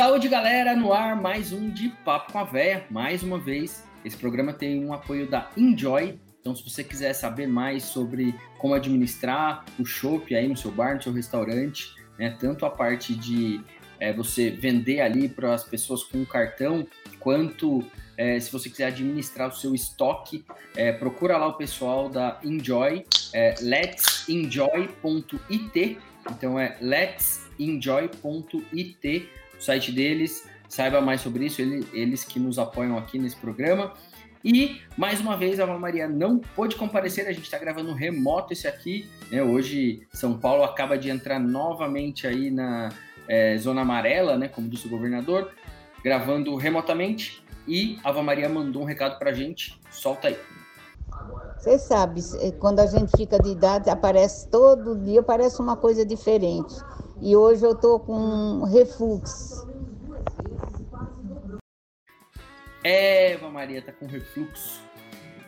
[0.00, 2.86] Saúde, galera, no ar, mais um de Papo com a Véia.
[2.90, 6.18] Mais uma vez, esse programa tem um apoio da Enjoy.
[6.40, 10.94] Então, se você quiser saber mais sobre como administrar o shopping aí no seu bar,
[10.94, 13.60] no seu restaurante, né, tanto a parte de
[14.00, 16.86] é, você vender ali para as pessoas com cartão,
[17.18, 17.84] quanto
[18.16, 23.04] é, se você quiser administrar o seu estoque, é, procura lá o pessoal da Enjoy,
[23.34, 25.98] é, let'senjoy.it.
[26.30, 29.28] Então é let'senjoy.it,
[29.60, 30.48] o site deles.
[30.68, 33.92] Saiba mais sobre isso, eles, eles que nos apoiam aqui nesse programa.
[34.42, 38.52] E, mais uma vez, a Ava Maria não pôde comparecer, a gente está gravando remoto
[38.52, 39.08] esse aqui.
[39.30, 39.42] Né?
[39.42, 42.88] Hoje, São Paulo acaba de entrar novamente aí na
[43.28, 44.48] é, zona amarela, né?
[44.48, 45.52] como disse o governador,
[46.02, 47.44] gravando remotamente.
[47.68, 49.78] E a Ava Maria mandou um recado para a gente.
[49.90, 50.38] Solta aí.
[51.58, 52.22] Você sabe,
[52.58, 56.74] quando a gente fica de idade, aparece todo dia, aparece uma coisa diferente.
[57.22, 59.68] E hoje eu tô com refluxo.
[62.82, 64.80] Eva Maria tá com refluxo.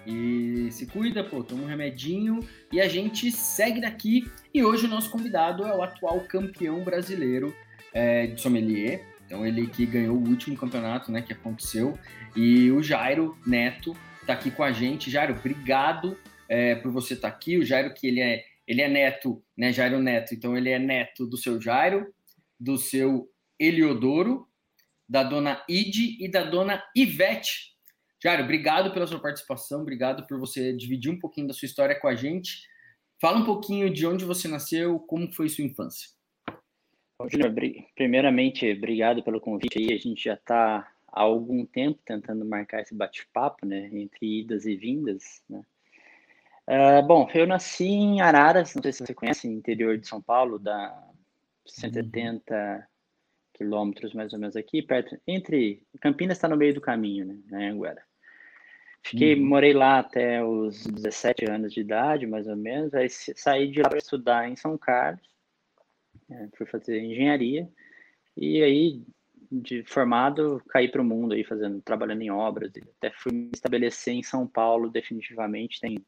[0.06, 4.30] E se cuida, pô, toma um remedinho e a gente segue daqui.
[4.52, 7.54] E hoje o nosso convidado é o atual campeão brasileiro
[7.94, 9.06] é, de sommelier.
[9.24, 11.98] Então ele que ganhou o último campeonato, né, que aconteceu.
[12.36, 15.10] E o Jairo Neto tá aqui com a gente.
[15.10, 17.56] Jairo, obrigado é, por você estar tá aqui.
[17.56, 20.34] O Jairo que ele é ele é neto, né, Jairo Neto.
[20.34, 22.12] Então ele é neto do seu Jairo,
[22.58, 24.48] do seu Eliodoro
[25.12, 27.76] da dona Ide e da dona Ivete.
[28.22, 32.08] Jairo, obrigado pela sua participação, obrigado por você dividir um pouquinho da sua história com
[32.08, 32.66] a gente.
[33.20, 36.08] Fala um pouquinho de onde você nasceu, como foi sua infância.
[37.30, 37.54] Júnior,
[37.94, 39.92] primeiramente, obrigado pelo convite aí.
[39.92, 44.74] A gente já está há algum tempo tentando marcar esse bate-papo, né, entre idas e
[44.74, 45.62] vindas, né.
[46.68, 50.58] Uh, bom, eu nasci em Araras, não sei se você conhece, interior de São Paulo,
[50.58, 50.96] da
[51.66, 52.88] 170
[53.52, 57.58] quilômetros mais ou menos aqui, perto, entre, Campinas está no meio do caminho, né, na
[57.68, 58.02] Anguera.
[59.04, 59.46] Fiquei, uhum.
[59.46, 63.88] morei lá até os 17 anos de idade, mais ou menos, aí saí de lá
[63.88, 65.28] para estudar em São Carlos,
[66.30, 67.68] é, fui fazer engenharia,
[68.36, 69.02] e aí,
[69.50, 74.14] de formado, caí para o mundo aí, fazendo, trabalhando em obras, até fui me estabelecer
[74.14, 75.98] em São Paulo definitivamente, tem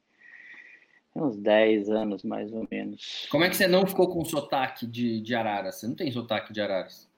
[1.15, 3.27] uns 10 anos, mais ou menos.
[3.31, 5.77] Como é que você não ficou com sotaque de, de Araras?
[5.77, 7.09] Você não tem sotaque de Araras?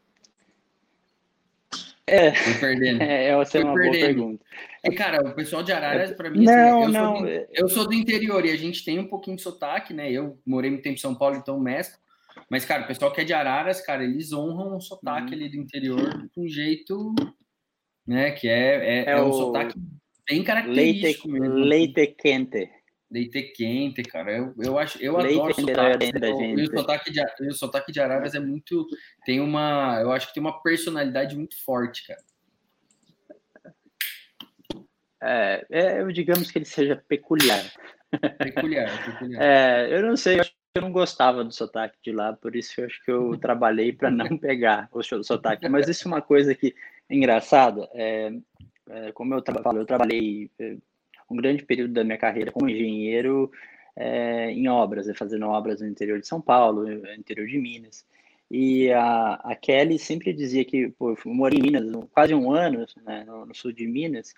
[2.07, 3.01] É, Fui perdendo.
[3.03, 3.93] É, essa é uma perdendo.
[3.93, 4.45] boa pergunta.
[4.83, 7.17] É, cara, o pessoal de Araras, para mim, não, assim, eu, não.
[7.17, 10.11] Sou do, eu sou do interior e a gente tem um pouquinho de sotaque, né?
[10.13, 11.99] Eu morei muito tempo em São Paulo, então mesclo.
[12.49, 15.33] Mas, cara, o pessoal que é de Araras, cara, eles honram o sotaque uhum.
[15.33, 17.15] ali do interior de um jeito,
[18.07, 18.31] né?
[18.31, 19.75] Que é, é, é, é um sotaque
[20.28, 21.55] bem característico leite, mesmo.
[21.57, 22.71] Leite quente.
[23.16, 24.31] Leite quente, cara.
[24.31, 26.12] Eu, eu acho, eu Leite adoro sotaque.
[26.12, 26.60] Da gente.
[26.60, 28.87] E o sotaque, de, o sotaque de Araras é muito.
[29.25, 29.99] Tem uma.
[30.03, 32.21] Eu acho que tem uma personalidade muito forte, cara.
[35.22, 37.65] É, é digamos que ele seja peculiar.
[38.38, 39.43] Peculiar, peculiar.
[39.43, 42.54] É, eu não sei, eu acho que eu não gostava do sotaque de lá, por
[42.54, 45.71] isso eu acho que eu trabalhei para não pegar o sotaque.
[45.71, 46.75] Mas isso é uma coisa que
[47.09, 47.88] é engraçada.
[47.94, 48.31] É,
[48.91, 50.77] é, como eu, tra eu trabalhei é,
[51.28, 53.50] um grande período da minha carreira como engenheiro
[53.97, 58.04] é, em obras, fazendo obras no interior de São Paulo, no interior de Minas.
[58.50, 62.86] E a, a Kelly sempre dizia que, pô, eu morei em Minas quase um ano,
[63.04, 64.34] né, no, no, sul de Minas,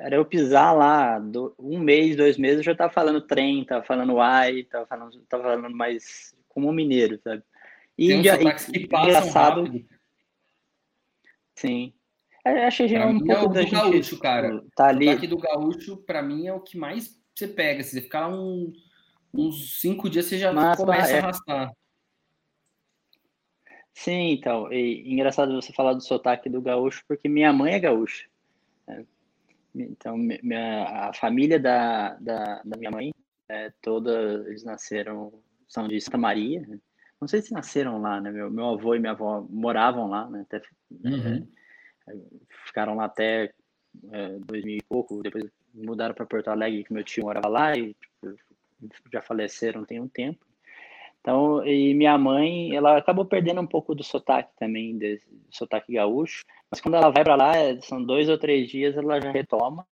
[0.00, 3.84] era eu pisar lá, do, um mês, dois meses, eu já estava falando trem, estava
[3.84, 7.42] falando ai, estava falando, tava falando mais como um mineiro, sabe?
[7.96, 9.64] E, Tem uns e, que engraçado.
[9.64, 9.86] Rápido.
[11.54, 11.92] Sim.
[12.44, 14.64] Eu achei que é um pouco é o da do gaúcho, cara.
[14.74, 15.08] Tá ali.
[15.08, 17.82] O do gaúcho, para mim, é o que mais você pega.
[17.82, 18.72] Se você ficar um,
[19.32, 21.16] uns cinco dias, você já Mas, começa é...
[21.16, 21.72] a arrastar.
[23.92, 24.72] Sim, então.
[24.72, 28.26] E, engraçado você falar do sotaque do gaúcho, porque minha mãe é gaúcha.
[28.86, 29.04] Né?
[29.74, 33.12] Então, minha, a família da, da, da minha mãe,
[33.48, 35.32] é, toda, eles nasceram,
[35.68, 36.62] são de Santa Maria.
[36.66, 36.78] Né?
[37.20, 38.30] Não sei se nasceram lá, né?
[38.30, 40.46] Meu, meu avô e minha avó moravam lá, né?
[40.48, 40.62] Até,
[41.04, 41.36] uhum.
[41.36, 41.59] é,
[42.66, 43.52] ficaram lá até
[44.12, 47.94] é, 2000 e pouco, depois mudaram para Porto Alegre, que meu tio morava lá e
[47.94, 50.44] tipo, já faleceram tem um tempo.
[51.20, 55.06] Então, e minha mãe, ela acabou perdendo um pouco do sotaque também, do
[55.50, 57.52] sotaque gaúcho, mas quando ela vai para lá,
[57.82, 59.86] são dois ou três dias, ela já retoma.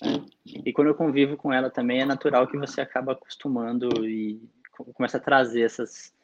[0.00, 0.24] Né?
[0.64, 4.40] E quando eu convivo com ela também, é natural que você acaba acostumando e
[4.94, 6.14] começa a trazer essas,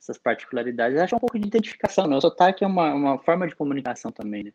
[0.00, 0.96] essas particularidades.
[0.96, 2.16] Eu acho um pouco de identificação, né?
[2.16, 4.52] O sotaque é uma, uma forma de comunicação também, né?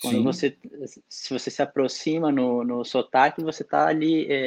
[0.00, 0.22] Quando Sim.
[0.22, 0.56] você,
[1.08, 4.44] se você se aproxima no, no sotaque, você está ali é,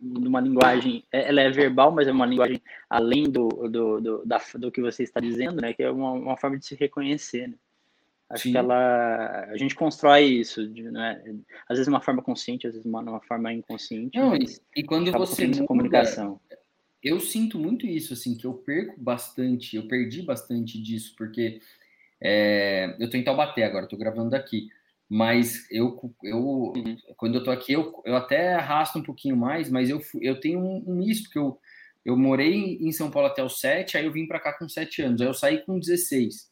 [0.00, 4.40] numa linguagem, é, ela é verbal, mas é uma linguagem além do, do, do, da,
[4.54, 5.72] do que você está dizendo, né?
[5.72, 7.54] Que é uma, uma forma de se reconhecer, né?
[8.32, 8.52] Acho Sim.
[8.52, 9.44] que ela.
[9.50, 11.22] A gente constrói isso, né?
[11.68, 14.18] Às vezes uma forma consciente, às vezes de uma, forma inconsciente.
[14.18, 14.34] Não,
[14.74, 16.40] e quando você muda, comunicação.
[17.02, 21.60] Eu sinto muito isso, assim, que eu perco bastante, eu perdi bastante disso, porque
[22.22, 24.68] é, eu tô em Taubaté agora, tô gravando daqui.
[25.08, 26.96] Mas eu, eu uhum.
[27.16, 30.58] quando eu tô aqui, eu, eu até arrasto um pouquinho mais, mas eu, eu tenho
[30.58, 31.58] um, um misto, que eu,
[32.04, 35.02] eu morei em São Paulo até os 7, aí eu vim para cá com 7
[35.02, 36.50] anos, aí eu saí com 16.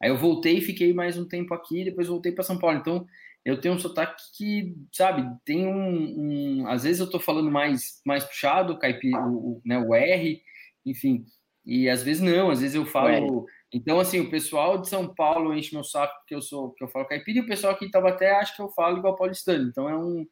[0.00, 2.78] Aí eu voltei e fiquei mais um tempo aqui, depois voltei para São Paulo.
[2.78, 3.04] Então,
[3.44, 8.00] eu tenho um sotaque que, sabe, tem um, um às vezes eu tô falando mais
[8.04, 10.40] mais puxado, caipi, o, né, o R,
[10.86, 11.24] enfim.
[11.64, 15.54] E às vezes não, às vezes eu falo então, assim, o pessoal de São Paulo
[15.54, 17.90] enche meu saco porque eu sou que eu falo caipira e o pessoal aqui de
[17.90, 19.68] Taubaté acha que eu falo igual paulistano.
[19.68, 20.26] Então é um,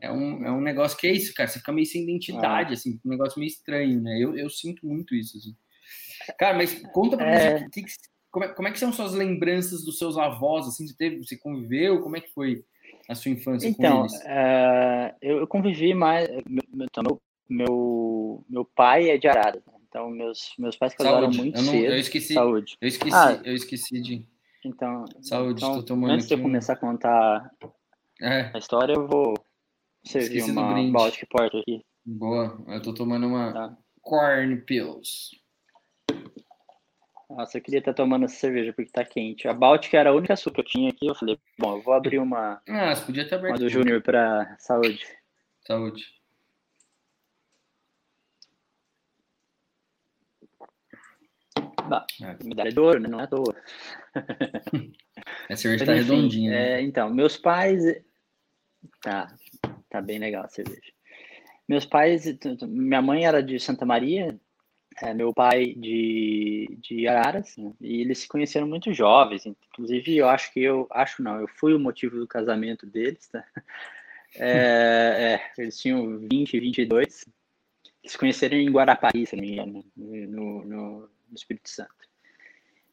[0.00, 1.48] é um, é um negócio que é isso, cara.
[1.48, 2.74] Você fica meio sem identidade, ah.
[2.74, 4.18] assim, um negócio meio estranho, né?
[4.20, 5.54] Eu, eu sinto muito isso, assim.
[6.38, 7.60] Cara, mas conta pra é...
[7.60, 7.92] mim, que, que,
[8.30, 10.86] como, é, como é que são suas lembranças dos seus avós, assim?
[10.86, 12.02] Você, teve, você conviveu?
[12.02, 12.64] Como é que foi
[13.08, 14.14] a sua infância então, com eles?
[14.14, 16.28] Uh, eu convivi mais...
[16.44, 19.73] Meu, meu, meu, meu pai é de Arara, né?
[19.94, 21.38] Então, meus, meus pais casaram Saúde.
[21.38, 21.92] muito eu não, cedo.
[21.92, 22.34] Eu esqueci.
[22.34, 22.76] Saúde.
[22.80, 24.26] Eu esqueci, ah, eu esqueci de.
[24.64, 27.48] Então, Saúde, então, tomando antes de eu começar a contar
[28.20, 28.50] é.
[28.52, 29.34] a história, eu vou
[30.04, 31.84] servir esqueci uma Baltic Porter aqui.
[32.04, 33.78] Boa, eu tô tomando uma tá.
[34.00, 35.30] Corn Pills.
[37.30, 39.46] Nossa, eu queria estar tomando essa cerveja porque tá quente.
[39.46, 41.06] A Baltic era a única açúcar que eu tinha aqui.
[41.06, 42.60] Eu falei, bom, eu vou abrir uma.
[42.68, 43.52] Ah, você podia ter aberto.
[43.52, 45.06] Uma do Júnior para saúde.
[45.64, 46.04] Saúde.
[51.88, 52.44] Bah, é.
[52.44, 53.08] medalha de ouro, né?
[53.08, 53.54] Não é à toa.
[55.48, 56.50] A cerveja tá redondinha.
[56.50, 56.72] Né?
[56.72, 57.82] É, então, meus pais.
[59.00, 59.34] Tá,
[59.88, 60.92] tá bem legal a cerveja.
[61.68, 62.24] Meus pais,
[62.62, 64.38] minha mãe era de Santa Maria,
[65.02, 67.72] é, meu pai de, de Araras, né?
[67.80, 69.46] e eles se conheceram muito jovens.
[69.46, 73.44] Inclusive, eu acho que eu, acho não, eu fui o motivo do casamento deles, tá?
[74.36, 77.24] É, é, eles tinham 20, 22.
[78.02, 82.08] Eles se conheceram em Guarapari, se não me engano, no, no, no Espírito Santo.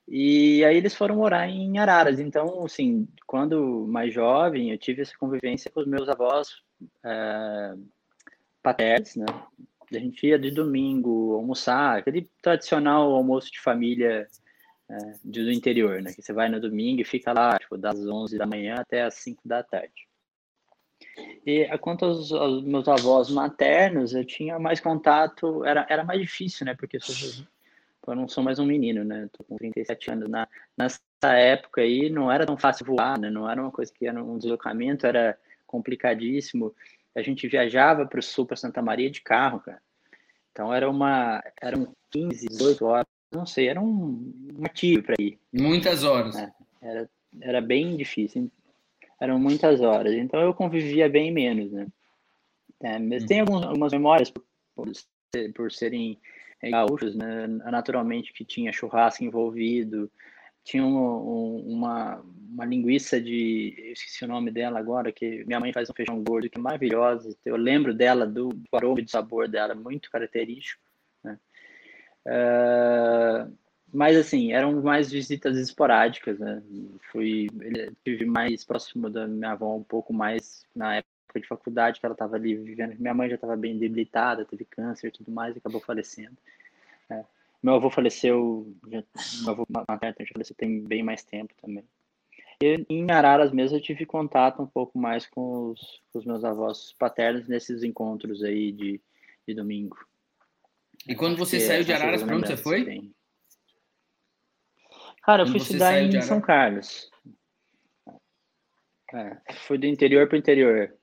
[0.08, 2.20] E aí eles foram morar em Araras.
[2.20, 6.62] Então, assim, quando mais jovem, eu tive essa convivência com os meus avós
[7.04, 7.76] é,
[8.62, 9.26] paternos, né?
[9.94, 14.28] A gente ia de domingo almoçar, aquele tradicional almoço de família
[14.90, 16.14] é, do interior, né?
[16.14, 19.16] Que você vai no domingo e fica lá, tipo, das 11 da manhã até as
[19.16, 20.08] 5 da tarde.
[21.46, 26.66] E quanto aos, aos, meus avós maternos, eu tinha mais contato, era, era mais difícil,
[26.66, 26.76] né?
[26.76, 27.00] Porque
[28.08, 29.30] eu não sou mais um menino, né?
[29.32, 30.30] Tô com 37 anos.
[30.30, 33.30] Na, nessa época aí não era tão fácil voar, né?
[33.30, 35.38] Não era uma coisa que era um deslocamento, era
[35.68, 36.74] complicadíssimo.
[37.16, 39.82] A gente viajava para o sul, para Santa Maria de carro, cara.
[40.52, 44.34] Então era uma, eram 15, 18 horas, não sei, era um,
[44.74, 45.40] tiro para ir.
[45.54, 46.36] Muitas horas.
[46.36, 46.52] É,
[46.82, 47.10] era,
[47.40, 48.52] era bem difícil.
[49.20, 50.14] Eram muitas horas.
[50.14, 51.88] Então eu convivia bem menos, né?
[52.82, 54.44] É, mas tem algumas, algumas memórias por,
[54.76, 54.92] por,
[55.54, 56.20] por serem
[56.70, 57.48] gaúchos, né?
[57.48, 60.12] Naturalmente que tinha churrasco envolvido,
[60.64, 65.60] tinha um, um, uma, uma linguiça de, eu esqueci o nome dela agora, que minha
[65.60, 69.04] mãe faz um feijão gordo que é maravilhosa, eu lembro dela, do, do aroma e
[69.04, 70.84] do sabor dela, muito característico,
[71.24, 71.40] né?
[72.28, 73.58] Uh,
[73.94, 76.62] mas assim, eram mais visitas esporádicas, né?
[77.12, 77.48] Fui,
[78.06, 82.14] tive mais próximo da minha avó um pouco mais na época de faculdade, que ela
[82.14, 82.98] estava ali vivendo.
[83.00, 86.38] Minha mãe já estava bem debilitada, teve câncer e tudo mais, e acabou falecendo.
[87.10, 87.24] É.
[87.62, 89.04] Meu avô faleceu, já,
[89.44, 91.84] meu avô materno já faleceu tem bem mais tempo também.
[92.62, 96.44] E em Araras mesmo eu tive contato um pouco mais com os, com os meus
[96.44, 99.02] avós paternos nesses encontros aí de,
[99.48, 99.98] de domingo.
[101.08, 103.12] E quando você saiu de Araras, para onde você foi?
[105.24, 107.10] Cara, eu fui estudar em São Carlos.
[109.14, 110.96] É, fui do interior para o interior.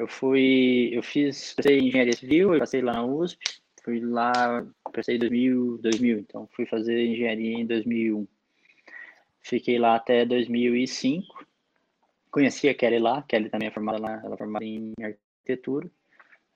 [0.00, 5.16] Eu fui, eu fiz, passei engenharia civil, eu passei lá na USP, fui lá, passei
[5.16, 8.26] em 2000, 2000, então fui fazer engenharia em 2001.
[9.42, 11.44] Fiquei lá até 2005.
[12.30, 15.90] Conheci a Kelly lá, Kelly também é formada lá, ela é formada em arquitetura.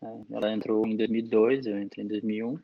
[0.02, 2.58] É, ela entrou em 2002, eu entrei em 2001.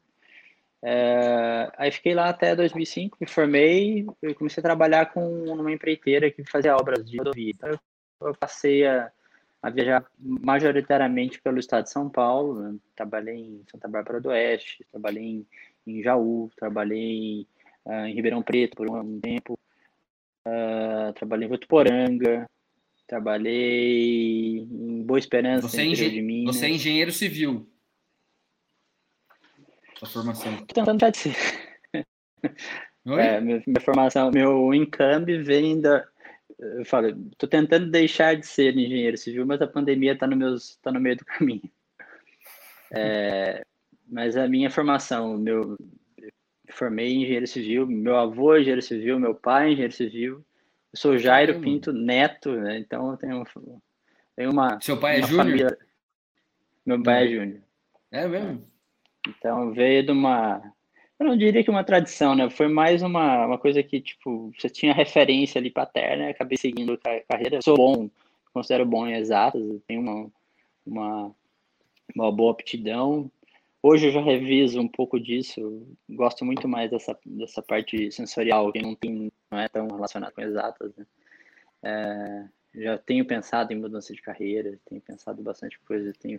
[0.83, 6.31] É, aí fiquei lá até 2005, me formei e comecei a trabalhar com uma empreiteira
[6.31, 7.51] que fazia obras de rodovia.
[7.51, 7.79] Então,
[8.23, 9.13] eu passei a,
[9.63, 12.61] a, viajar majoritariamente pelo estado de São Paulo.
[12.61, 12.79] Né?
[12.95, 15.47] Trabalhei em Santa Bárbara do Oeste, trabalhei em,
[15.87, 17.47] em Jaú, trabalhei
[17.85, 19.59] uh, em Ribeirão Preto por um tempo,
[20.47, 22.49] uh, trabalhei em Votuporanga,
[23.07, 26.57] trabalhei em Boa Esperança, você, é de Minas.
[26.57, 27.69] Você é engenheiro civil?
[29.99, 30.57] Sua formação.
[30.67, 31.37] Tentando já ser.
[33.07, 36.07] É, minha, minha, formação, meu encambi vem da,
[36.61, 40.77] eu falo, tô tentando deixar de ser engenheiro civil, mas a pandemia está no, meus,
[40.77, 41.63] tá no meio do caminho.
[42.93, 43.65] É,
[44.09, 45.79] mas a minha formação, meu,
[46.73, 50.45] formei em engenheiro civil, meu avô é engenheiro civil, meu pai é engenheiro civil,
[50.93, 52.79] eu sou Jairo Pinto Neto, né?
[52.79, 53.45] Então eu tenho,
[54.35, 54.81] tenho uma.
[54.81, 55.79] Seu pai é Júnior?
[56.85, 57.63] Meu pai é Júnior.
[58.11, 58.67] É mesmo?
[59.29, 60.61] Então veio de uma.
[61.21, 62.49] Eu não diria que uma tradição, né?
[62.51, 66.31] Foi mais uma, uma coisa que, tipo, você tinha referência ali paterna, né?
[66.31, 67.61] acabei seguindo a carreira.
[67.63, 68.11] Sou bom,
[68.53, 70.31] considero bom em exatas, tenho uma,
[70.87, 71.35] uma,
[72.17, 73.31] uma boa aptidão,
[73.83, 78.83] Hoje eu já reviso um pouco disso, gosto muito mais dessa, dessa parte sensorial, que
[78.83, 80.95] não, tem, não é tão relacionada com exatas.
[80.95, 81.07] Né?
[81.83, 86.39] É, já tenho pensado em mudança de carreira, tenho pensado bastante coisa, tenho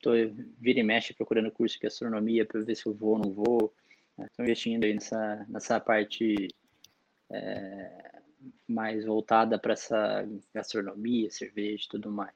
[0.00, 0.12] tô
[0.58, 3.74] vira e mexe procurando curso de gastronomia para ver se eu vou ou não vou.
[4.18, 6.48] Estou investindo aí nessa, nessa parte
[7.30, 8.20] é,
[8.68, 12.34] mais voltada para essa gastronomia, cerveja e tudo mais.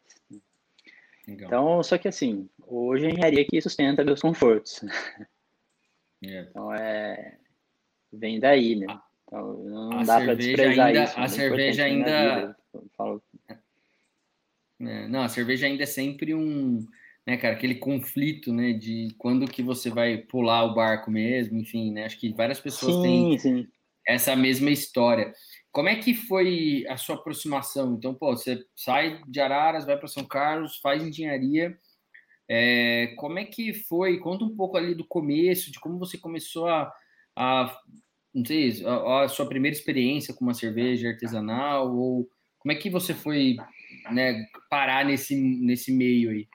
[1.27, 1.49] Legal.
[1.49, 4.81] Então, só que assim, hoje a engenharia que sustenta meus confortos.
[6.25, 6.41] É.
[6.41, 7.37] Então é.
[8.11, 8.87] Vem daí, né?
[9.27, 11.21] Então não a dá para desprezar ainda, isso.
[11.21, 12.57] A é cerveja ainda.
[12.97, 13.23] Falo...
[14.81, 16.87] É, não, a cerveja ainda é sempre um.
[17.27, 21.91] Né, cara, aquele conflito, né, de quando que você vai pular o barco mesmo, enfim,
[21.91, 23.69] né, acho que várias pessoas sim, têm sim.
[24.07, 25.33] essa mesma história.
[25.73, 27.95] Como é que foi a sua aproximação?
[27.95, 31.77] Então, pô, você sai de Araras, vai para São Carlos, faz engenharia.
[32.49, 34.19] É, como é que foi?
[34.19, 36.93] Conta um pouco ali do começo, de como você começou a,
[37.35, 37.77] a
[38.33, 42.29] não sei, a, a, sua primeira experiência com uma cerveja artesanal, ou
[42.59, 43.57] como é que você foi
[44.11, 46.49] né, parar nesse, nesse meio aí?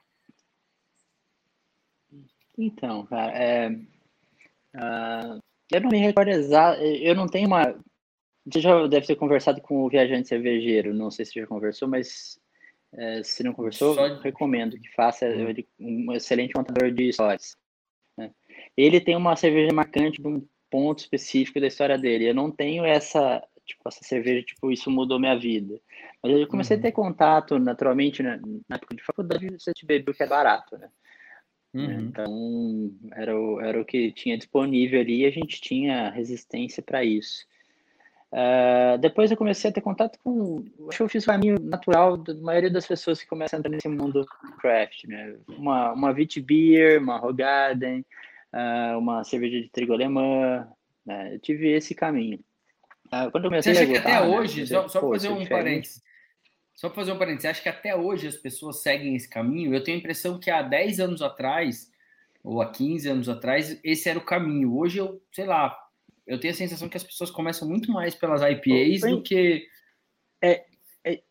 [2.64, 5.38] Então, cara, é, uh,
[5.72, 7.74] eu não me recordo exato, eu não tenho uma
[8.44, 12.40] você já deve ter conversado com o viajante cervejeiro, não sei se já conversou, mas
[12.92, 14.18] é, se não conversou, Só...
[14.20, 15.48] recomendo que faça hum.
[15.48, 17.56] ele um excelente contador de histórias.
[18.18, 18.32] Né?
[18.76, 22.28] Ele tem uma cerveja marcante de um ponto específico da história dele.
[22.28, 25.80] Eu não tenho essa, tipo, essa cerveja, tipo, isso mudou minha vida.
[26.22, 26.80] Mas eu comecei uhum.
[26.80, 28.40] a ter contato naturalmente né?
[28.68, 30.88] na época de faculdade, você te bebeu que é barato, né?
[31.74, 32.00] Uhum.
[32.00, 37.02] Então, era o, era o que tinha disponível ali e a gente tinha resistência para
[37.04, 37.46] isso.
[38.32, 40.64] Uh, depois eu comecei a ter contato com.
[40.88, 43.70] Acho que eu fiz o caminho natural da maioria das pessoas que começam a entrar
[43.70, 44.26] nesse mundo
[44.58, 45.34] craft, né?
[45.48, 48.04] Uma, uma Vit Beer, uma Rogaden,
[48.54, 50.66] uh, uma cerveja de trigo alemã.
[51.04, 51.34] Né?
[51.34, 52.38] Eu tive esse caminho.
[53.08, 54.34] Uh, quando eu comecei Você acha a que até né?
[54.34, 56.02] hoje, só, só fazer um parênteses.
[56.74, 59.74] Só fazer um parênteses, acho que até hoje as pessoas seguem esse caminho?
[59.74, 61.90] Eu tenho a impressão que há 10 anos atrás,
[62.42, 64.76] ou há 15 anos atrás, esse era o caminho.
[64.76, 65.76] Hoje eu, sei lá,
[66.26, 69.66] eu tenho a sensação que as pessoas começam muito mais pelas IPAs do que.
[70.40, 70.64] É,
[71.04, 71.22] é,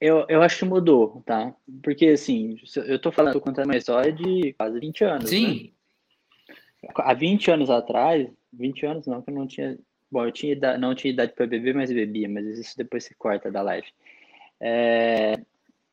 [0.00, 1.54] eu, eu acho que mudou, tá?
[1.82, 2.56] Porque, assim,
[2.86, 5.30] eu tô falando, tô contando uma história de quase 20 anos.
[5.30, 5.72] Sim.
[6.82, 6.90] Né?
[6.94, 9.78] Há 20 anos atrás, 20 anos não, que eu não tinha.
[10.10, 13.14] Bom, eu tinha idade, não tinha idade para beber, mas bebia, mas isso depois se
[13.14, 13.86] corta da live.
[14.60, 15.38] É,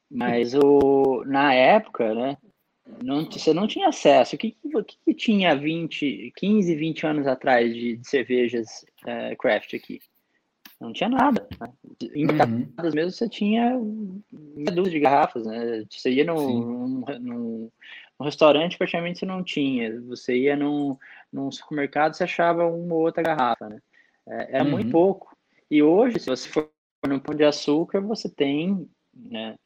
[0.10, 2.38] mas o, na época, né,
[3.04, 4.36] não, você não tinha acesso.
[4.36, 9.74] O que, que, que tinha 20, 15, 20 anos atrás de, de cervejas é, craft
[9.74, 10.00] aqui?
[10.80, 11.48] Não tinha nada.
[11.60, 11.74] Né?
[12.14, 12.68] Em uhum.
[12.94, 13.80] mesmo você tinha
[14.32, 15.84] meia dúzia de garrafas, né?
[15.90, 16.88] Você ia num, num,
[17.20, 17.72] num,
[18.20, 20.00] num, restaurante, praticamente você não tinha.
[20.02, 20.98] Você ia num,
[21.32, 23.82] num supermercado, você achava uma ou outra garrafa, né?
[24.28, 24.72] É, era uhum.
[24.72, 25.36] muito pouco.
[25.70, 26.70] E hoje, se você for
[27.08, 29.58] no Pão de Açúcar, você tem né,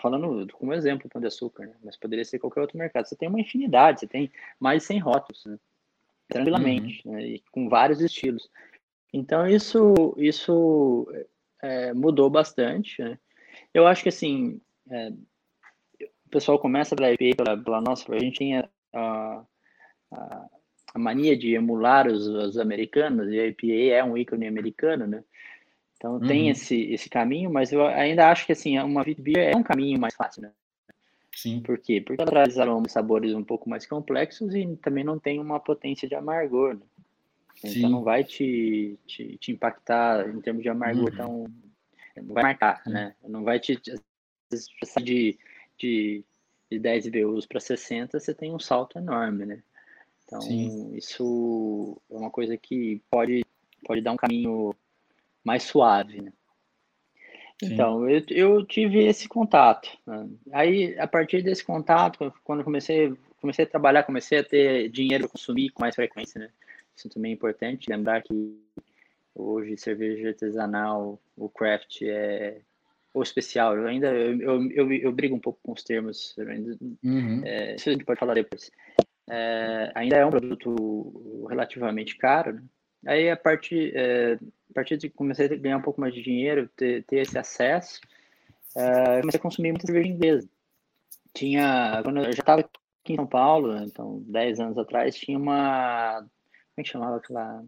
[0.00, 1.74] falando como exemplo, Pão de Açúcar, né?
[1.82, 3.06] mas poderia ser qualquer outro mercado.
[3.06, 5.58] Você tem uma infinidade, você tem mais de 100 rótulos, né?
[6.28, 7.14] tranquilamente, uhum.
[7.14, 7.26] né?
[7.26, 8.50] e com vários estilos.
[9.12, 11.06] Então, isso, isso
[11.62, 13.00] é, mudou bastante.
[13.02, 13.18] Né?
[13.72, 15.10] Eu acho que, assim, é,
[16.26, 19.46] o pessoal começa pela IPA, pela, pela nossa, a gente tem a, a,
[20.96, 25.22] a, mania de emular os, os americanos, e a IPA é um ícone americano, né?
[25.96, 26.26] Então uhum.
[26.26, 29.98] tem esse, esse caminho, mas eu ainda acho que assim, uma Beer é um caminho
[29.98, 30.52] mais fácil, né?
[31.34, 31.60] Sim.
[31.60, 32.00] Por quê?
[32.00, 36.08] Porque ela traz aromas sabores um pouco mais complexos e também não tem uma potência
[36.08, 36.82] de amargor, né?
[37.64, 41.16] Então não vai te, te, te, impactar em termos de amargor uhum.
[41.16, 41.44] tão.
[42.16, 42.92] Não vai marcar, uhum.
[42.92, 43.14] né?
[43.26, 43.80] Não vai te.
[45.02, 45.38] De,
[45.78, 46.24] de,
[46.70, 49.62] de 10 VUs para 60, você tem um salto enorme, né?
[50.26, 50.94] Então, Sim.
[50.94, 53.44] isso é uma coisa que pode,
[53.84, 54.74] pode dar um caminho
[55.42, 56.20] mais suave.
[56.20, 56.32] Né?
[57.62, 59.88] Então, eu, eu tive esse contato.
[60.06, 60.28] Né?
[60.52, 65.32] Aí, a partir desse contato, quando comecei, comecei a trabalhar, comecei a ter dinheiro para
[65.32, 66.50] consumir com mais frequência, né?
[66.94, 68.58] Isso também é importante, lembrar que
[69.38, 72.62] Hoje, cerveja artesanal, o craft é
[73.12, 73.76] ou especial.
[73.76, 76.34] Eu ainda eu, eu, eu, eu, brigo um pouco com os termos.
[76.38, 77.42] Ainda, uhum.
[77.44, 78.70] é, isso a gente pode falar depois.
[79.28, 82.54] É, ainda é um produto relativamente caro.
[82.54, 82.62] Né?
[83.06, 84.34] Aí a partir, é,
[84.70, 88.00] a partir de comecei a ganhar um pouco mais de dinheiro, ter, ter esse acesso,
[88.76, 90.48] é, comecei a consumir muita cerveja inglesa.
[91.34, 96.18] Tinha, quando eu já estava aqui em São Paulo, então 10 anos atrás, tinha uma,
[96.18, 96.30] como
[96.78, 97.64] é que chamava aquela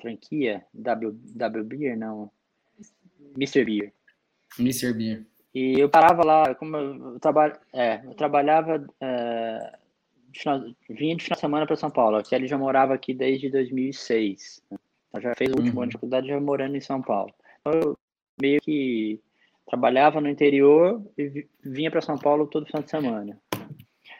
[0.00, 0.64] franquia?
[0.74, 1.96] W, w Beer?
[1.96, 2.30] Não.
[3.36, 3.64] Mr.
[3.64, 3.92] Beer.
[4.58, 4.92] Mr.
[4.92, 5.26] Beer.
[5.54, 9.78] E eu parava lá, como eu, trabalho, é, eu trabalhava, é,
[10.88, 12.16] vinha de final de semana para São Paulo.
[12.16, 14.62] A Kelly já morava aqui desde 2006.
[14.70, 14.78] Né?
[15.12, 15.82] Ela já fez o último uhum.
[15.82, 17.32] ano de faculdade já morando em São Paulo.
[17.60, 17.98] Então eu
[18.40, 19.20] meio que
[19.66, 23.40] trabalhava no interior e vinha para São Paulo todo final de semana.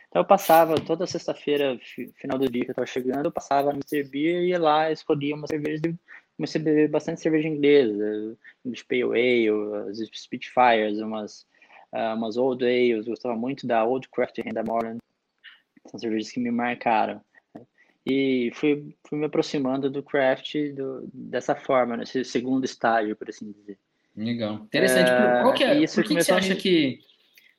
[0.08, 1.78] Então eu passava toda sexta-feira,
[2.14, 4.04] final do dia que eu estava chegando, eu passava no Mr.
[4.04, 5.96] Beer e ia lá, escolhia uma cerveja e
[6.36, 11.44] comecei a beber bastante cerveja inglesa, English Pale Ale, as Spitfires, umas,
[11.92, 15.00] uh, umas Old Ales, gostava muito da Old Craft Renda Morland,
[15.86, 17.20] são cervejas que me marcaram.
[18.06, 23.50] E fui, fui me aproximando do craft do, dessa forma, nesse segundo estágio, por assim
[23.50, 23.78] dizer.
[24.14, 24.56] Legal.
[24.64, 25.10] Interessante.
[25.10, 25.82] É, Qual que é?
[25.82, 27.00] Isso por que, que você acha que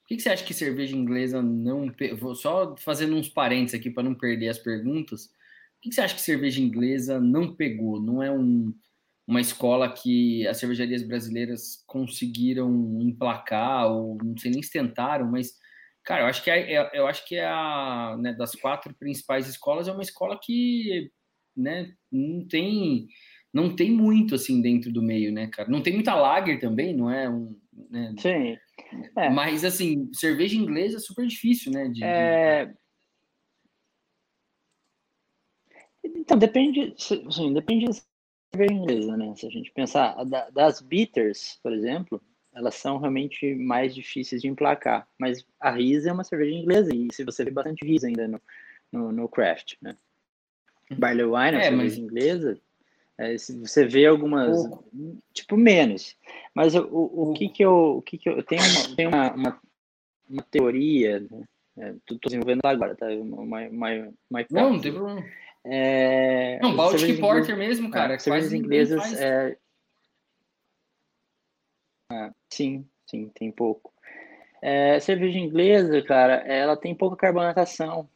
[0.05, 1.91] por que, que você acha que cerveja inglesa não.
[2.19, 5.25] Vou só fazendo uns parênteses aqui para não perder as perguntas.
[5.25, 7.99] Por que, que você acha que cerveja inglesa não pegou?
[7.99, 8.71] Não é um,
[9.27, 15.57] uma escola que as cervejarias brasileiras conseguiram emplacar, ou não sei nem se tentaram, mas,
[16.05, 19.87] cara, eu acho que é, eu acho que é a né, das quatro principais escolas,
[19.87, 21.11] é uma escola que
[21.55, 23.07] né, não tem
[23.51, 25.69] não tem muito assim dentro do meio, né, cara?
[25.69, 27.57] Não tem muita lager também, não é um.
[27.89, 28.13] Né?
[28.19, 28.57] Sim.
[29.17, 29.29] É.
[29.29, 31.87] Mas assim, cerveja inglesa é super difícil, né?
[31.87, 32.65] De, é...
[32.65, 32.73] de...
[36.03, 36.93] Então, depende,
[37.27, 39.33] assim, depende da cerveja inglesa, né?
[39.35, 40.15] Se a gente pensar,
[40.53, 42.21] das bitters, por exemplo,
[42.55, 45.07] elas são realmente mais difíceis de emplacar.
[45.19, 48.41] Mas a Riz é uma cerveja inglesa, e se você vê bastante Riz ainda no,
[48.91, 49.95] no, no craft, né?
[50.89, 50.97] Uhum.
[50.97, 51.97] Barley Wine é uma é, cerveja mas...
[51.97, 52.59] inglesa,
[53.17, 54.57] é, você vê algumas,
[55.33, 56.15] tipo, menos.
[56.53, 59.09] Mas o, o, o que que eu, o que que eu, eu tenho uma, tenho
[59.09, 59.61] uma, uma,
[60.29, 61.43] uma teoria, né?
[61.77, 63.07] é, tô, tô desenvolvendo agora, tá?
[63.07, 63.89] Uma, uma,
[64.29, 65.25] uma não, não tem problema.
[65.67, 68.13] É, não, Baltic Porter mesmo, cara.
[68.13, 69.57] É, cervejas inglesas, é...
[72.49, 73.93] Sim, sim, tem pouco.
[74.61, 78.09] É, cerveja inglesa, cara, ela tem pouca carbonatação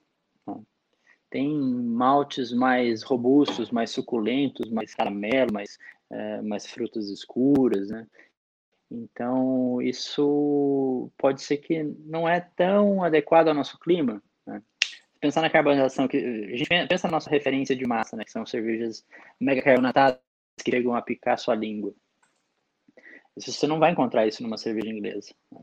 [1.30, 5.78] tem maltes mais robustos, mais suculentos, mais caramelo, mais,
[6.10, 8.08] é, mais frutas escuras, né?
[8.92, 14.22] Então, isso pode ser que não é tão adequado ao nosso clima.
[14.48, 14.64] Né?
[15.22, 18.24] Pensar na carbonização, que a gente pensa na nossa referência de massa, né?
[18.24, 19.06] que são cervejas
[19.40, 20.20] mega carbonatadas
[20.58, 21.94] que chegam a picar sua língua.
[23.40, 25.34] Isso, você não vai encontrar isso numa cerveja inglesa.
[25.52, 25.62] Né?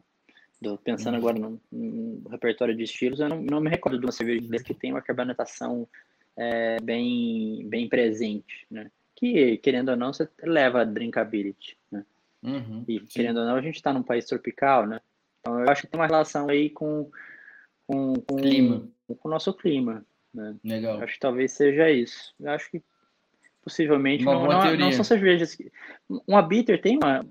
[0.63, 1.21] Tô pensando uhum.
[1.21, 4.65] agora no, no, repertório de estilos, eu não, não, me recordo de uma cerveja inglesa
[4.65, 5.87] que tem uma carbonatação
[6.37, 8.91] é, bem, bem presente, né?
[9.15, 12.05] Que, querendo ou não, você leva a drinkability, né?
[12.43, 13.07] Uhum, e, sim.
[13.07, 15.01] querendo ou não, a gente está num país tropical, né?
[15.41, 17.11] Então, eu acho que tem uma relação aí com,
[17.87, 18.89] com, com, clima.
[19.07, 20.57] com o nosso clima, né?
[20.65, 21.03] Legal.
[21.03, 22.35] Acho que talvez seja isso.
[22.41, 22.83] Eu acho que
[23.63, 25.71] possivelmente não, não, não, são cervejas que...
[26.27, 27.27] Uma bitter tem uma...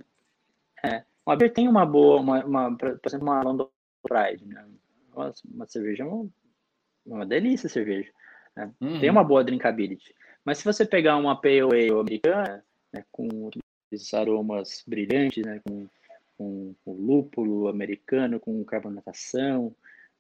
[0.86, 3.70] É, uma beer tem uma boa, uma, uma, por exemplo, uma London
[4.04, 4.66] Pride, né?
[5.14, 6.30] Uma, uma cerveja é uma,
[7.06, 8.12] uma delícia cerveja.
[8.56, 8.72] Né?
[8.82, 9.00] Uhum.
[9.00, 10.14] Tem uma boa drinkability.
[10.44, 13.50] Mas se você pegar uma Pale Ale americana, né, com
[13.92, 15.88] esses aromas brilhantes, né, com,
[16.38, 19.76] com, com lúpulo americano, com carbonatação,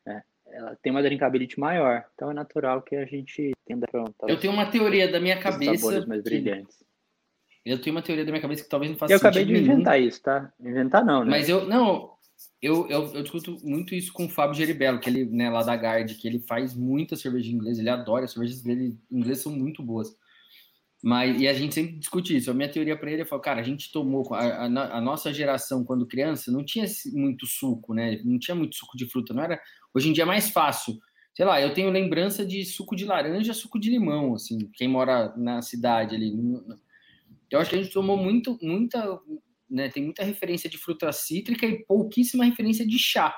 [0.06, 2.06] né, ela tem uma drinkability maior.
[2.16, 4.06] Então é natural que a gente tenda para.
[4.28, 5.78] Eu tenho uma teoria da minha cabeça.
[5.78, 6.84] Sabores mais brilhantes.
[7.66, 9.38] Eu tenho uma teoria da minha cabeça que talvez não faça eu sentido.
[9.38, 10.08] Eu acabei de inventar nenhum.
[10.08, 10.54] isso, tá?
[10.60, 11.32] Inventar não, né?
[11.32, 12.12] Mas eu, não,
[12.62, 15.76] eu, eu, eu discuto muito isso com o Fábio Geribello, que ele, né, lá da
[15.76, 19.82] Guard, que ele faz muita cerveja inglesa, ele adora, as cervejas dele inglesas são muito
[19.82, 20.16] boas.
[21.04, 22.50] Mas, e a gente sempre discute isso.
[22.50, 25.84] A minha teoria para ele é: cara, a gente tomou, a, a, a, nossa geração,
[25.84, 28.20] quando criança, não tinha muito suco, né?
[28.24, 29.62] Não tinha muito suco de fruta, não era.
[29.94, 30.98] Hoje em dia é mais fácil.
[31.36, 35.32] Sei lá, eu tenho lembrança de suco de laranja, suco de limão, assim, quem mora
[35.38, 36.34] na cidade ali.
[37.50, 39.20] Eu acho que a gente tomou muito, muita,
[39.70, 43.36] né, tem muita referência de fruta cítrica e pouquíssima referência de chá.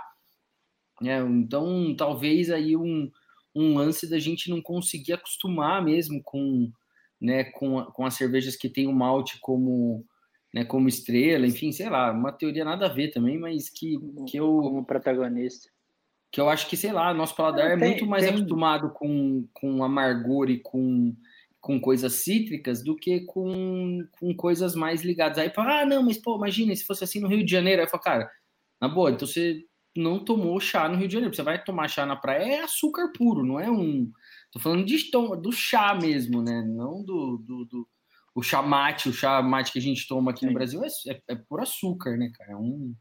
[1.02, 1.20] Né?
[1.20, 3.12] Então, talvez aí um,
[3.56, 6.72] um lance da gente não conseguir acostumar mesmo com,
[7.22, 10.06] né, com, com as cervejas que tem o malte como,
[10.54, 14.38] né, como estrela, enfim, sei lá, uma teoria nada a ver também, mas que, que
[14.38, 14.48] eu...
[14.48, 15.70] Como protagonista.
[16.32, 18.34] Que eu acho que, sei lá, nosso paladar é, tem, é muito mais tem...
[18.34, 21.16] acostumado com, com amargor e com
[21.60, 25.38] com coisas cítricas do que com, com coisas mais ligadas.
[25.38, 27.82] Aí fala, ah, não, mas pô, imagina se fosse assim no Rio de Janeiro.
[27.82, 28.32] Aí fala, cara,
[28.82, 29.64] na boa, então você
[29.96, 31.36] não tomou chá no Rio de Janeiro.
[31.36, 34.10] Você vai tomar chá na praia, é açúcar puro, não é um.
[34.52, 36.62] Tô falando de, do chá mesmo, né?
[36.62, 37.88] Não do, do, do
[38.38, 41.22] o chá mate, o chá mate que a gente toma aqui no Brasil é, é,
[41.30, 42.52] é por açúcar, né, cara?
[42.52, 42.94] É um.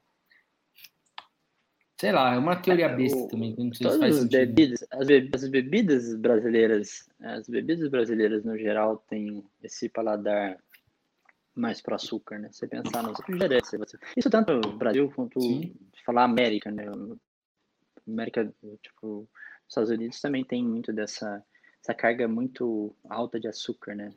[1.98, 3.54] Sei lá, é uma teoria é, besta o, também.
[3.56, 8.98] Não sei se faz bebidas, as, bebidas, as bebidas brasileiras, as bebidas brasileiras no geral
[9.08, 10.58] têm esse paladar
[11.54, 12.50] mais para açúcar, né?
[12.52, 13.18] Você pensar nos
[14.14, 15.74] isso tanto no Brasil quanto Sim.
[16.04, 16.84] falar América, né?
[18.06, 19.26] América, tipo,
[19.66, 21.42] Estados Unidos também tem muito dessa
[21.82, 24.12] essa carga muito alta de açúcar, né?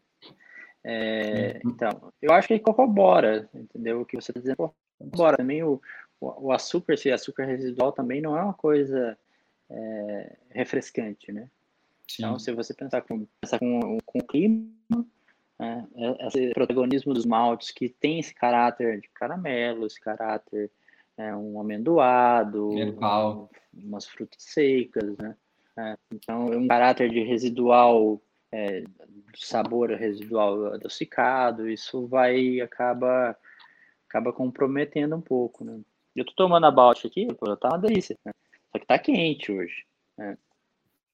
[0.83, 1.59] É.
[1.63, 4.01] Então, eu acho que corrobora, entendeu?
[4.01, 5.37] O que você está dizendo corrobora.
[5.37, 5.79] Também o,
[6.19, 9.17] o, açúcar, se açúcar residual também não é uma coisa
[9.69, 11.49] é, refrescante, né?
[12.07, 12.23] Sim.
[12.23, 14.67] Então, se você pensar com, pensar com, com o clima,
[15.59, 20.71] né, é, esse protagonismo dos maltes que tem esse caráter de caramelo, esse caráter
[21.17, 25.35] é, um amendoado, um, umas frutas secas, né?
[25.77, 28.83] É, então, um caráter de residual é,
[29.35, 33.37] sabor residual adocicado, isso vai acaba
[34.07, 35.79] acaba comprometendo um pouco, né?
[36.15, 38.31] Eu tô tomando a balde aqui, pô, tá uma delícia, né?
[38.71, 39.85] Só que tá quente hoje,
[40.17, 40.37] né?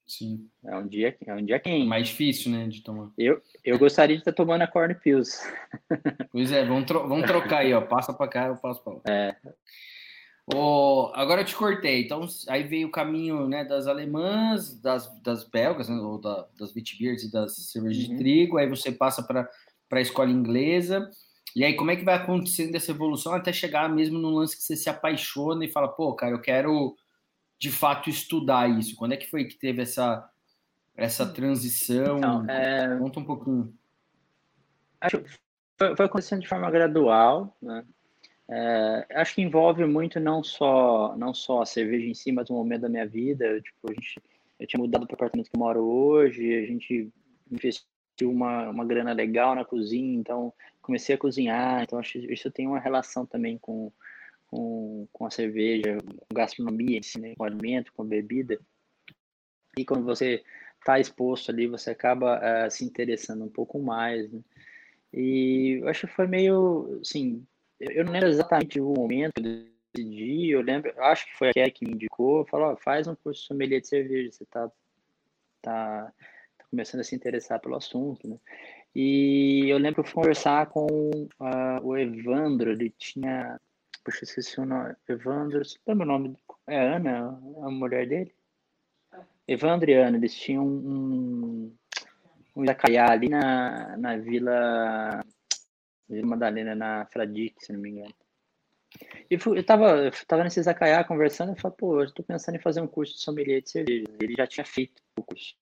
[0.06, 0.48] Sim.
[0.64, 1.82] É um dia, é um dia quente.
[1.82, 3.10] É mais difícil, né, de tomar.
[3.18, 5.40] Eu, eu gostaria de estar tomando a Corn Pills.
[6.30, 7.80] Pois é, vamos, tro vamos trocar aí, ó.
[7.80, 9.00] Passa para cá, eu passo para lá.
[9.08, 9.36] É.
[10.54, 12.04] Oh, agora eu te cortei.
[12.04, 16.74] Então, aí veio o caminho né, das alemãs, das, das belgas, né, ou da, das
[16.74, 18.10] Witbiers e das cervejas uhum.
[18.10, 18.58] de trigo.
[18.58, 19.48] Aí você passa para
[19.90, 21.10] a escola inglesa.
[21.56, 24.62] E aí, como é que vai acontecendo essa evolução até chegar mesmo no lance que
[24.62, 26.94] você se apaixona e fala, pô, cara, eu quero
[27.58, 28.94] de fato estudar isso?
[28.94, 30.30] Quando é que foi que teve essa,
[30.94, 32.18] essa transição?
[32.18, 32.98] Então, é...
[32.98, 33.74] Conta um pouquinho.
[35.00, 35.30] Acho que
[35.78, 37.86] foi, foi acontecendo de forma gradual, né?
[38.50, 42.52] É, acho que envolve muito não só não só a cerveja em si, mas o
[42.52, 43.62] momento da minha vida.
[43.62, 44.22] Tipo, a gente,
[44.60, 47.10] eu tinha mudado para o apartamento que eu moro hoje, a gente
[47.50, 47.86] investiu
[48.30, 50.52] uma, uma grana legal na cozinha, então
[50.86, 51.82] comecei a cozinhar.
[51.82, 53.92] Então acho isso tem uma relação também com,
[54.46, 58.58] com, com a cerveja, com gastronomia, né, com alimento, com bebida.
[59.76, 60.42] E quando você
[60.78, 64.30] está exposto ali, você acaba uh, se interessando um pouco mais.
[64.32, 64.40] Né?
[65.12, 67.44] E eu acho que foi meio, assim,
[67.80, 71.52] eu não lembro exatamente o momento eu decidi, eu lembro, eu acho que foi a
[71.52, 74.70] Kelly que me indicou, falou, oh, faz um curso de sommelier de cerveja, você tá,
[75.60, 76.12] tá,
[76.58, 78.38] tá, começando a se interessar pelo assunto, né?
[78.98, 83.60] E eu lembro que eu fui conversar com uh, o Evandro, ele tinha,
[84.02, 86.34] puxa, esqueci o nome, Evandro, você lembra o nome?
[86.66, 88.34] É Ana, a mulher dele?
[89.46, 91.76] Evandro e Ana, eles tinham um,
[92.56, 95.22] um Icaiá ali na, na Vila
[96.08, 98.14] Vila Madalena na Fradique, se não me engano.
[99.30, 102.54] E fui, eu tava, eu tava nesse Zacaiá conversando e falei, pô, eu tô pensando
[102.54, 104.06] em fazer um curso de sommelier de cerveja.
[104.18, 105.54] Ele já tinha feito o curso.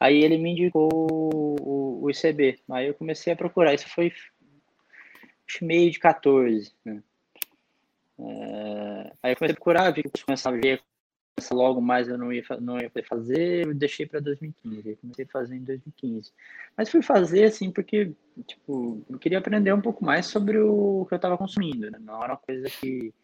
[0.00, 2.58] Aí ele me indicou o, o ICB.
[2.70, 3.74] Aí eu comecei a procurar.
[3.74, 4.10] Isso foi
[5.60, 6.72] meio de 14.
[6.84, 7.02] Né?
[8.18, 10.82] É, aí eu comecei a procurar, vi que começava a ver
[11.52, 14.90] logo mais eu não ia, não ia poder fazer, eu deixei para 2015.
[14.90, 16.32] Eu comecei a fazer em 2015.
[16.76, 18.12] Mas fui fazer assim porque,
[18.46, 21.90] tipo, eu queria aprender um pouco mais sobre o que eu estava consumindo.
[21.90, 21.98] Né?
[22.00, 23.14] Não era uma coisa que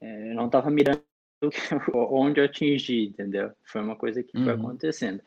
[0.00, 1.02] é, eu não estava mirando
[1.94, 3.52] onde eu atingi, entendeu?
[3.62, 4.44] Foi uma coisa que uhum.
[4.44, 5.20] foi acontecendo.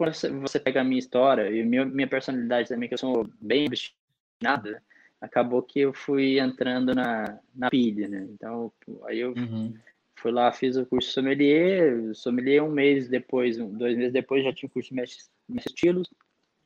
[0.00, 3.66] Quando você pega a minha história e minha, minha personalidade também, que eu sou bem
[3.66, 4.82] obstinada,
[5.20, 8.26] acabou que eu fui entrando na, na pilha, né?
[8.30, 8.72] Então,
[9.06, 9.74] aí eu uhum
[10.20, 14.68] Fui lá, fiz o curso sommelier, sommelier um mês depois, dois meses depois já tinha
[14.68, 16.10] o curso mestre, mestre estilos,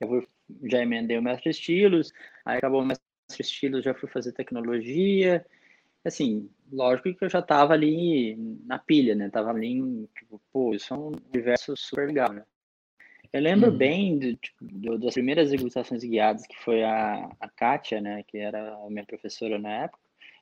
[0.01, 0.27] eu
[0.65, 2.13] já emendei o mestre estilos,
[2.45, 3.07] aí acabou o mestre
[3.39, 5.47] estilos, já fui fazer tecnologia,
[6.05, 8.35] assim, lógico que eu já estava ali
[8.67, 12.43] na pilha, né, tava ali, tipo, pô, isso é um universo super legal, né.
[13.35, 13.77] Eu lembro uhum.
[13.77, 18.73] bem de, tipo, das primeiras degustações guiadas, que foi a, a Kátia, né, que era
[18.73, 19.99] a minha professora na época,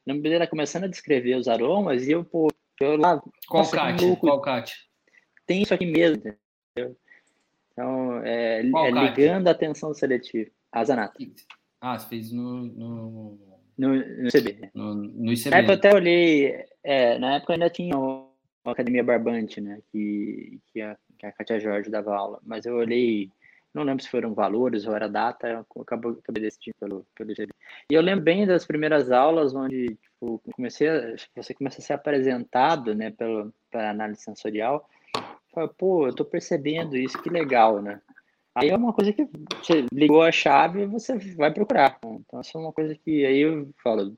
[0.06, 3.18] lembro dela começando a descrever os aromas e eu, pô, eu lá.
[3.48, 4.16] Qual Cat?
[4.20, 4.74] Qual Cat?
[5.46, 6.94] Tem isso aqui mesmo, entendeu?
[7.72, 10.50] Então, é, é ligando a atenção seletiva.
[10.70, 11.18] A Zanata.
[11.80, 12.64] Ah, você fez no.
[12.66, 13.38] No,
[13.78, 14.70] no, no ICB.
[14.74, 15.48] No, no ICB.
[15.48, 16.64] Na época eu até olhei.
[16.84, 17.96] É, na época ainda tinha
[18.70, 19.80] Academia Barbante, né?
[19.90, 22.40] Que, que, a, que a Katia Jorge dava aula.
[22.44, 23.30] Mas eu olhei
[23.74, 27.52] não lembro se foram valores ou era data, eu acabei, decidindo pelo, pelo IGB.
[27.90, 31.94] E eu lembro bem das primeiras aulas onde tipo, comecei a, você começa a ser
[31.94, 34.88] apresentado né, pelo, pela análise sensorial.
[35.52, 38.00] Fala, pô, eu tô percebendo isso, que legal, né?
[38.54, 39.26] Aí é uma coisa que
[39.62, 41.98] você ligou a chave e você vai procurar.
[42.04, 44.14] Então, essa é uma coisa que aí eu falo,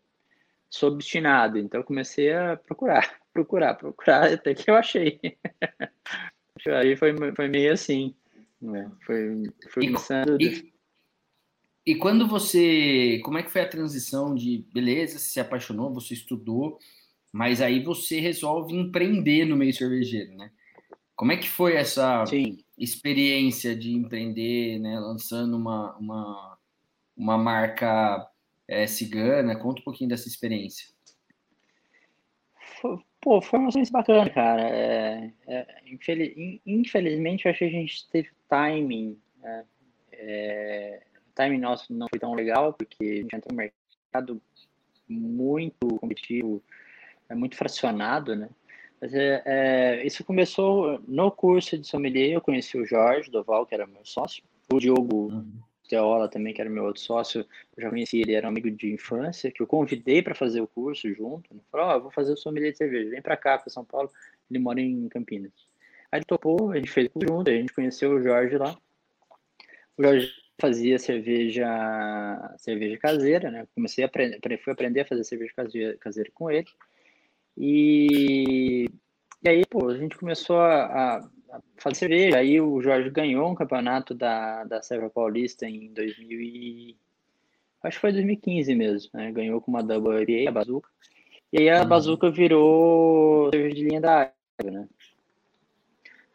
[0.75, 5.21] sou obstinado, então eu comecei a procurar, procurar, procurar, até que eu achei.
[6.67, 8.15] aí foi, foi meio assim,
[8.61, 8.91] né?
[9.07, 10.41] Foi, foi começando...
[10.41, 10.75] E,
[11.87, 16.15] e quando você, como é que foi a transição de, beleza, você se apaixonou, você
[16.15, 16.79] estudou,
[17.33, 20.51] mas aí você resolve empreender no meio cervejeiro, né?
[21.15, 22.59] Como é que foi essa Sim.
[22.77, 26.59] experiência de empreender, né, lançando uma, uma,
[27.17, 28.29] uma marca
[28.69, 29.59] é, cigana?
[29.59, 30.89] Conta um pouquinho dessa experiência.
[33.21, 34.63] Pô, foi uma experiência bacana, cara.
[34.63, 39.19] É, é, infeliz, infelizmente, eu acho que a gente teve timing.
[39.41, 39.65] Né?
[40.13, 44.43] É, o timing nosso não foi tão legal, porque a gente entrou no mercado
[45.09, 46.63] muito competitivo,
[47.29, 48.49] é muito fracionado, né?
[49.01, 52.33] Mas é, é, isso começou no curso de sommelier.
[52.33, 55.61] Eu conheci o Jorge Doval, que era meu sócio, o Diogo uhum.
[55.89, 57.47] Teola também, que era meu outro sócio.
[57.77, 60.67] Eu já conheci ele, era um amigo de infância, que eu convidei para fazer o
[60.67, 61.53] curso junto.
[61.53, 63.85] Ele falou: Ó, oh, vou fazer o sommelier de cerveja, vem para cá, para São
[63.85, 64.11] Paulo.
[64.51, 65.53] Ele mora em Campinas.
[66.11, 68.77] Aí ele topou, a gente fez o curso junto, a gente conheceu o Jorge lá.
[69.97, 71.67] O Jorge fazia cerveja
[72.59, 73.67] cerveja caseira, né?
[73.75, 76.67] Comecei a aprender, fui aprender a fazer cerveja caseira, caseira com ele.
[77.57, 78.89] E,
[79.43, 81.31] e aí, pô, a gente começou a, a,
[81.77, 82.39] fazer cerveja.
[82.39, 86.97] Aí o Jorge ganhou um campeonato da, da Serra Paulista em 2000 e...
[87.83, 89.31] Acho que foi 2015 mesmo, né?
[89.31, 90.89] Ganhou com uma WBA, a Bazuca.
[91.53, 91.89] E aí a uhum.
[91.89, 94.89] Bazuca virou cerveja de linha da água, né?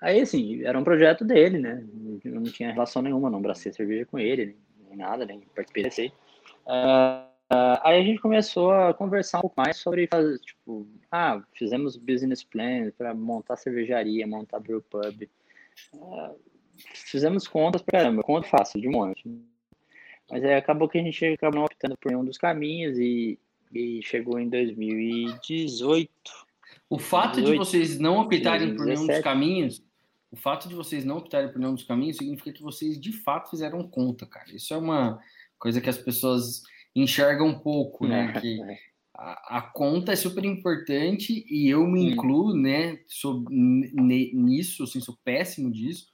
[0.01, 1.83] Aí, assim, era um projeto dele, né?
[2.23, 4.55] Eu não tinha relação nenhuma, não bracei cerveja com ele,
[4.87, 6.13] nem nada, nem participei desse.
[6.65, 11.41] Uh, Uh, aí a gente começou a conversar um pouco mais sobre fazer, tipo, ah,
[11.53, 15.27] fizemos business plan para montar cervejaria, montar brew pub.
[15.93, 16.35] Uh,
[16.93, 19.27] fizemos contas para caramba, conta fácil, de um monte.
[20.29, 23.39] Mas aí acabou que a gente acabou optando por um dos caminhos e,
[23.73, 26.11] e chegou em 2018.
[26.87, 28.77] O fato 2018, de vocês não optarem 2017.
[28.77, 29.83] por nenhum dos caminhos,
[30.31, 33.49] o fato de vocês não optarem por nenhum dos caminhos significa que vocês de fato
[33.49, 34.51] fizeram conta, cara.
[34.53, 35.19] Isso é uma
[35.57, 36.61] coisa que as pessoas
[36.95, 38.33] enxerga um pouco, né?
[38.41, 38.77] Que é.
[39.15, 42.99] a, a, conta é super importante e eu me incluo, né?
[43.07, 46.07] Sou, nisso, assim, sou péssimo disso.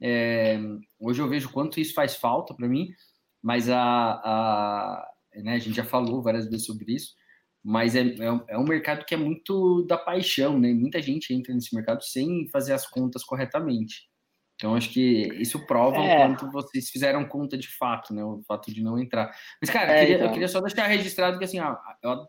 [0.00, 0.58] É,
[0.98, 2.88] hoje eu vejo quanto isso faz falta para mim,
[3.42, 7.14] mas a, a, né, a gente já falou várias vezes sobre isso,
[7.64, 10.72] mas é, é, é, um mercado que é muito da paixão, né?
[10.72, 14.07] Muita gente entra nesse mercado sem fazer as contas corretamente.
[14.58, 16.16] Então, acho que isso prova é.
[16.16, 18.24] o quanto vocês fizeram conta de fato, né?
[18.24, 19.30] O fato de não entrar.
[19.62, 20.26] Mas, cara, é, eu, queria, então.
[20.26, 22.26] eu, queria, só deixar registrado que, assim, ó, eu,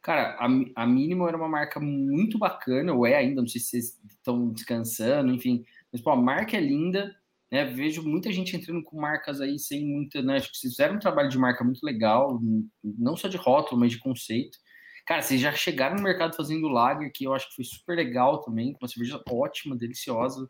[0.00, 0.46] cara, a,
[0.82, 4.52] a Mínimo era uma marca muito bacana, ou é ainda, não sei se vocês estão
[4.52, 5.64] descansando, enfim.
[5.92, 7.12] Mas, pô, a marca é linda,
[7.50, 7.64] né?
[7.64, 10.36] Vejo muita gente entrando com marcas aí sem muita, né?
[10.36, 12.40] Acho que vocês fizeram um trabalho de marca muito legal,
[12.84, 14.58] não só de rótulo, mas de conceito.
[15.04, 18.40] Cara, vocês já chegaram no mercado fazendo lager, que eu acho que foi super legal
[18.42, 20.48] também, com uma cerveja ótima, deliciosa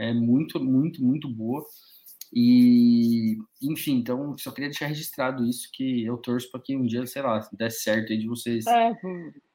[0.00, 1.64] é muito, muito, muito boa.
[2.32, 7.04] E, enfim, então só queria deixar registrado isso, que eu torço para que um dia,
[7.06, 8.96] sei lá, desse certo aí de vocês é,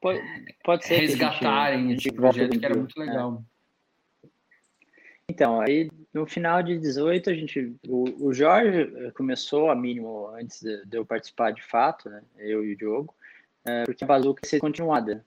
[0.00, 0.20] pode,
[0.62, 3.42] pode ser resgatarem gente, esse projeto que era muito legal.
[3.42, 3.56] É.
[5.28, 7.74] Então, aí no final de 18, a gente.
[7.88, 12.22] O, o Jorge começou a mínimo antes de, de, eu participar de fato, né?
[12.36, 13.14] Eu e o Diogo,
[13.64, 15.24] é, porque a Bazuca ia ser continuada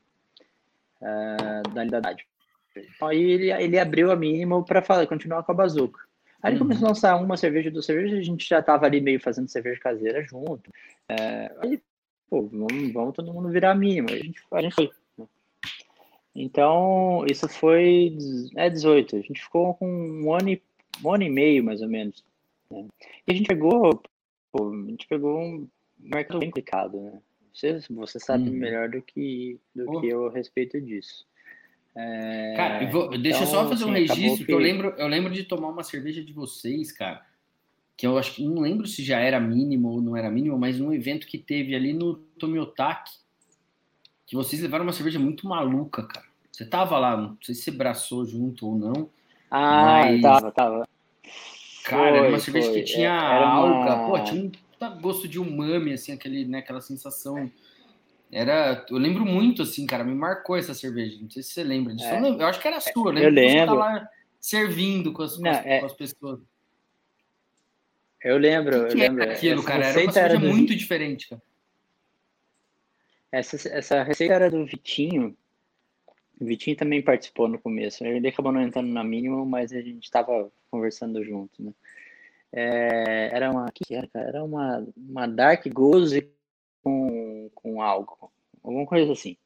[1.02, 2.26] é, da unidade.
[3.02, 6.00] Aí ele, ele abriu a mínima para continuar com a bazuca.
[6.42, 6.68] Aí ele uhum.
[6.68, 9.80] começou a lançar uma cerveja, duas cervejas, a gente já tava ali meio fazendo cerveja
[9.80, 10.72] caseira junto.
[11.08, 11.82] É, aí,
[12.30, 14.12] pô, vamos, vamos todo mundo virar a mínima.
[14.12, 14.90] A gente, a gente foi.
[15.18, 15.26] Né?
[16.34, 18.16] Então, isso foi
[18.56, 19.18] é 18.
[19.18, 20.62] A gente ficou com um ano e,
[21.04, 22.24] um ano e meio, mais ou menos.
[22.72, 22.88] Né?
[23.28, 24.02] E a gente pegou,
[24.52, 25.68] pô, a gente pegou um
[26.00, 27.22] mercado bem complicado, né?
[27.54, 28.56] Você, você sabe uhum.
[28.56, 31.28] melhor do que, do que eu a respeito disso.
[31.96, 34.52] É, cara, vou, deixa eu só então, fazer um registro, que...
[34.52, 37.26] eu lembro, eu lembro de tomar uma cerveja de vocês, cara,
[37.98, 40.80] que eu acho que não lembro se já era mínimo ou não era mínimo, mas
[40.80, 43.12] num evento que teve ali no Tomiotaki,
[44.26, 46.26] que vocês levaram uma cerveja muito maluca, cara.
[46.52, 49.10] Você tava lá, não sei se você braçou junto ou não.
[49.50, 50.22] Ah, mas...
[50.22, 50.88] tava, tava.
[51.84, 52.80] Cara, foi, era uma cerveja foi.
[52.80, 54.08] que tinha era alga, uma...
[54.08, 57.52] pô, tinha um gosto de umami, assim, aquele, né, aquela sensação
[58.32, 61.18] era, eu lembro muito, assim, cara, me marcou essa cerveja.
[61.20, 62.08] Não sei se você lembra disso.
[62.08, 62.20] É.
[62.20, 63.40] Eu, eu, acho que era sua, eu lembro.
[63.40, 63.76] Eu lembro.
[63.76, 65.80] lá servindo com as, Não, com as, é...
[65.80, 66.40] com as pessoas.
[68.24, 69.24] Eu lembro, que eu lembro.
[69.24, 70.48] Era aquilo, cara, era uma cerveja do...
[70.48, 71.42] muito diferente, cara.
[73.32, 75.36] Essa, essa receita era do Vitinho.
[76.40, 78.04] O Vitinho também participou no começo.
[78.04, 81.72] Ele acabou não entrando na mínima, mas a gente estava conversando junto, né?
[82.52, 86.28] É, era uma, que era, Era uma, uma Dark Goose
[86.84, 88.32] com, com álcool,
[88.64, 89.38] alguma coisa assim.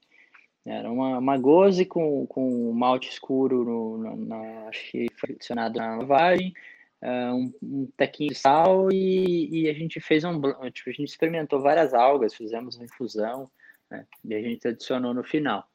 [0.66, 5.78] Era uma, uma goze com, com malte escuro, no, na, na, acho que foi adicionado
[5.78, 6.54] na lavagem,
[7.02, 10.40] uh, um, um tequinho de sal e, e a gente fez um,
[10.72, 13.52] tipo, a gente experimentou várias algas, fizemos uma infusão,
[13.92, 15.68] né, e a gente adicionou no final.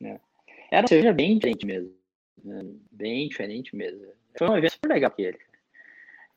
[0.00, 0.20] Né.
[0.70, 1.94] Era uma cerveja bem diferente mesmo,
[2.44, 4.06] né, bem diferente mesmo.
[4.36, 5.10] Foi um evento super legal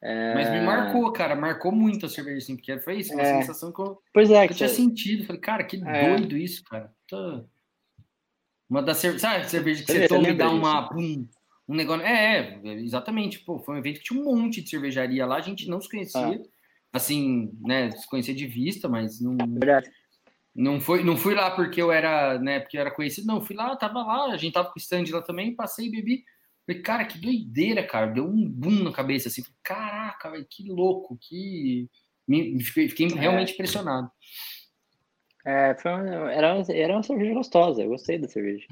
[0.02, 0.34] aquele.
[0.34, 3.72] Mas me marcou, cara, marcou muito a cerveja, assim, porque foi isso, uma é, sensação
[3.72, 5.26] que eu, pois é, que eu tinha sentido.
[5.26, 6.16] Falei, cara, que é.
[6.16, 6.94] doido isso, cara.
[7.08, 7.44] Tô...
[8.70, 11.26] Uma das cervejas, sabe, cerveja que você, toma e dá uma, pum,
[11.68, 12.06] um negócio.
[12.06, 13.40] É, é, exatamente.
[13.40, 15.90] Pô, foi um evento que tinha um monte de cervejaria lá, a gente não se
[15.90, 16.22] conhecia.
[16.22, 16.58] Ah.
[16.94, 19.38] Assim, né, se conhecia de vista, mas não.
[19.38, 19.90] Verdade.
[20.54, 23.56] Não foi, não fui lá porque eu era, né, porque eu era conhecido, não, fui
[23.56, 26.24] lá, tava lá, a gente tava com o stand lá também, passei e bebi.
[26.68, 28.08] Falei, cara, que doideira, cara.
[28.08, 29.42] Deu um boom na cabeça, assim.
[29.42, 31.90] Falei, Caraca, que louco, que.
[32.28, 33.16] Me, fiquei é.
[33.16, 33.54] realmente é.
[33.54, 34.12] impressionado.
[35.46, 38.68] É, foi uma, era, uma, era uma cerveja gostosa, eu gostei da cerveja.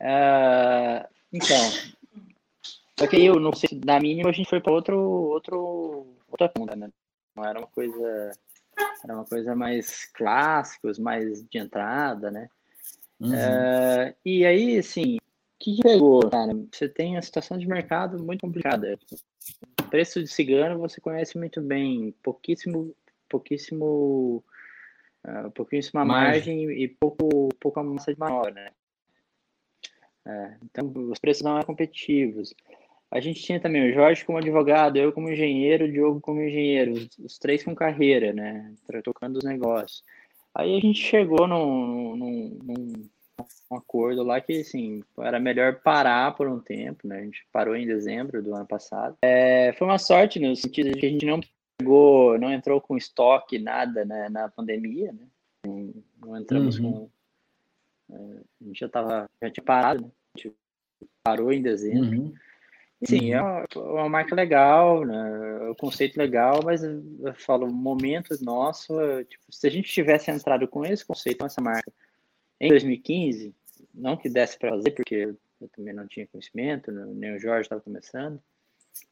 [0.00, 1.70] Uh, então,
[2.98, 6.74] só que eu não sei, na mínima a gente foi para outro, outro, outra ponta,
[6.74, 6.90] né?
[7.36, 8.32] Não era uma coisa,
[9.04, 12.48] era uma coisa mais clássicos, mais de entrada, né?
[13.20, 13.30] Uhum.
[13.30, 15.18] Uh, e aí, assim,
[15.60, 16.52] que, que pegou, cara?
[16.72, 18.98] Você tem a situação de mercado muito complicada.
[19.80, 22.96] O preço de cigano você conhece muito bem, pouquíssimo,
[23.28, 24.42] pouquíssimo
[25.26, 28.70] uh, pouquíssima margem, margem e pouco, pouca massa de manobra, né?
[30.26, 32.54] É, então, os preços não eram competitivos.
[33.10, 36.92] A gente tinha também o Jorge como advogado, eu como engenheiro, o Diogo como engenheiro,
[36.92, 38.72] os, os três com carreira, né?
[39.02, 40.04] Tocando os negócios.
[40.54, 43.08] Aí a gente chegou num, num, num,
[43.70, 47.18] um acordo lá que, assim, era melhor parar por um tempo, né?
[47.18, 49.16] A gente parou em dezembro do ano passado.
[49.22, 51.40] É, foi uma sorte no sentido de que a gente não
[51.80, 55.26] chegou, não entrou com estoque, nada né, na pandemia, né?
[55.66, 56.92] Não, não entramos uhum.
[56.92, 57.10] com.
[58.12, 60.10] É, a gente já tava, já tinha parado, né?
[60.34, 60.56] A gente
[61.22, 62.18] parou em dezembro.
[62.18, 62.34] Uhum.
[63.02, 65.68] Sim, é uma, uma, marca legal, né?
[65.70, 68.92] o conceito legal, mas eu falo, momento nosso,
[69.24, 71.90] tipo, se a gente tivesse entrado com esse conceito, com essa marca,
[72.60, 73.54] em 2015,
[73.94, 77.80] não que desse para fazer, porque eu também não tinha conhecimento, nem o Jorge estava
[77.80, 78.40] começando,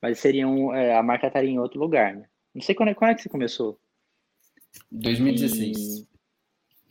[0.01, 2.29] mas seria um, é, a marca estaria em outro lugar, né?
[2.55, 3.81] Não sei quando é, quando é que você começou.
[4.91, 5.79] 2016.
[5.79, 6.09] E...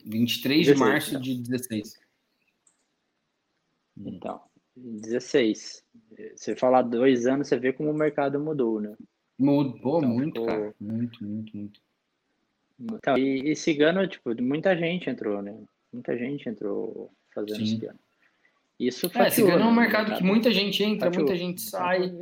[0.04, 1.20] 23 16, de março então.
[1.20, 2.00] de 16.
[3.98, 4.40] Então,
[4.76, 5.84] 16.
[6.36, 8.96] Você falar dois anos, você vê como o mercado mudou, né?
[9.38, 10.46] Mudou então, muito, ficou...
[10.46, 10.74] cara.
[10.80, 11.80] Muito, muito, muito.
[12.80, 15.56] Então, e, e cigano, tipo, muita gente entrou, né?
[15.92, 17.66] Muita gente entrou fazendo Sim.
[17.66, 17.98] cigano.
[18.78, 19.82] Isso fatiou, é, cigano é um né?
[19.82, 21.24] mercado que muita gente entra, fatiou.
[21.24, 22.16] muita gente sai.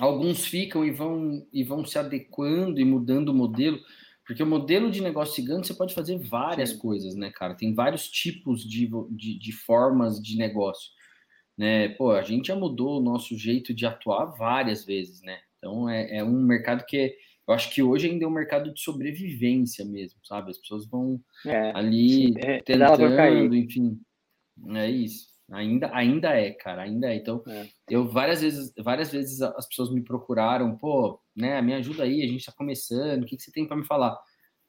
[0.00, 3.78] Alguns ficam e vão, e vão se adequando e mudando o modelo,
[4.26, 6.78] porque o modelo de negócio cigano você pode fazer várias Sim.
[6.78, 7.54] coisas, né, cara?
[7.54, 10.90] Tem vários tipos de, de, de, formas de negócio,
[11.56, 11.90] né?
[11.90, 15.40] Pô, a gente já mudou o nosso jeito de atuar várias vezes, né?
[15.58, 17.14] Então é, é um mercado que é,
[17.46, 20.50] eu acho que hoje ainda é um mercado de sobrevivência mesmo, sabe?
[20.50, 24.00] As pessoas vão é, ali é, tentando, enfim,
[24.74, 25.32] é isso.
[25.50, 27.16] Ainda, ainda é, cara, ainda é.
[27.16, 27.68] Então, é.
[27.90, 32.26] eu várias vezes, várias vezes as pessoas me procuraram, pô, né, me ajuda aí, a
[32.26, 34.18] gente tá começando, o que, que você tem para me falar?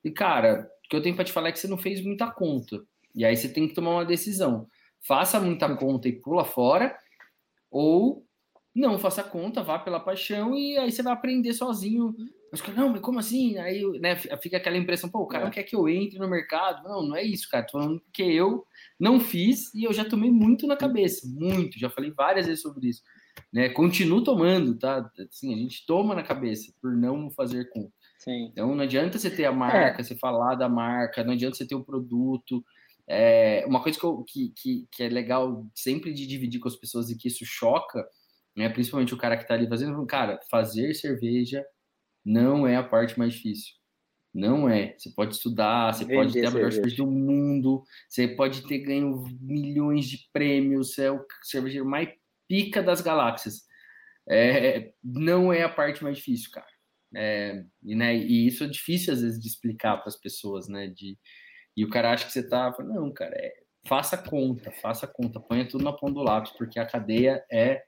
[0.04, 2.30] E, cara, o que eu tenho para te falar é que você não fez muita
[2.30, 2.84] conta.
[3.16, 4.68] E aí você tem que tomar uma decisão.
[5.00, 6.98] Faça muita conta e pula fora,
[7.72, 8.26] ou
[8.76, 12.16] não faça conta, vá pela paixão e aí você vai aprender sozinho
[12.54, 13.58] mas, não, mas como assim?
[13.58, 15.46] Aí né, fica aquela impressão, pô, o cara é.
[15.46, 16.84] não quer que eu entre no mercado.
[16.84, 17.66] Não, não é isso, cara.
[17.66, 18.64] Tô falando que eu
[19.00, 21.80] não fiz e eu já tomei muito na cabeça, muito.
[21.80, 23.02] Já falei várias vezes sobre isso.
[23.52, 23.70] Né?
[23.70, 25.10] Continuo tomando, tá?
[25.28, 27.92] Assim, a gente toma na cabeça por não fazer conta.
[28.20, 28.50] Sim.
[28.52, 30.04] Então não adianta você ter a marca, é.
[30.04, 32.64] você falar da marca, não adianta você ter o produto.
[33.08, 36.76] É, uma coisa que, eu, que, que, que, é legal sempre de dividir com as
[36.76, 38.08] pessoas e que isso choca,
[38.56, 41.66] né, principalmente o cara que está ali fazendo, cara, fazer cerveja
[42.26, 43.74] não é a parte mais difícil.
[44.34, 44.96] Não é.
[44.98, 49.24] Você pode estudar, você pode ter a melhor cerveja do mundo, você pode ter ganho
[49.40, 52.10] milhões de prêmios, você é o cervejeiro mais
[52.48, 53.62] pica das galáxias.
[54.28, 56.66] É, não é a parte mais difícil, cara.
[57.16, 60.88] É, e, né, e isso é difícil às vezes de explicar para as pessoas, né?
[60.88, 61.16] De,
[61.78, 62.74] e o cara acha que você tá.
[62.80, 63.54] Não, cara, é,
[63.86, 67.84] faça conta, faça conta, ponha tudo na ponta do lápis, porque a cadeia é.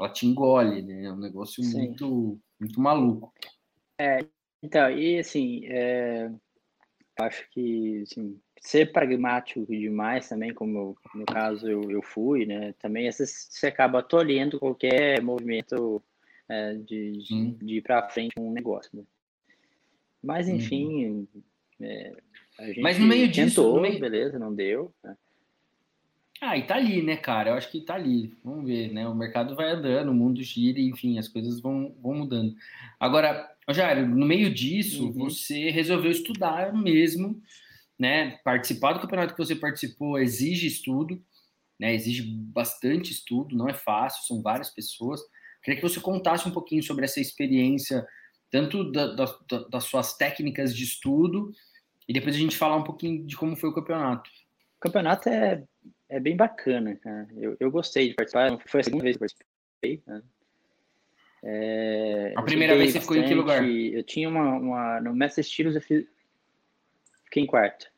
[0.00, 1.06] Ela te engole, né?
[1.06, 3.32] É um negócio muito, muito maluco.
[3.98, 4.24] É,
[4.62, 6.30] então, e assim, é,
[7.18, 12.74] acho que assim, ser pragmático demais também, como no caso eu, eu fui, né?
[12.78, 16.02] Também você acaba tolhendo qualquer movimento
[16.48, 18.90] é, de, de, de, ir para frente com um negócio.
[18.94, 19.02] Né?
[20.22, 21.28] Mas, enfim, uhum.
[21.80, 22.12] é,
[22.58, 24.00] a gente Mas no meio disso, tentou, meio...
[24.00, 24.92] beleza, não deu.
[25.04, 25.16] Né?
[26.48, 27.50] Ah, e tá ali, né, cara?
[27.50, 28.34] Eu acho que tá ali.
[28.42, 29.06] Vamos ver, né?
[29.06, 32.54] O mercado vai andando, o mundo gira, enfim, as coisas vão, vão mudando.
[32.98, 35.12] Agora, Jairo, no meio disso, uhum.
[35.12, 37.38] você resolveu estudar mesmo,
[37.98, 38.38] né?
[38.42, 41.22] Participar do campeonato que você participou exige estudo,
[41.78, 41.94] né?
[41.94, 45.20] Exige bastante estudo, não é fácil, são várias pessoas.
[45.62, 48.06] Queria que você contasse um pouquinho sobre essa experiência,
[48.50, 49.26] tanto da, da,
[49.70, 51.52] das suas técnicas de estudo,
[52.08, 54.30] e depois a gente falar um pouquinho de como foi o campeonato.
[54.78, 55.62] O campeonato é,
[56.08, 57.28] é bem bacana, cara.
[57.36, 60.22] Eu, eu gostei de participar, foi a segunda vez que eu participei, né?
[61.42, 63.62] É, a primeira vez você ficou em que lugar?
[63.64, 66.04] Eu tinha uma, uma no Mestre Estilos eu fiz,
[67.24, 67.90] fiquei em quarto.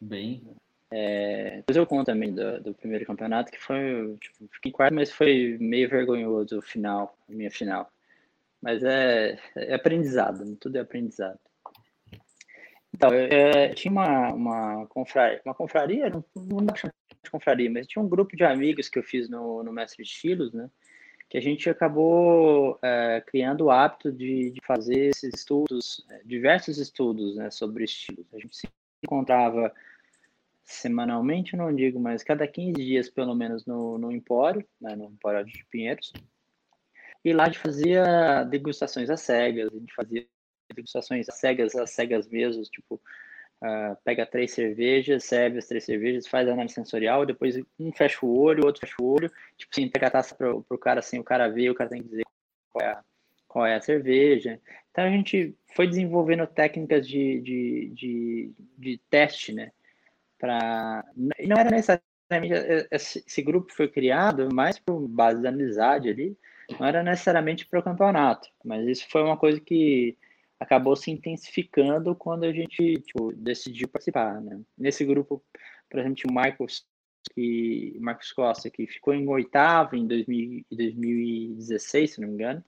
[0.00, 0.42] Bem.
[0.90, 4.94] É, depois eu conto também do, do primeiro campeonato, que foi, tipo, fiquei em quarto,
[4.94, 7.90] mas foi meio vergonhoso o final, a minha final.
[8.62, 11.38] Mas é, é aprendizado, tudo é aprendizado.
[12.96, 13.10] Então,
[13.74, 18.34] tinha uma, uma, confraria, uma confraria, não, não dá de confraria, mas tinha um grupo
[18.34, 20.70] de amigos que eu fiz no, no Mestre de Estilos, né?
[21.28, 26.78] Que a gente acabou é, criando o hábito de, de fazer esses estudos, é, diversos
[26.78, 28.26] estudos né, sobre estilos.
[28.32, 28.68] A gente se
[29.04, 29.74] encontrava
[30.64, 35.44] semanalmente, não digo, mas cada 15 dias, pelo menos, no, no Empório, né, no Empório
[35.44, 36.12] de Pinheiros.
[37.24, 40.26] E lá a gente fazia degustações às cegas, a gente fazia
[40.74, 43.00] degustações cegas, as cegas mesmo, tipo,
[43.62, 48.24] uh, pega três cervejas, serve as três cervejas, faz a análise sensorial, depois um fecha
[48.24, 51.18] o olho, outro fecha o olho, tipo assim, pega a taça pro, pro cara assim,
[51.18, 52.24] o cara vê, o cara tem que dizer
[52.70, 53.04] qual é a,
[53.48, 54.60] qual é a cerveja.
[54.90, 59.70] Então a gente foi desenvolvendo técnicas de, de, de, de teste, né?
[60.38, 61.04] Pra...
[61.14, 62.06] Não era necessariamente.
[62.90, 66.36] Esse grupo foi criado mais por base da amizade ali,
[66.78, 70.16] não era necessariamente para o campeonato, mas isso foi uma coisa que
[70.58, 74.40] acabou se intensificando quando a gente tipo, decidiu participar.
[74.40, 74.60] Né?
[74.76, 75.42] Nesse grupo,
[75.88, 76.86] por exemplo, o Marcos,
[77.34, 82.64] que, Marcos Costa, que ficou em oitavo em 2000, 2016, se não me engano.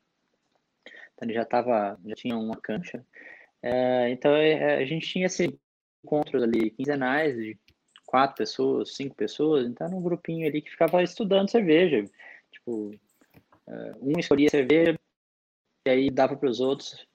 [1.15, 3.05] Então ele já tava, já tinha uma cancha.
[3.63, 5.59] É, então é, a gente tinha esse
[6.05, 7.59] encontros ali quinzenais de
[8.07, 12.05] quatro pessoas, cinco pessoas, então era um grupinho ali que ficava estudando cerveja.
[12.53, 12.95] Tipo,
[13.67, 14.99] é, um escolhia cerveja
[15.87, 17.08] e aí dava para os outros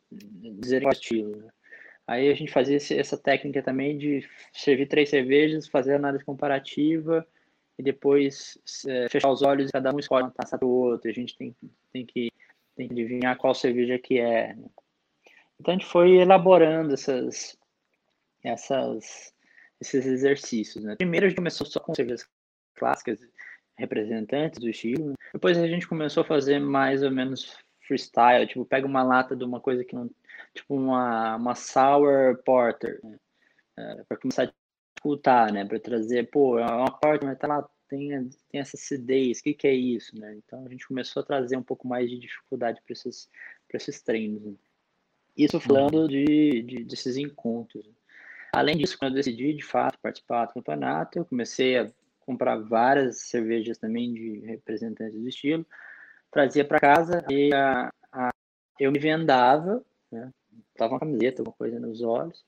[0.59, 1.51] dizer o estilo.
[2.05, 7.25] Aí a gente fazia esse, essa técnica também de servir três cervejas, fazer análise comparativa
[7.77, 8.57] e depois
[8.87, 11.09] é, fechar os olhos e cada um escolhe uma taça para o outro.
[11.09, 11.55] A gente tem,
[11.91, 12.29] tem, que,
[12.75, 14.53] tem que adivinhar qual cerveja que é.
[14.53, 14.65] Né?
[15.59, 17.57] Então a gente foi elaborando essas,
[18.43, 19.33] essas,
[19.79, 20.83] esses exercícios.
[20.83, 20.95] Né?
[20.97, 22.27] Primeiro a gente começou só com cervejas
[22.75, 23.19] clássicas,
[23.77, 25.09] representantes do estilo.
[25.09, 25.15] Né?
[25.33, 27.57] Depois a gente começou a fazer mais ou menos
[27.87, 30.09] freestyle, tipo, pega uma lata de uma coisa que não.
[30.53, 33.19] Tipo, uma, uma sour porter, né?
[33.77, 34.53] É, para começar a
[34.95, 35.65] disputar, né?
[35.65, 39.53] Para trazer, pô, é uma porter, mas tá lá, tem, tem essa acidez, o que,
[39.53, 40.35] que é isso, né?
[40.35, 43.29] Então a gente começou a trazer um pouco mais de dificuldade para esses,
[43.73, 44.43] esses treinos.
[44.43, 44.53] Né?
[45.35, 46.07] Isso falando uhum.
[46.07, 47.89] de, de, desses encontros.
[48.53, 53.17] Além disso, quando eu decidi de fato participar do campeonato, eu comecei a comprar várias
[53.21, 55.65] cervejas também de representantes do estilo
[56.33, 58.31] trazia para casa e a, a,
[58.79, 60.31] eu me vendava, né?
[60.75, 62.43] Tava uma camiseta, alguma coisa nos olhos,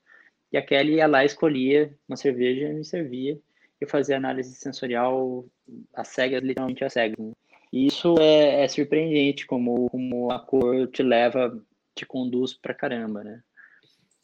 [0.52, 3.40] e a Kelly ia lá, escolhia uma cerveja e me servia.
[3.80, 5.46] Eu fazia análise sensorial
[5.94, 7.18] a cegas, literalmente a cegas.
[7.18, 7.34] Né?
[7.72, 11.62] E isso é, é, surpreendente, como, como a cor te leva,
[11.94, 13.44] te conduz pra caramba, né?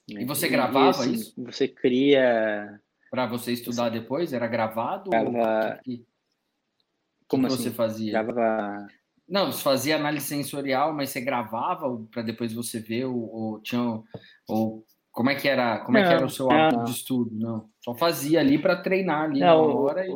[0.08, 1.34] E você gravava e, assim, isso?
[1.44, 2.80] Você cria.
[3.10, 4.34] Para você estudar depois?
[4.34, 5.10] Era gravado?
[5.10, 5.80] Grava...
[5.88, 6.00] Ou...
[7.28, 7.64] Como que assim?
[7.64, 8.12] você fazia?
[8.12, 8.88] Gravava
[9.32, 14.04] não, você fazia análise sensorial, mas você gravava para depois você ver ou, tinha
[14.46, 17.32] ou como é que era, como não, é que era o seu hábito de estudo?
[17.34, 20.06] Não, só fazia ali para treinar ali não, na hora.
[20.06, 20.16] E...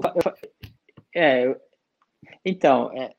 [1.15, 1.55] É,
[2.43, 3.13] então é,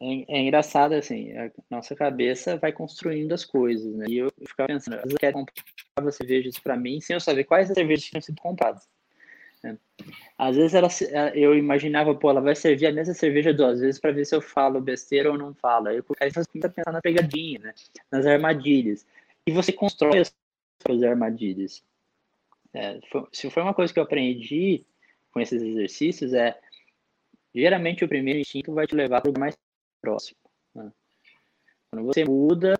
[0.00, 4.06] é, é, engraçado assim, a nossa cabeça vai construindo as coisas, né?
[4.08, 7.76] E eu ficava pensando, eu quero comprar cervejas para mim sem eu saber quais as
[7.76, 8.88] cervejas tinham sido compradas.
[10.36, 10.88] Às vezes ela,
[11.34, 14.40] eu imaginava, pô, ela vai servir a mesma cerveja duas vezes para ver se eu
[14.40, 15.88] falo besteira ou não falo.
[15.88, 17.74] Aí, você começa a pensar na pegadinha, né?
[18.10, 19.06] nas armadilhas.
[19.46, 20.34] E você constrói as
[20.84, 21.82] suas armadilhas.
[22.74, 24.84] É, foi, se foi uma coisa que eu aprendi
[25.32, 26.58] com esses exercícios, é
[27.54, 29.56] geralmente o primeiro instinto vai te levar para o mais
[30.00, 30.38] próximo.
[30.74, 30.90] Né?
[31.90, 32.78] Quando você muda,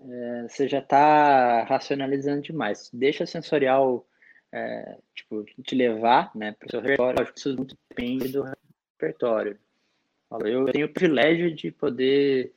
[0.00, 2.90] é, você já está racionalizando demais.
[2.92, 4.06] Deixa sensorial
[4.56, 7.18] é, tipo, te levar né, para o seu repertório.
[7.18, 7.56] Lógico que isso
[7.90, 9.58] depende do repertório.
[10.44, 12.52] Eu tenho o privilégio de poder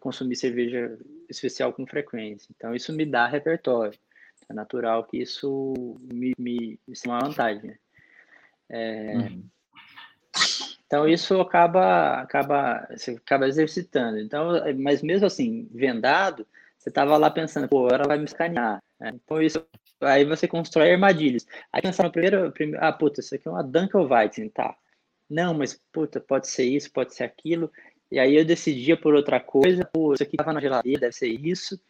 [0.00, 0.98] consumir cerveja
[1.28, 2.48] especial com frequência.
[2.56, 3.96] Então, isso me dá repertório.
[4.48, 5.72] É natural que isso
[6.12, 7.62] me, me isso é uma vantagem.
[7.62, 7.78] Né?
[8.68, 9.44] É, uhum.
[10.86, 14.18] Então isso acaba, acaba, você acaba exercitando.
[14.18, 16.46] Então, mas mesmo assim, vendado,
[16.76, 18.82] você estava lá pensando, pô, ela vai me escanear.
[19.00, 19.12] Né?
[19.14, 19.64] Então isso,
[20.00, 21.46] aí você constrói armadilhas.
[21.72, 24.76] Aí pensar no primeiro, primeiro, ah, puta, isso aqui é uma Dunkelweizen, tá?
[25.28, 27.70] Não, mas puta, pode ser isso, pode ser aquilo.
[28.10, 31.28] E aí eu decidia por outra coisa, pô, isso aqui estava na geladeira, deve ser
[31.28, 31.80] isso.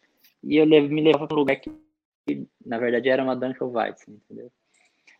[0.43, 1.71] E eu me levava para um lugar que,
[2.65, 4.51] na verdade, era uma Dunkelweizen, entendeu?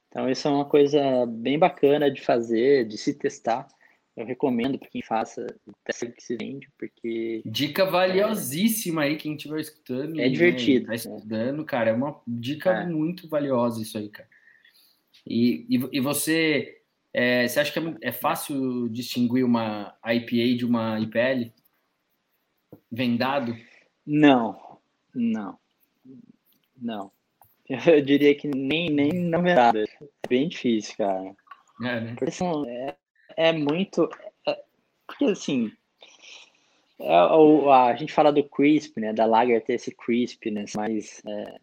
[0.07, 3.67] Então, isso é uma coisa bem bacana de fazer, de se testar.
[4.16, 5.45] Eu recomendo para quem faça,
[5.84, 7.41] teste que se vende, porque.
[7.45, 10.20] Dica valiosíssima é, aí, quem estiver escutando.
[10.22, 10.88] É divertido.
[10.88, 11.89] Tá estudando, cara.
[11.89, 12.86] É uma dica é.
[12.86, 14.30] muito valiosa isso aí, cara.
[15.28, 16.82] E, e, e você,
[17.13, 21.51] é, você acha que é, é, fácil distinguir uma IPA de uma IPL?
[22.89, 23.53] Vendado?
[24.05, 24.80] Não,
[25.13, 25.59] não,
[26.78, 27.11] não.
[27.68, 29.84] Eu diria que nem, nem nomeada.
[29.84, 31.36] É bem difícil, cara.
[31.82, 32.16] É, né?
[32.16, 32.95] Porque são, é,
[33.36, 34.09] é muito.
[34.47, 34.63] É,
[35.07, 35.71] porque assim.
[36.99, 39.13] É, a, a gente fala do crisp, né?
[39.13, 41.21] Da lager ter esse crispness, mas.
[41.25, 41.59] É,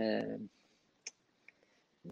[0.00, 0.38] é,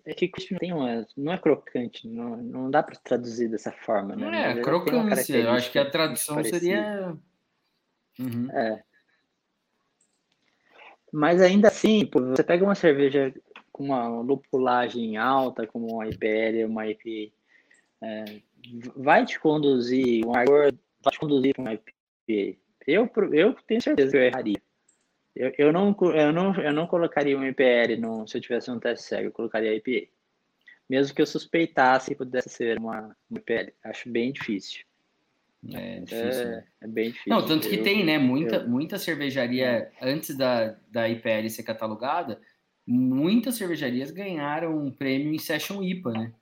[0.06, 3.70] é que crisp não tem uma, não é crocante, não, não dá para traduzir dessa
[3.70, 4.24] forma, né?
[4.24, 5.36] Não é, crocância.
[5.36, 7.16] Eu acho que a tradução seria.
[8.18, 8.50] Uhum.
[8.50, 8.82] É.
[11.12, 13.34] Mas ainda assim, pô, você pega uma cerveja
[13.70, 17.32] com uma lupulagem alta, como uma IPL, uma IPA,
[18.02, 18.24] é,
[18.96, 22.58] vai te conduzir, um agor vai te conduzir para uma IPA.
[22.86, 24.62] Eu, eu tenho certeza que eu erraria.
[25.34, 28.78] Eu, eu, não, eu, não, eu não colocaria uma IPL no, se eu tivesse um
[28.78, 30.08] teste cego, eu colocaria IPA.
[30.88, 33.72] Mesmo que eu suspeitasse que pudesse ser uma, uma IPL.
[33.84, 34.84] Acho bem difícil.
[35.72, 36.42] É, difícil.
[36.42, 37.32] É, é, bem difícil.
[37.32, 38.18] Não, tanto que eu, tem, né?
[38.18, 38.68] Muita, eu...
[38.68, 39.92] muita cervejaria, é.
[40.02, 42.40] antes da, da IPL ser catalogada,
[42.86, 46.32] muitas cervejarias ganharam um prêmio em Session IPA, né?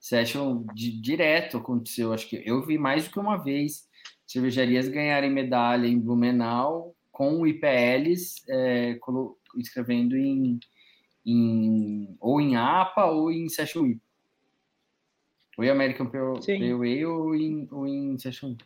[0.00, 3.86] Session de, direto aconteceu, acho que eu vi mais do que uma vez
[4.26, 8.98] cervejarias ganharem medalha em Blumenau com IPLs é,
[9.58, 10.58] escrevendo em,
[11.26, 14.00] em, ou em APA ou em Session IPA.
[15.58, 18.56] Ou em American Pale, Ale ou em, ou em Session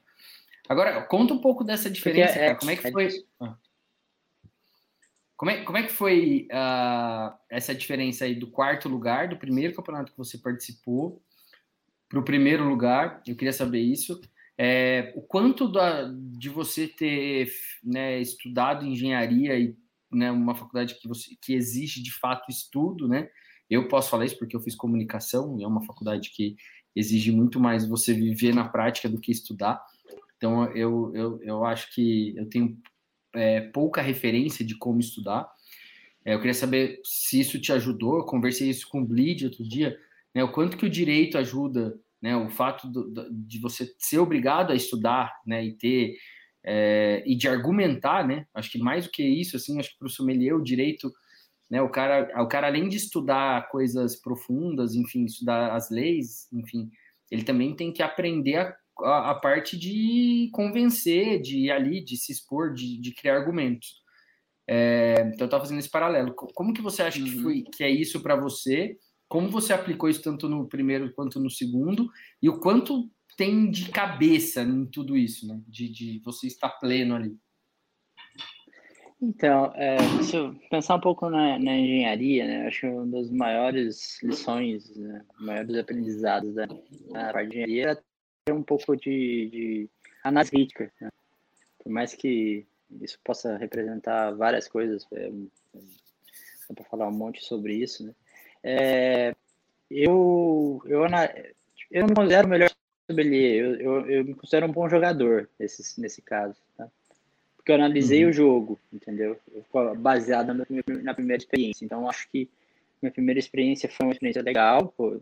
[0.69, 3.09] Agora, conta um pouco dessa diferença, é, Como é que é foi...
[3.41, 3.57] Ah.
[5.37, 9.75] Como é, como é que foi uh, essa diferença aí do quarto lugar, do primeiro
[9.75, 11.21] campeonato que você participou,
[12.09, 13.23] para o primeiro lugar?
[13.27, 14.21] Eu queria saber isso.
[14.57, 16.09] É, o quanto da,
[16.39, 17.51] de você ter
[17.83, 19.77] né, estudado engenharia e
[20.13, 23.29] né, uma faculdade que, você, que exige de fato estudo, né?
[23.69, 26.57] Eu posso falar isso porque eu fiz comunicação, e é uma faculdade que
[26.95, 29.85] exige muito mais você viver na prática do que estudar.
[30.37, 32.79] Então, eu, eu, eu acho que eu tenho
[33.35, 35.49] é, pouca referência de como estudar.
[36.25, 38.19] É, eu queria saber se isso te ajudou.
[38.19, 39.97] Eu conversei isso com o Bleed outro dia,
[40.35, 44.19] né, o quanto que o direito ajuda, né, o fato do, do, de você ser
[44.19, 46.17] obrigado a estudar né, e ter.
[46.67, 48.47] É, e de argumentar, né?
[48.55, 51.13] Acho que mais do que isso, assim, acho que para o sommelier o direito
[51.71, 51.83] né?
[51.83, 56.91] O cara, o cara além de estudar coisas profundas, enfim, estudar as leis, enfim,
[57.31, 62.17] ele também tem que aprender a, a, a parte de convencer, de ir ali, de
[62.17, 64.03] se expor, de, de criar argumentos.
[64.69, 66.35] É, então, eu estava fazendo esse paralelo.
[66.35, 67.43] Como que você acha que, uhum.
[67.43, 68.97] foi, que é isso para você?
[69.29, 72.09] Como você aplicou isso tanto no primeiro quanto no segundo?
[72.41, 75.61] E o quanto tem de cabeça em tudo isso, né?
[75.67, 77.37] De, de você estar pleno ali.
[79.21, 83.31] Então, é, se eu pensar um pouco na, na, engenharia, né, acho que uma das
[83.31, 88.03] maiores lições, né, maiores aprendizados da, da engenharia é
[88.53, 89.89] um pouco de, de
[90.23, 90.93] análise crítica.
[91.01, 91.09] Né?
[91.83, 92.67] Por mais que
[93.01, 95.31] isso possa representar várias coisas, é,
[96.69, 98.15] dá para falar um monte sobre isso, né?
[98.63, 99.35] É,
[99.91, 101.03] eu, eu,
[101.91, 102.71] eu não me considero o melhor
[103.11, 106.89] sommelier, eu, eu, eu me considero um bom jogador nesse, nesse caso, tá?
[107.57, 108.31] porque eu analisei uhum.
[108.31, 109.39] o jogo, entendeu?
[109.99, 110.67] Baseado na,
[111.03, 111.85] na primeira experiência.
[111.85, 112.49] Então, acho que
[113.01, 114.89] minha primeira experiência foi uma experiência legal.
[114.97, 115.21] Pô.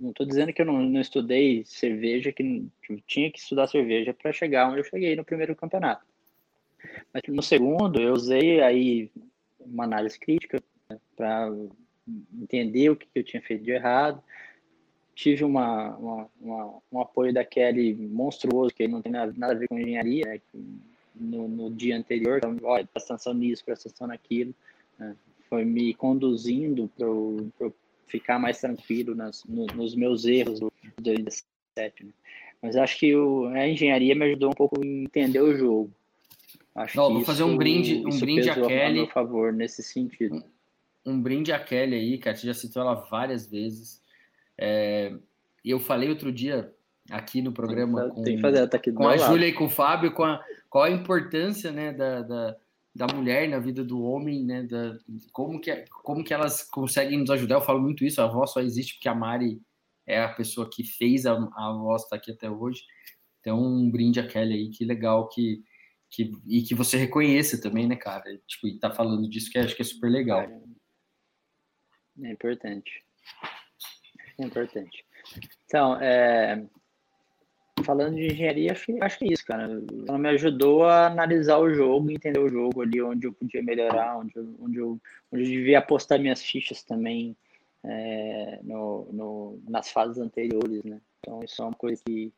[0.00, 4.14] Não estou dizendo que eu não, não estudei cerveja, que, eu tinha que estudar cerveja
[4.14, 6.04] para chegar onde eu cheguei no primeiro campeonato.
[7.12, 9.10] Mas no segundo, eu usei aí
[9.60, 11.50] uma análise crítica né, para
[12.40, 14.22] entender o que eu tinha feito de errado.
[15.14, 19.68] Tive uma, uma, uma, um apoio da Kelly monstruoso, que não tem nada, a ver
[19.68, 20.40] com engenharia, né?
[21.14, 24.54] no, no dia anterior, então, olha, presta atenção nisso, presta atenção naquilo,
[24.98, 25.14] né?
[25.48, 27.74] foi me conduzindo para eu
[28.06, 32.04] ficar mais tranquilo nas, no, nos meus erros do 2017.
[32.04, 32.12] Né?
[32.60, 35.90] Mas acho que o, a engenharia me ajudou um pouco a entender o jogo.
[36.74, 38.94] Acho Não, que vou fazer um brinde, um isso brinde a Kelly.
[38.94, 40.42] meu favor nesse sentido.
[41.04, 42.36] um brinde a Kelly aí, cara.
[42.36, 44.00] Você já citou ela várias vezes.
[44.56, 45.12] É,
[45.64, 46.72] e eu falei outro dia
[47.10, 49.16] aqui no programa com, Tem fazer ataque do com a.
[49.16, 52.56] Júlia e com o Fábio, com a, qual a importância né, da, da,
[52.94, 54.62] da mulher na vida do homem, né?
[54.64, 54.98] Da,
[55.32, 57.56] como, que, como que elas conseguem nos ajudar.
[57.56, 59.60] Eu falo muito isso, a voz só existe porque a Mari
[60.06, 62.82] é a pessoa que fez a, a voz estar aqui até hoje.
[63.40, 65.62] Então, um brinde a Kelly aí, que legal que,
[66.10, 68.24] que e que você reconheça também, né, cara?
[68.46, 70.42] Tipo, e tá falando disso que acho que é super legal.
[72.22, 73.04] É importante.
[74.38, 75.04] É importante.
[75.64, 76.64] Então, é,
[77.82, 78.92] falando de engenharia, acho que,
[79.24, 79.82] é isso, cara.
[80.08, 84.18] Ela me ajudou a analisar o jogo, entender o jogo ali, onde eu podia melhorar,
[84.18, 87.36] onde eu, onde eu, onde eu devia apostar minhas fichas também
[87.84, 91.00] é, no, no, nas fases anteriores, né?
[91.20, 92.32] Então, isso é uma coisa que,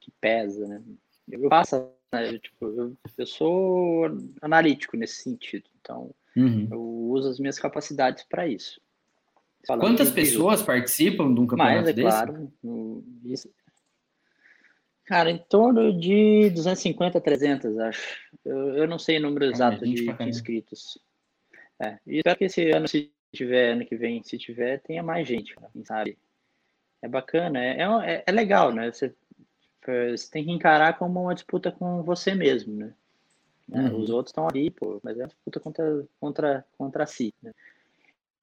[0.00, 0.82] que pesa, né?
[1.30, 2.28] Eu passo, né?
[2.28, 4.06] Eu, tipo, eu, eu sou
[4.40, 6.68] analítico nesse sentido, então Uhum.
[6.70, 8.78] eu uso as minhas capacidades para isso.
[9.66, 10.20] Falando Quantas jogo.
[10.20, 12.08] pessoas participam de um campeonato Mais, é desse?
[12.08, 12.52] claro.
[12.62, 13.48] no- isso-
[15.06, 18.18] Cara, em torno de 250 a 300, acho.
[18.44, 20.98] Eu, eu não sei o número é exato gente de, inscritos.
[21.80, 25.28] É, e espero que esse ano, se tiver, ano que vem, se tiver, tenha mais
[25.28, 26.18] gente, quem sabe.
[27.02, 28.90] É bacana, é, é, é- é legal, né?
[28.92, 29.14] Você,
[29.86, 32.94] você tem que encarar como uma disputa com você mesmo, né?
[33.72, 34.00] É, Uhum.
[34.00, 37.52] Os outros estão ali, pô, mas é uma disputa contra, contra, contra si, né?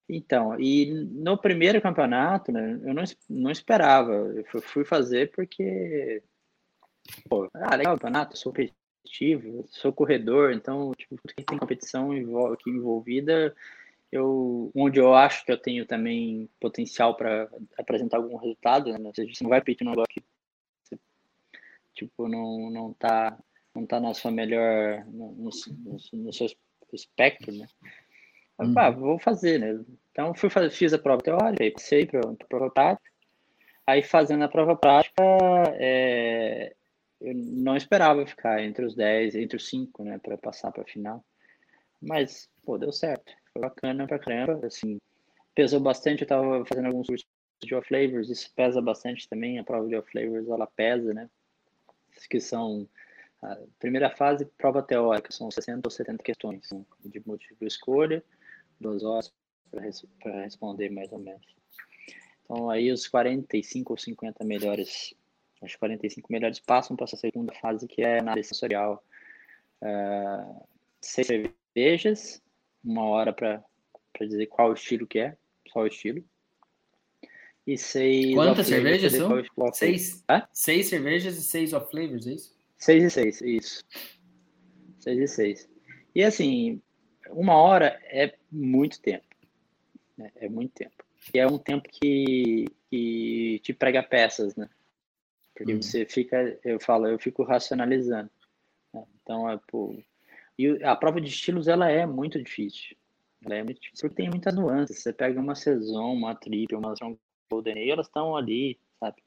[0.07, 4.11] Então, e no primeiro campeonato, né, eu não, não esperava.
[4.13, 6.21] Eu fu- fui fazer porque,
[7.29, 12.11] pô, ah, legal campeonato, sou competitivo, sou corredor, então, tipo, tudo que tem competição
[12.51, 13.55] aqui envolvida,
[14.11, 18.99] eu, onde eu acho que eu tenho também potencial para apresentar algum resultado, né?
[19.03, 20.23] Ou seja, você não vai pedir um negócio que
[20.83, 20.99] você,
[21.93, 23.37] tipo, não, não tá,
[23.75, 25.49] não tá na sua melhor, no, no,
[26.13, 26.47] no- seu
[26.93, 27.67] espectro, né?
[28.59, 28.73] Uhum.
[28.77, 29.83] ah, vou fazer, né?
[30.11, 33.11] Então fui fazer, fiz a prova teórica, passei para a prova prática.
[33.85, 35.23] Aí fazendo a prova prática,
[35.73, 36.73] é,
[37.23, 40.87] eu não esperava ficar entre os 10, entre os 5, né, para passar para a
[40.87, 41.23] final.
[42.01, 43.33] Mas, pô, deu certo.
[43.53, 44.99] Foi bacana pra caramba, assim.
[45.55, 47.27] Pesou bastante, eu tava fazendo alguns cursos
[47.63, 51.29] de off-flavors, isso pesa bastante também, a prova de off-flavors, ela pesa, né?
[52.29, 52.87] Que são
[53.41, 58.23] a primeira fase, prova teórica, são 60 ou 70 questões né, de múltipla escolha,
[58.79, 59.33] duas horas
[59.69, 61.55] para responder mais ou menos.
[62.43, 65.13] Então aí os 45 ou 50 melhores,
[65.63, 69.03] os 45 melhores passam para essa segunda fase que é análise sensorial.
[69.81, 70.65] Uh,
[71.01, 72.41] seis cervejas,
[72.83, 73.63] uma hora para
[74.21, 75.37] dizer qual estilo que é,
[75.67, 76.23] só o estilo.
[77.65, 78.33] E seis.
[78.33, 79.41] Quantas cervejas são?
[79.73, 80.23] Seis.
[80.29, 80.47] Hã?
[80.51, 82.55] Seis cervejas e seis off flavors, é isso?
[82.77, 83.83] Seis e seis, isso.
[84.99, 85.69] Seis e seis.
[86.13, 86.81] E assim,
[87.29, 89.25] uma hora é muito tempo.
[90.17, 90.31] Né?
[90.35, 91.03] É muito tempo.
[91.33, 94.69] E é um tempo que, que te prega peças, né?
[95.55, 95.81] Porque Uhum.
[95.81, 98.29] você fica, eu falo, eu fico racionalizando.
[98.93, 99.03] né?
[99.21, 99.95] Então, é, pô,
[100.57, 102.95] e a prova de estilos, ela é muito difícil.
[103.45, 104.99] Ela é muito difícil, porque tem muitas nuances.
[104.99, 107.17] Você pega uma saison, uma triple, uma Strong
[107.51, 109.21] Golden Ale, elas estão ali, sabe?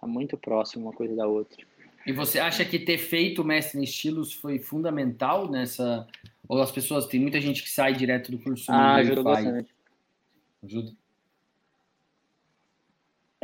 [0.00, 1.64] Tá muito próximo uma coisa da outra.
[2.06, 6.06] E você acha que ter feito o mestre em estilos foi fundamental nessa.
[6.48, 9.74] Ou as pessoas, tem muita gente que sai direto do curso Ah, e ajuda bastante.
[10.62, 10.92] Ajuda?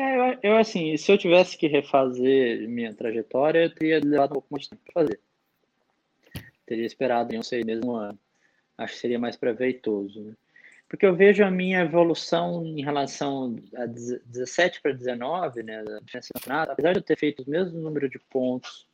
[0.00, 4.48] É, eu, assim, se eu tivesse que refazer minha trajetória, eu teria levado um pouco
[4.50, 5.20] mais de tempo para fazer.
[6.64, 8.18] Teria esperado em um seis ano.
[8.78, 10.22] Acho que seria mais proveitoso.
[10.22, 10.32] Né?
[10.88, 15.84] Porque eu vejo a minha evolução em relação a 17 para 19, né,
[16.48, 18.88] apesar de eu ter feito o mesmo número de pontos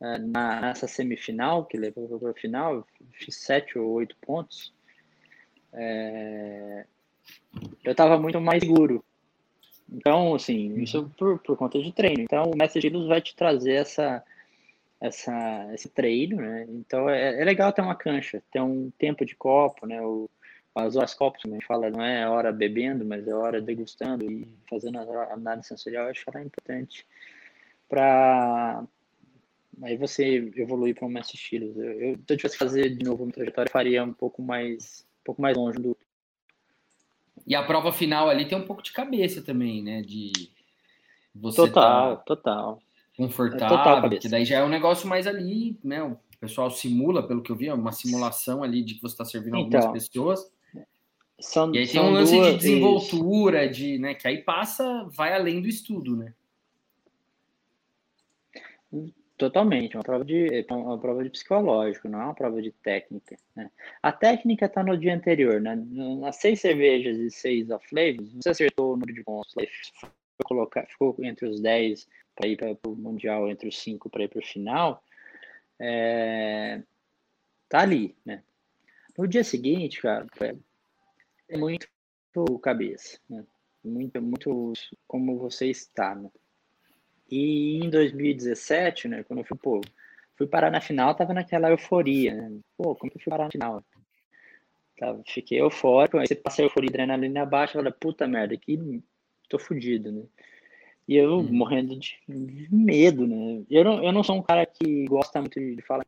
[0.00, 4.74] uh, na, nessa semifinal, que levou para a final, fiz 7 ou 8 pontos,
[5.72, 6.84] é,
[7.84, 9.04] eu estava muito mais seguro.
[9.92, 12.22] Então, assim, isso por, por conta de treino.
[12.22, 14.24] Então, o Mestre Gilos vai te trazer essa,
[15.00, 16.66] essa, esse treino, né?
[16.68, 20.00] Então, é, é legal ter uma cancha, ter um tempo de copo, né?
[20.00, 20.30] O,
[20.74, 24.24] as horas copos, como a gente fala, não é hora bebendo, mas é hora degustando
[24.30, 27.06] e fazendo a análise sensorial, eu acho que ela é importante
[27.88, 28.84] para
[29.82, 31.76] aí você evoluir para um mestre estilos.
[31.76, 34.40] Eu, eu, se eu tivesse que fazer de novo uma trajetória, eu faria um pouco
[34.40, 35.96] mais, um pouco mais longe do
[37.46, 40.02] e a prova final ali tem um pouco de cabeça também, né?
[40.02, 40.32] De
[41.34, 42.82] você total, tá total.
[43.16, 46.02] confortável, é total porque daí já é um negócio mais ali, né?
[46.02, 49.24] O pessoal simula, pelo que eu vi, é uma simulação ali de que você está
[49.24, 50.50] servindo então, algumas pessoas.
[51.38, 53.74] São, e aí tem um lance duas, de desenvoltura, isso.
[53.74, 54.14] de, né?
[54.14, 56.34] Que aí passa, vai além do estudo, né?
[59.40, 63.38] Totalmente, uma prova de é uma prova de psicológico, não é uma prova de técnica.
[63.56, 63.70] Né?
[64.02, 65.82] A técnica está no dia anterior, né?
[66.20, 69.54] Nas seis cervejas e seis off-flavors, você acertou o número de pontos,
[70.44, 74.28] colocar, ficou entre os 10 para ir para o Mundial, entre os 5 para ir
[74.28, 75.02] para o final,
[75.78, 76.82] é,
[77.66, 78.42] tá ali, né?
[79.16, 80.54] No dia seguinte, cara, é,
[81.48, 81.88] é muito
[82.60, 83.42] cabeça, né?
[83.82, 84.74] Muito, muito
[85.06, 86.30] como você está, né?
[87.30, 89.80] E em 2017, né, quando eu fui, pô,
[90.36, 92.58] fui parar na final, tava naquela euforia, né?
[92.76, 93.84] Pô, como que eu fui parar na final?
[94.98, 99.02] Tava, fiquei eufórico, aí você passa a euforia adrenalina abaixo, fala, puta merda, aqui
[99.48, 100.22] tô fudido, né?
[101.06, 101.52] E eu hum.
[101.52, 102.18] morrendo de
[102.70, 103.64] medo, né?
[103.68, 106.04] Eu não, eu não sou um cara que gosta muito de falar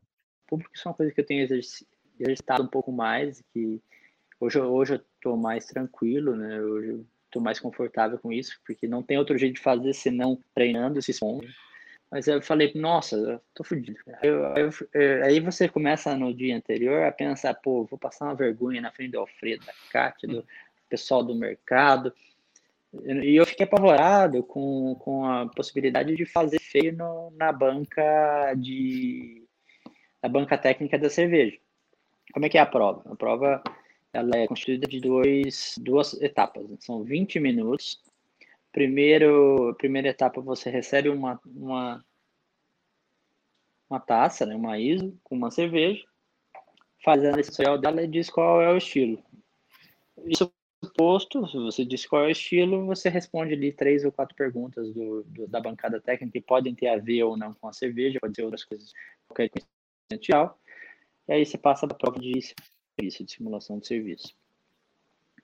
[0.46, 1.48] público, isso é uma coisa que eu tenho
[2.18, 3.80] exercitado um pouco mais, que
[4.38, 6.60] hoje, hoje eu tô mais tranquilo, né?
[6.60, 10.98] Hoje tô mais confortável com isso, porque não tem outro jeito de fazer senão treinando
[10.98, 11.40] esse som.
[12.10, 13.98] Mas eu falei, nossa, eu tô fudido.
[14.22, 18.34] Eu, eu, eu, aí você começa no dia anterior a pensar, pô, vou passar uma
[18.34, 20.46] vergonha na frente do Alfredo, da Cátia, do
[20.90, 22.12] pessoal do mercado.
[23.02, 29.42] E eu fiquei apavorado com, com a possibilidade de fazer feio no, na banca de
[30.22, 31.56] na banca técnica da cerveja.
[32.32, 33.02] Como é que é a prova?
[33.10, 33.62] A prova
[34.12, 36.68] ela é constituída de dois, duas etapas.
[36.68, 36.76] Né?
[36.80, 38.00] São 20 minutos.
[38.70, 42.04] Primeiro, primeira etapa você recebe uma, uma,
[43.88, 46.02] uma taça, né, uma ISO, com uma cerveja,
[47.04, 49.22] faz a sensorial dela e diz qual é o estilo.
[50.24, 50.50] Isso
[50.96, 54.92] posto, se você diz qual é o estilo, você responde ali três ou quatro perguntas
[54.92, 58.18] do, do, da bancada técnica que podem ter a ver ou não com a cerveja,
[58.20, 58.92] pode ser outras coisas,
[59.28, 59.68] qualquer coisa.
[61.28, 62.32] E aí você passa da prova de
[62.98, 64.34] serviço, de simulação de serviço.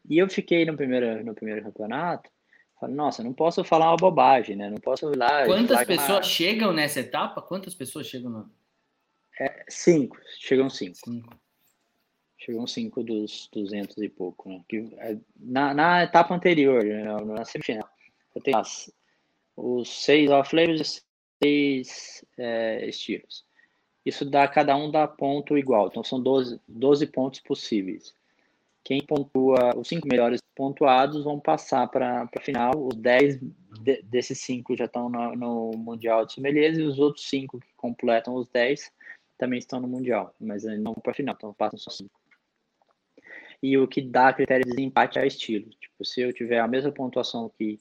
[0.08, 2.30] E eu fiquei no primeiro, no primeiro campeonato,
[2.78, 4.70] falei, nossa, não posso falar uma bobagem, né?
[4.70, 5.44] Não posso ir lá.
[5.44, 6.22] Quantas pessoas uma...
[6.22, 7.42] chegam nessa etapa?
[7.42, 8.50] Quantas pessoas chegam no...
[9.40, 10.96] É, cinco, chegam cinco.
[10.96, 11.40] cinco.
[12.38, 14.64] Chegam cinco dos duzentos e pouco, né?
[14.68, 17.04] Que, é, na, na etapa anterior, né?
[17.24, 17.88] na semifinal,
[18.34, 18.92] eu tenho as,
[19.56, 21.02] os seis off-flavors e
[21.44, 23.47] seis é, estilos
[24.08, 25.88] isso dá, cada um dá ponto igual.
[25.88, 28.14] Então são 12, 12 pontos possíveis.
[28.84, 32.72] Quem pontua, os cinco melhores pontuados vão passar para a final.
[32.74, 33.38] Os 10
[33.82, 37.68] de, desses cinco já estão no, no, Mundial de Sommeliers e os outros cinco que
[37.76, 38.90] completam os 10
[39.36, 42.18] também estão no Mundial, mas não para a final, então passam só cinco.
[43.62, 45.68] E o que dá critério de desempate é estilo.
[45.70, 47.78] Tipo, se eu tiver a mesma pontuação que,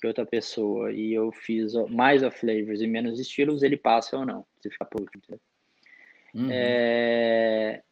[0.00, 4.26] que outra pessoa e eu fiz mais of flavors e menos estilos, ele passa ou
[4.26, 5.40] não, se ficar por último.
[6.38, 6.48] Uhum.
[6.52, 7.82] É...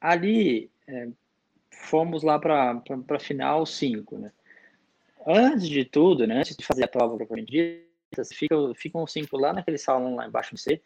[0.00, 1.08] Ali, é,
[1.70, 4.32] fomos lá para a final 5, né?
[5.26, 9.54] Antes de tudo, né, antes de fazer a prova propriamente dita, ficam, ficam cinco lá
[9.54, 10.82] naquele salão lá embaixo do C,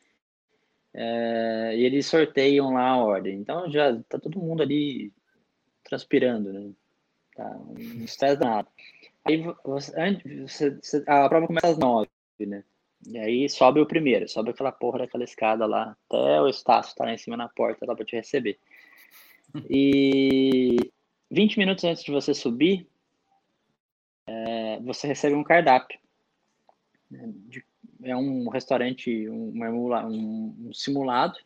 [0.95, 3.39] é, e eles sorteiam lá a ordem.
[3.41, 5.13] Então já tá todo mundo ali
[5.83, 6.71] transpirando, né?
[7.35, 8.43] Tá um estresse.
[9.25, 12.09] Aí você, você, a prova começa às nove,
[12.41, 12.63] né?
[13.07, 17.05] E aí sobe o primeiro, sobe aquela porra daquela escada lá, até o Estácio tá
[17.05, 18.59] lá em cima na porta lá pra te receber.
[19.71, 20.77] E
[21.31, 22.87] 20 minutos antes de você subir,
[24.27, 25.99] é, você recebe um cardápio.
[28.03, 31.39] É um restaurante, um, um, um simulado,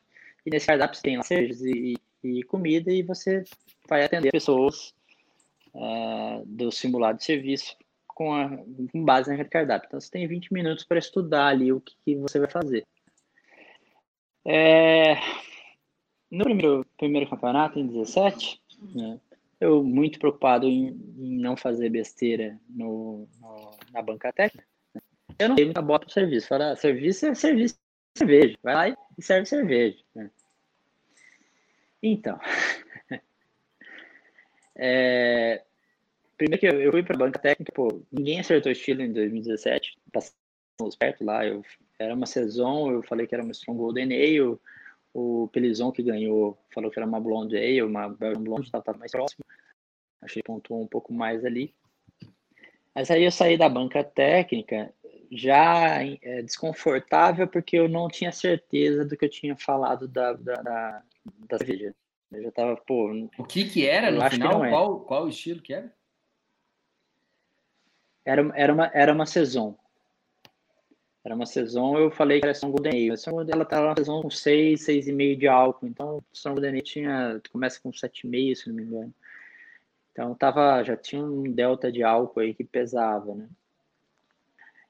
[0.44, 3.44] e nesse cardápio você tem lá cervejas e, e, comida, e você
[3.88, 4.92] vai atender pessoas
[5.74, 7.76] é, do simulado de serviço
[8.14, 8.48] com, a,
[8.90, 9.86] com base naquele cardápio.
[9.86, 12.86] Então, você tem 20 minutos para estudar ali o que, que você vai fazer.
[14.44, 15.16] É,
[16.30, 18.60] no primeiro, primeiro campeonato, em 17,
[18.94, 19.20] né,
[19.60, 24.66] eu muito preocupado em, em não fazer besteira no, no, na banca técnica.
[24.94, 25.00] Né.
[25.38, 26.48] Eu não dei muita bola para o serviço.
[26.48, 27.78] Falei, ah, serviço é serviço
[28.16, 28.58] cerveja.
[28.62, 29.98] Vai lá e serve cerveja.
[30.14, 30.30] Né?
[32.02, 32.38] Então,
[34.76, 35.64] é,
[36.43, 40.97] Primeiro que eu, fui para a banca técnica, pô, ninguém acertou estilo em 2017, passamos
[40.99, 41.62] perto lá, eu,
[42.01, 44.59] era uma saison, eu falei que era uma Strong Golden Ale,
[45.14, 49.12] o Pelizon que ganhou falou que era uma Blonde Ale, uma Belgian Blonde, estava mais
[49.12, 49.45] próximo,
[50.20, 51.72] achei pontuou um pouco mais ali.
[52.93, 54.93] Mas aí eu saí da banca técnica
[55.30, 60.55] já é, desconfortável porque eu não tinha certeza do que eu tinha falado da, da,
[60.57, 61.03] da,
[61.49, 61.95] da cerveja.
[62.32, 63.12] Eu já tava, pô...
[63.38, 64.64] O que que era no final?
[64.64, 64.70] É.
[64.70, 65.95] Qual, qual estilo que era?
[68.24, 69.76] Era, era, uma, era uma saison.
[71.24, 73.50] Era uma saison, eu falei que era São Golden Ale.
[73.52, 75.86] Ela estava na saison com 6, 6,5 de álcool.
[75.86, 79.14] Então, São Golden Ale tinha, começa com 7,5, se não me engano.
[80.10, 83.48] Então, tava, já tinha um delta de álcool aí que pesava, né?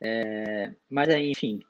[0.00, 1.62] É, mas aí, enfim,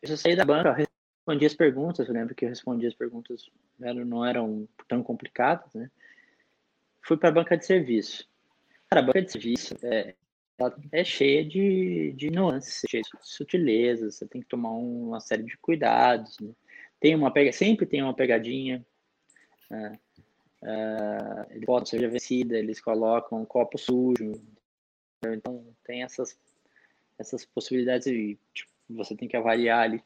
[0.00, 3.94] eu saí da banca, respondi as perguntas, eu lembro que eu respondi as perguntas, não,
[4.04, 5.90] não eram tão complicadas, né?
[7.00, 8.28] Fui para a banca de serviço.
[8.88, 10.14] Cara, a banca de serviço é,
[10.92, 15.56] é cheia de, de nuances, cheia de sutilezas, você tem que tomar uma série de
[15.58, 16.52] cuidados, né?
[17.00, 18.84] Tem uma pega, sempre tem uma pegadinha.
[19.68, 19.98] Né?
[20.62, 24.40] Uh, botam cerveja vencida, eles colocam um copo sujo.
[25.26, 26.38] Então tem essas,
[27.18, 30.02] essas possibilidades e tipo, você tem que avaliar ali.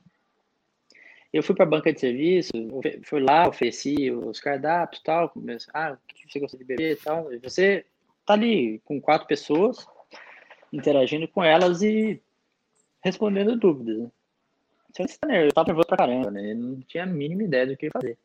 [1.30, 2.52] Eu fui para a banca de serviço,
[3.02, 5.30] fui lá, ofereci os cardápios tal,
[5.74, 7.30] ah, o que você gosta de beber e tal.
[7.30, 7.84] E você
[8.24, 9.86] tá ali com quatro pessoas,
[10.76, 12.20] interagindo com elas e
[13.02, 13.98] respondendo dúvidas.
[13.98, 15.46] Né?
[15.46, 16.52] Eu tava nervoso pra caramba, né?
[16.52, 18.16] Eu não tinha a mínima ideia do que fazer.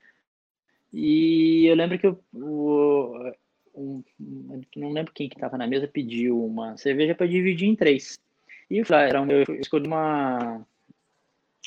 [0.94, 3.34] E eu lembro que o, o
[3.74, 4.04] um,
[4.76, 8.20] não lembro quem que estava na mesa pediu uma cerveja para dividir em três.
[8.70, 10.66] E eu falei, era um, eu escolhi uma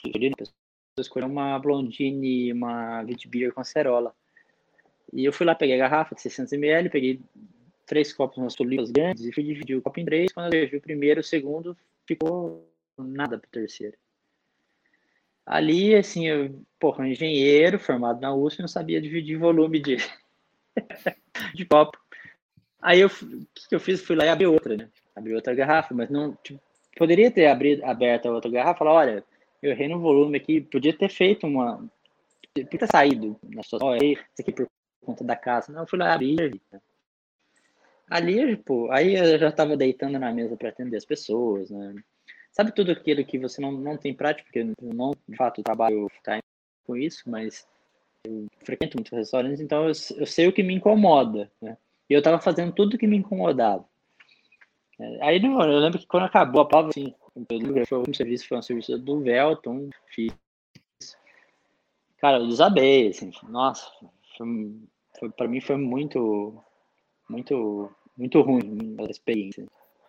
[0.04, 4.14] eu escolhi uma blondine, uma Vitbeer com acerola.
[5.12, 7.20] E eu fui lá, peguei a garrafa de 600ml, peguei
[7.84, 10.32] três copos, umas tulipas grandes, e fui dividir o copo em três.
[10.32, 11.76] Quando eu servi o primeiro, o segundo,
[12.06, 12.68] ficou
[12.98, 13.96] nada pro terceiro.
[15.46, 19.96] Ali, assim, eu, porra, um engenheiro formado na USP, não sabia dividir volume de,
[21.54, 21.98] de copo.
[22.80, 24.00] Aí eu, o que, eu fiz?
[24.02, 24.88] Fui lá e abri outra, né?
[25.14, 26.60] Abri outra garrafa, mas não, tipo,
[26.96, 29.24] poderia ter abrido, aberto a outra garrafa e falar, olha,
[29.62, 31.78] eu errei no volume aqui, podia ter feito uma,
[32.54, 34.68] podia ter saído na sua, olha, isso aqui por
[35.04, 35.72] conta da casa.
[35.72, 36.80] Não, eu fui lá e né?
[38.10, 41.94] Ali, pô, aí eu já tava deitando na mesa para atender as pessoas, né?
[42.52, 46.08] Sabe tudo aquilo que você não, não tem prática, porque eu não, de fato, trabalho
[46.86, 47.66] com isso, mas
[48.24, 51.76] eu frequento muitos restaurantes, então eu, eu sei o que me incomoda, né?
[52.08, 53.84] E eu estava fazendo tudo que me incomodava.
[55.00, 57.44] É, aí eu lembro que quando acabou a prova, assim, um
[58.14, 60.32] serviço, foi um serviço do Velton, fiz.
[62.18, 63.90] Cara, eu desabei, assim, nossa,
[64.36, 64.46] foi,
[65.18, 66.62] foi, pra mim foi muito,
[67.34, 69.66] muito, muito ruim a experiência.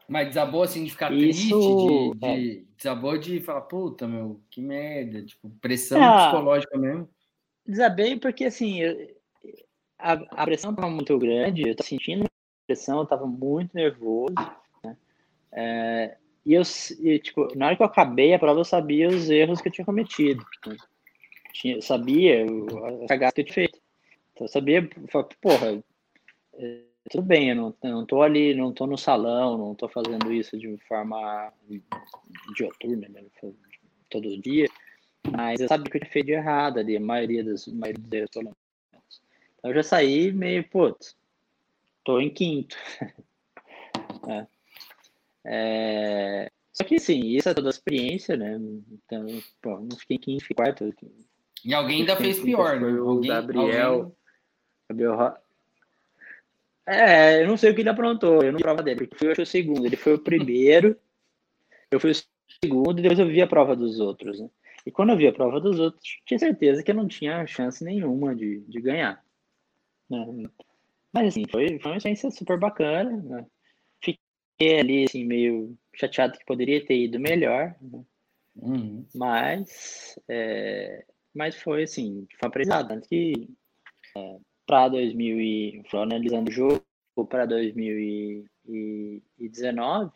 [0.08, 2.36] Mas desabou assim de ficar Isso, triste, de, é.
[2.38, 7.10] de, desabou de falar, puta, meu, que merda, tipo, pressão é, psicológica mesmo.
[7.66, 9.16] Desabei porque assim, eu,
[9.98, 12.26] a, a pressão estava muito grande, eu tava sentindo
[12.68, 14.36] pressão, eu tava muito nervoso,
[14.84, 14.98] né?
[15.52, 16.62] É, e eu,
[17.00, 19.72] e, tipo, na hora que eu acabei a prova, eu sabia os erros que eu
[19.72, 20.46] tinha cometido.
[20.68, 20.78] Né?
[21.54, 22.46] Tinha, eu sabia
[23.04, 23.80] a cagada que eu tinha feito.
[24.34, 24.88] Então eu sabia,
[25.42, 25.82] porra,
[26.54, 29.88] é, tudo bem, eu não, eu não tô ali, não tô no salão, não tô
[29.88, 31.52] fazendo isso de forma
[32.56, 33.24] dioturna, né?
[34.10, 34.68] todo dia,
[35.32, 38.02] mas eu sabia que eu tinha feito de errado ali, a maioria dos, a maioria
[38.02, 38.56] dos
[39.66, 41.16] então eu já saí meio, putz,
[42.04, 42.78] tô em quinto.
[44.30, 44.48] é.
[45.44, 46.52] É...
[46.72, 48.60] Só que sim, isso é toda a experiência, né?
[48.92, 49.26] Então,
[49.62, 50.94] pô, não fiquei em quinto, fiquei quarto.
[51.64, 52.88] E alguém ainda fez pior, né?
[52.88, 54.16] O alguém, Gabriel, alguém...
[54.90, 55.38] Gabriel
[56.86, 59.44] é, eu não sei o que ele aprontou, eu não prova dele, porque fui eu
[59.44, 60.98] o segundo, ele foi o primeiro,
[61.90, 62.16] eu fui o
[62.64, 64.50] segundo, e depois eu vi a prova dos outros, né?
[64.86, 67.84] E quando eu vi a prova dos outros, tinha certeza que eu não tinha chance
[67.84, 69.24] nenhuma de, de ganhar.
[70.08, 70.50] Né?
[71.12, 73.46] Mas assim, foi, foi uma experiência super bacana, né?
[74.00, 78.04] Fiquei ali, assim, meio chateado que poderia ter ido melhor, né?
[78.58, 79.06] uhum.
[79.16, 83.50] mas, é, mas foi, assim, foi aprendizado, tanto que
[84.16, 86.84] é, para 2000 e analisando o jogo
[87.30, 90.12] para 2019,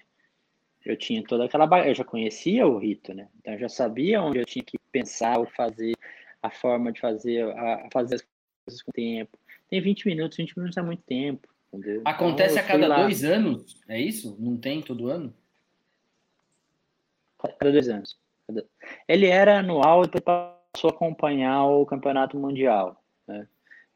[0.86, 3.30] eu tinha toda aquela eu já conhecia o rito, né?
[3.40, 5.96] Então eu já sabia onde eu tinha que pensar, o fazer,
[6.42, 8.26] a forma de fazer, a, fazer as
[8.66, 9.38] coisas com tempo.
[9.70, 11.48] Tem 20 minutos, 20 minutos é muito tempo.
[11.72, 12.02] Entendeu?
[12.04, 14.36] Acontece então, a cada dois anos, é isso?
[14.40, 15.32] Não tem todo ano?
[17.38, 18.18] Cada dois anos.
[19.08, 23.02] Ele era anual e passou a acompanhar o campeonato mundial.
[23.28, 23.48] Né?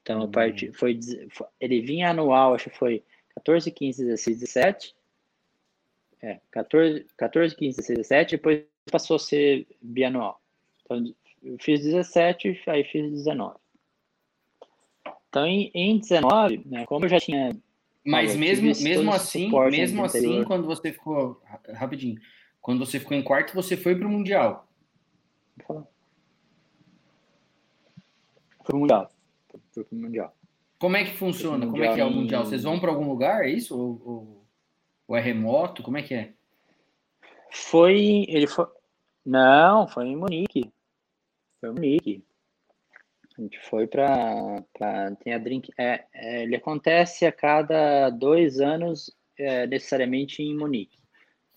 [0.04, 0.74] Então, a parte, hum.
[0.74, 1.00] foi,
[1.60, 3.02] ele vinha anual, acho que foi
[3.36, 4.96] 14, 15, 16, 17.
[6.22, 10.42] É, 14, 14 15, 16, 17, depois passou a ser bianual.
[10.84, 11.04] Então,
[11.42, 13.56] eu fiz 17, aí fiz 19.
[15.30, 17.56] Então, em, em 19, né, como eu já tinha.
[18.06, 21.42] Mas mesmo, mesmo assim, mesmo assim, quando você ficou.
[21.74, 22.20] Rapidinho.
[22.62, 24.68] Quando você ficou em quarto, você foi para o Mundial.
[25.66, 25.86] Foi
[28.74, 29.10] Mundial
[29.74, 30.36] foi pro Mundial.
[30.80, 31.66] Como é que funciona?
[31.66, 32.46] Como é que é o Mundial?
[32.46, 33.78] Vocês vão para algum lugar, é isso?
[33.78, 34.46] Ou, ou,
[35.08, 35.82] ou, é remoto?
[35.82, 36.34] Como é que é?
[37.50, 38.26] Foi.
[38.28, 38.68] Ele foi.
[39.26, 40.72] Não, foi em Munique.
[41.62, 42.24] Foi em Munique.
[43.38, 44.62] A gente foi para.
[45.24, 45.72] Tem a Drink.
[45.78, 51.00] É, é, ele acontece a cada dois anos, é, necessariamente em Munique,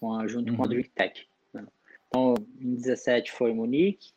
[0.00, 0.56] com a, junto uhum.
[0.56, 0.70] com a uhum.
[0.70, 1.26] Drink Tech.
[1.52, 1.66] Né?
[2.08, 4.12] Então, em 17 foi Munique,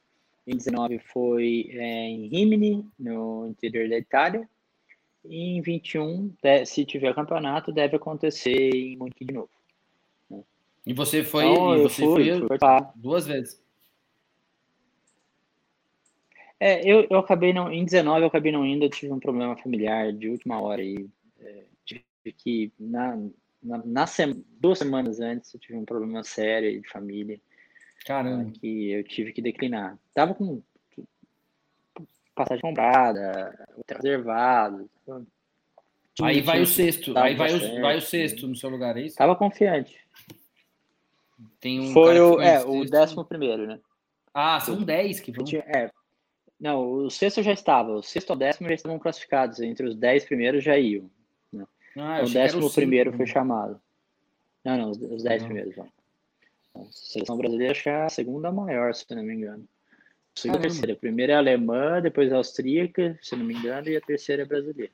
[0.50, 4.50] em 19 foi é, em Rimini, no interior da Itália.
[5.24, 6.34] E em 21,
[6.66, 9.50] se tiver campeonato, deve acontecer em Munique de novo.
[10.30, 10.42] Né?
[10.86, 12.58] E você foi, então, e você fui, foi
[12.96, 13.62] duas vezes?
[16.60, 17.72] É, eu, eu acabei não.
[17.72, 21.08] Em 19 eu acabei não indo, eu tive um problema familiar de última hora e
[21.40, 22.04] é, tive
[22.36, 22.72] que.
[22.80, 23.18] Na,
[23.62, 24.06] na, na
[24.60, 27.40] duas semanas antes eu tive um problema sério de família.
[28.06, 28.52] Caramba.
[28.52, 29.98] Que eu tive que declinar.
[30.14, 30.62] Tava com
[32.36, 34.90] passagem comprada, reservado.
[36.22, 37.18] Aí vai o sexto.
[37.18, 39.18] Aí vai o, vai o sexto no seu lugar, é isso?
[39.18, 39.98] Tava confiante.
[41.60, 43.80] Tem um Foi o, é, o décimo primeiro, né?
[44.34, 45.46] Ah, são dez que vão.
[45.66, 45.90] É,
[46.60, 47.92] não, o sexto já estava.
[47.92, 49.60] O sexto e o décimo já estavam classificados.
[49.60, 51.10] Entre os dez primeiros já iam.
[51.52, 51.66] Né?
[51.98, 53.80] Ah, o décimo o primeiro foi chamado.
[54.64, 55.88] Não, não, os, dez primeiros vão.
[56.82, 59.68] A seleção brasileira acho que é a segunda maior, se não me engano.
[60.36, 60.94] A segunda terceira.
[60.94, 64.44] A primeira é a alemã, depois a austríaca, se não me engano, e a terceira
[64.44, 64.92] é brasileira.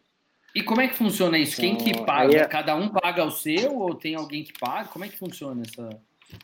[0.55, 1.59] E como é que funciona isso?
[1.59, 2.37] Quem que então, paga?
[2.37, 2.47] É...
[2.47, 4.87] Cada um paga o seu ou tem alguém que paga?
[4.87, 5.89] Como é que funciona essa,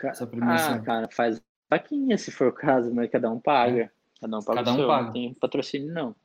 [0.04, 0.76] essa premiação?
[0.76, 3.84] Ah, cara, faz vaquinha se for o caso, mas cada um paga.
[3.84, 3.90] É.
[4.20, 5.06] Cada um paga Cada um seu, paga.
[5.06, 6.16] Não tem patrocínio, não.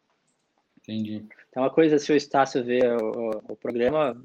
[0.78, 1.24] Entendi.
[1.48, 4.20] Então, uma coisa, se o Estácio vê o, o, o, programa,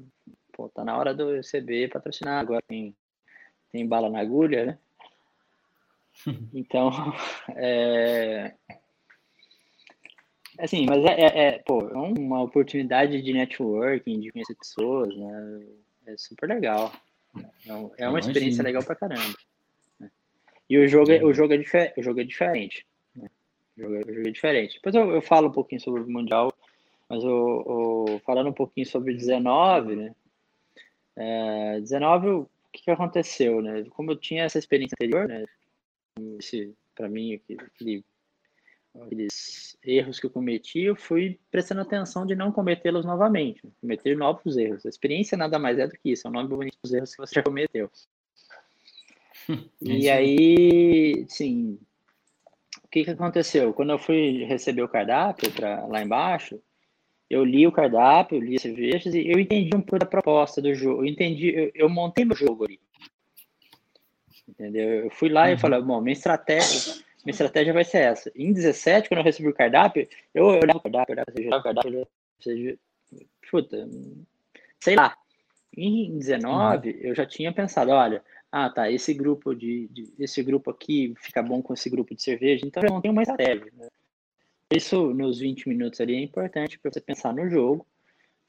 [0.52, 2.40] pô, tá na hora do CB patrocinar.
[2.40, 2.94] Agora tem,
[3.72, 4.78] tem bala na agulha, né?
[6.54, 6.90] Então,
[7.56, 8.54] é...
[10.58, 15.62] Assim, mas é, é, é, pô, é uma oportunidade de networking, de conhecer pessoas, né?
[16.06, 16.92] É super legal.
[17.66, 19.34] É, é uma experiência legal pra caramba.
[19.98, 20.10] Né?
[20.68, 22.86] E o jogo, é, o jogo, é, o jogo é diferente.
[23.76, 24.74] Jogo, jogo é diferente.
[24.74, 26.52] Depois eu, eu, falo um pouquinho sobre o Mundial,
[27.08, 30.14] mas eu, eu falando um pouquinho sobre 19, né?
[31.16, 33.84] É, 19, o que, que aconteceu, né?
[33.90, 35.44] Como eu tinha essa experiência anterior, né?
[36.38, 38.04] Esse, para mim, aquele,
[38.94, 44.56] aqueles erros que eu cometi, eu fui prestando atenção de não cometê-los novamente, cometer novos
[44.56, 44.84] erros.
[44.86, 47.18] A experiência nada mais é do que isso, é o nome bonito dos erros que
[47.18, 47.90] você já cometeu.
[49.80, 51.78] e aí, sim,
[52.92, 53.72] que, que aconteceu?
[53.72, 56.60] Quando eu fui receber o cardápio pra, lá embaixo,
[57.32, 60.74] eu li o cardápio, li as cervejas e eu entendi um pouco da proposta do
[60.74, 61.02] jogo.
[61.02, 62.78] Eu entendi, eu, eu montei meu jogo ali.
[64.46, 65.04] Entendeu?
[65.04, 65.52] Eu fui lá uhum.
[65.54, 66.92] e falei, bom, minha estratégia,
[67.24, 68.30] minha estratégia vai ser essa.
[68.36, 72.08] Em 17, quando eu recebi o cardápio, eu olhava o cardápio, olhava o cardápio,
[72.38, 72.78] seja,
[73.50, 73.88] puta,
[74.78, 75.16] sei lá.
[75.74, 76.96] Em 19, uhum.
[77.00, 81.42] eu já tinha pensado, olha, ah, tá, esse grupo de, de, esse grupo aqui fica
[81.42, 83.72] bom com esse grupo de cerveja, então eu tenho mais estratégia.
[83.74, 83.88] Né?
[84.76, 87.86] Isso nos 20 minutos ali é importante para você pensar no jogo.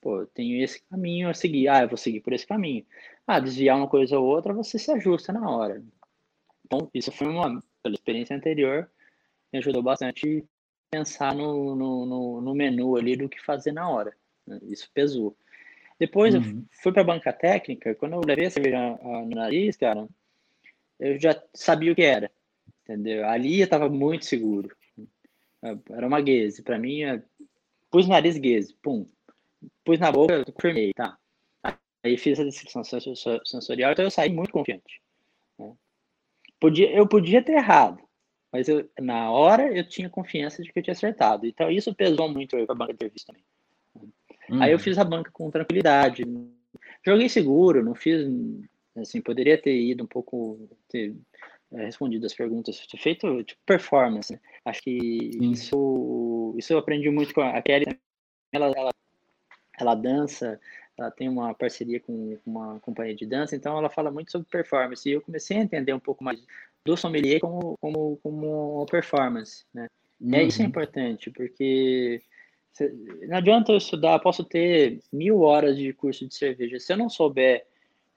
[0.01, 1.67] Pô, tenho esse caminho a seguir.
[1.67, 2.86] Ah, eu vou seguir por esse caminho.
[3.26, 5.84] Ah, desviar uma coisa ou outra, você se ajusta na hora.
[6.65, 8.89] Então, isso foi uma, pela experiência anterior,
[9.51, 10.43] me ajudou bastante
[10.89, 14.15] pensar no, no, no, no menu ali do que fazer na hora.
[14.63, 15.36] Isso pesou.
[15.99, 16.41] Depois uhum.
[16.41, 20.07] eu fui para a banca técnica, quando eu levei a cerveja no nariz, cara,
[20.99, 22.32] eu já sabia o que era,
[22.84, 23.28] entendeu?
[23.28, 24.76] Ali eu estava muito seguro.
[25.89, 27.24] Era uma guese, para mim, é...
[27.89, 29.07] pus no nariz guese, pum.
[29.84, 31.18] Pus na boca, confirmei, tá.
[32.03, 35.01] Aí fiz a descrição sensorial, então eu saí muito confiante.
[35.57, 35.74] Né?
[36.59, 38.03] Podia, eu podia ter errado,
[38.51, 41.47] mas eu, na hora eu tinha confiança de que eu tinha acertado.
[41.47, 43.43] Então isso pesou muito para a banca de serviço também.
[44.49, 44.61] Uhum.
[44.61, 46.24] Aí eu fiz a banca com tranquilidade.
[47.05, 48.28] Joguei seguro, não fiz.
[48.95, 50.70] Assim, poderia ter ido um pouco.
[50.89, 51.16] Ter
[51.74, 54.32] é, respondido as perguntas, feito tipo, performance.
[54.32, 54.39] Né?
[54.65, 54.91] Acho que
[55.41, 57.86] isso, isso eu aprendi muito com a Kelly.
[58.51, 58.91] Ela, ela,
[59.80, 60.59] ela dança,
[60.97, 65.07] ela tem uma parceria com uma companhia de dança, então ela fala muito sobre performance.
[65.07, 66.43] E eu comecei a entender um pouco mais
[66.86, 69.88] do sommelier como, como, como performance, né?
[70.21, 70.36] Uhum.
[70.36, 70.69] É isso é uhum.
[70.69, 72.21] importante, porque
[73.28, 76.80] não adianta eu estudar, posso ter mil horas de curso de cerveja.
[76.80, 77.65] Se eu não souber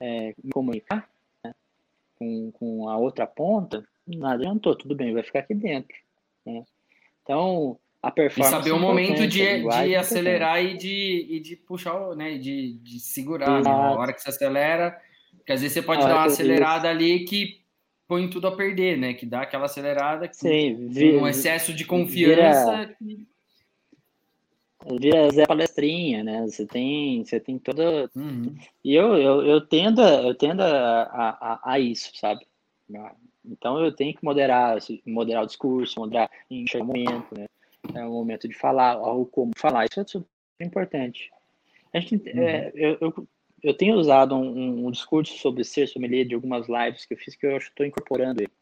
[0.00, 1.08] é, me comunicar
[2.18, 5.96] com, com a outra ponta, nada adiantou, tudo bem, vai ficar aqui dentro.
[6.44, 6.64] Né?
[7.22, 8.54] Então, a performance.
[8.54, 12.38] E saber o momento de, de acelerar e de, e de puxar, né?
[12.38, 13.62] De, de segurar.
[13.62, 13.70] Né?
[13.70, 14.96] A hora que você acelera,
[15.36, 17.60] porque às vezes você pode dar uma acelerada ali que
[18.06, 19.14] põe tudo a perder, né?
[19.14, 20.88] Que dá aquela acelerada que Sim,
[21.18, 22.76] um excesso de confiança.
[22.76, 22.96] Vira...
[22.98, 23.35] Que
[24.94, 26.46] vira Zé Palestrinha, né?
[26.46, 28.10] Você tem, você tem toda.
[28.14, 28.54] Uhum.
[28.84, 32.46] E eu, eu, eu tendo, a, eu tendo a, a, a, isso, sabe?
[33.44, 37.46] Então eu tenho que moderar, moderar o discurso, moderar enxergar o momento, né?
[37.94, 39.86] É o momento de falar, ou como falar.
[39.86, 40.26] Isso é super
[40.60, 41.30] importante.
[41.92, 42.42] A gente, uhum.
[42.42, 43.28] é, eu, eu,
[43.62, 47.34] eu, tenho usado um, um, discurso sobre ser sommelier de algumas lives que eu fiz
[47.36, 48.52] que eu acho que estou incorporando ele.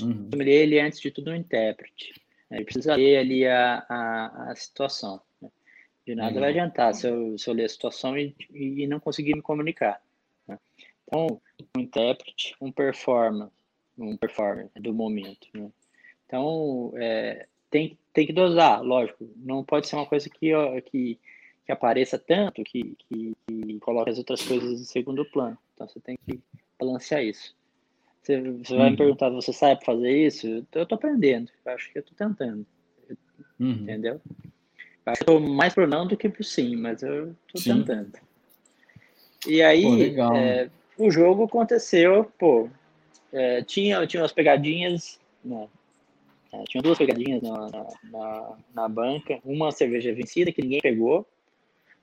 [0.00, 0.28] Uhum.
[0.30, 2.23] Sommelier, ele é, antes de tudo, um intérprete.
[2.56, 5.20] Ele precisa ler ali a, a, a situação.
[5.40, 5.50] Né?
[6.06, 9.34] De nada vai adiantar se eu, se eu ler a situação e, e não conseguir
[9.34, 10.00] me comunicar.
[10.46, 10.58] Né?
[11.06, 11.40] Então,
[11.76, 13.48] um intérprete, um performer,
[13.98, 15.48] um performer do momento.
[15.54, 15.70] Né?
[16.26, 19.28] Então, é, tem, tem que dosar, lógico.
[19.36, 20.50] Não pode ser uma coisa que,
[20.82, 21.18] que,
[21.64, 25.58] que apareça tanto que, que, que coloque as outras coisas em segundo plano.
[25.74, 26.40] Então, você tem que
[26.78, 27.54] balancear isso.
[28.24, 28.96] Você, você vai me uhum.
[28.96, 30.66] perguntar, você sabe fazer isso?
[30.72, 31.50] Eu estou aprendendo.
[31.64, 32.66] Eu acho que eu estou tentando.
[33.60, 33.70] Uhum.
[33.70, 34.18] Entendeu?
[35.04, 38.12] Eu acho que eu mais pro não do que pro sim, mas eu estou tentando.
[39.46, 42.70] E aí, pô, é, o jogo aconteceu, pô,
[43.30, 45.68] é, tinha, tinha umas pegadinhas, né?
[46.50, 47.68] É, tinha duas pegadinhas na,
[48.04, 51.26] na, na, banca, uma cerveja vencida que ninguém pegou,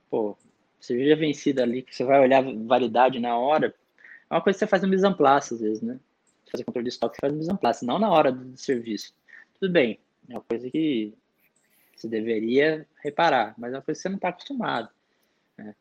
[0.07, 0.37] pô,
[0.79, 3.73] cerveja vencida ali, que você vai olhar validade na hora,
[4.29, 5.99] é uma coisa que você faz no mise às vezes, né?
[6.51, 7.49] Fazer controle de estoque, faz mise
[7.83, 9.13] não na hora do serviço.
[9.59, 9.99] Tudo bem,
[10.29, 11.13] é uma coisa que
[11.95, 14.89] você deveria reparar, mas é uma coisa que você não está acostumado.
[15.57, 15.75] Né?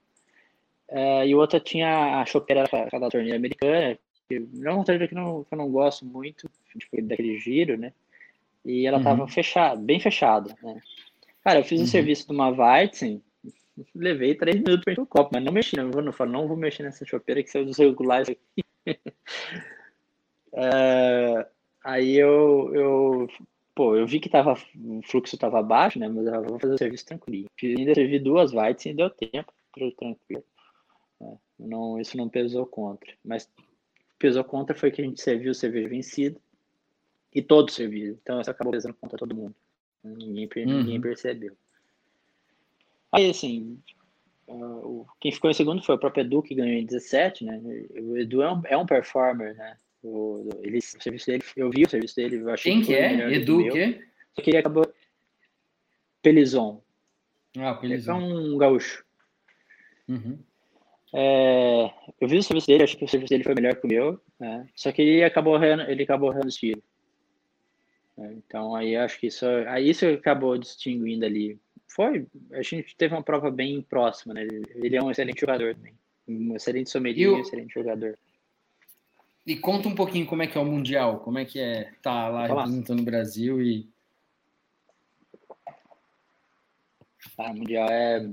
[0.89, 3.99] É, e outra tinha a chopeira da torneira americana,
[4.29, 6.49] que não é uma torneira que, não, que eu não gosto muito,
[6.79, 7.93] tipo, daquele giro, né?
[8.65, 9.29] E ela estava uhum.
[9.29, 10.81] fechada, bem fechada, né?
[11.43, 11.89] Cara, eu fiz o uhum.
[11.89, 13.23] serviço de uma Weizen,
[13.95, 16.47] levei três minutos para encher o copo, mas não mexi, não vou, não, falo, não
[16.47, 18.65] vou mexer nessa chopeira que saiu dos regulares aqui.
[20.53, 21.47] é,
[21.85, 23.29] aí eu, eu,
[23.75, 26.09] pô, eu vi que tava, o fluxo estava baixo, né?
[26.09, 27.49] Mas eu vou fazer o serviço tranquilo.
[27.57, 29.53] Fiz, ainda servi duas Weizen e deu tempo,
[29.97, 30.45] tranquilo.
[31.21, 33.13] É, não, isso não pesou contra.
[33.25, 33.49] Mas
[34.19, 36.41] pesou contra foi que a gente serviu cerveja vencida
[37.35, 38.19] e todos serviram.
[38.23, 39.55] Então isso acabou pesando contra todo mundo.
[40.03, 40.79] Ninguém, uhum.
[40.79, 41.57] ninguém percebeu.
[43.13, 43.79] Aí, assim,
[44.49, 47.61] uh, quem ficou em segundo foi o próprio Edu, que ganhou em 17, né?
[48.01, 49.77] O Edu é um, é um performer, né?
[50.03, 53.33] O, ele, o serviço dele, eu vi o serviço dele, eu achei Quem que, é?
[53.35, 54.01] Edu o quê?
[54.35, 54.91] Só que ele acabou...
[56.23, 56.83] Pelizon.
[57.59, 58.21] Ah, Pelizon.
[58.21, 59.05] Ele é um gaúcho.
[60.09, 60.39] Uhum.
[61.13, 61.91] É,
[62.21, 64.21] eu vi o serviço dele, acho que o serviço dele foi melhor que o meu,
[64.39, 64.67] né?
[64.75, 66.83] Só que ele acabou ele acabou o estilo.
[68.19, 71.59] É, então aí acho que isso, aí isso acabou distinguindo ali.
[71.89, 74.47] Foi, a gente teve uma prova bem próxima, né?
[74.77, 75.95] Ele é um excelente jogador também.
[76.29, 78.17] Um excelente sommelier, um excelente jogador.
[79.47, 82.29] E conta um pouquinho como é que é o Mundial, como é que é tá
[82.29, 83.89] lá representando o Brasil e.
[87.39, 88.31] Ah, Mundial é.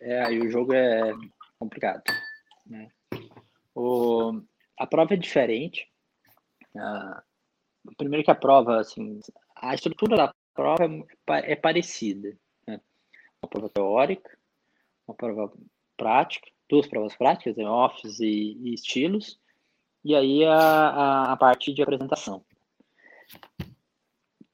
[0.00, 1.12] É, aí o jogo é
[1.58, 2.02] complicado.
[2.66, 2.90] Né?
[3.74, 4.42] O,
[4.78, 5.88] a prova é diferente.
[6.76, 7.22] Ah,
[7.96, 9.20] primeiro que a prova, assim,
[9.54, 12.36] a estrutura da prova é, é parecida.
[12.66, 12.80] Né?
[13.42, 14.36] Uma prova teórica,
[15.06, 15.52] uma prova
[15.96, 17.68] prática, duas provas práticas, né?
[17.68, 19.38] office e, e, estilos,
[20.06, 22.44] e aí a, a, a parte de apresentação.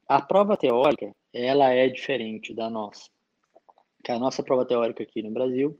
[0.08, 3.10] A prova teórica, ela é diferente da nossa.
[4.02, 5.78] Que a nossa prova teórica aqui no Brasil,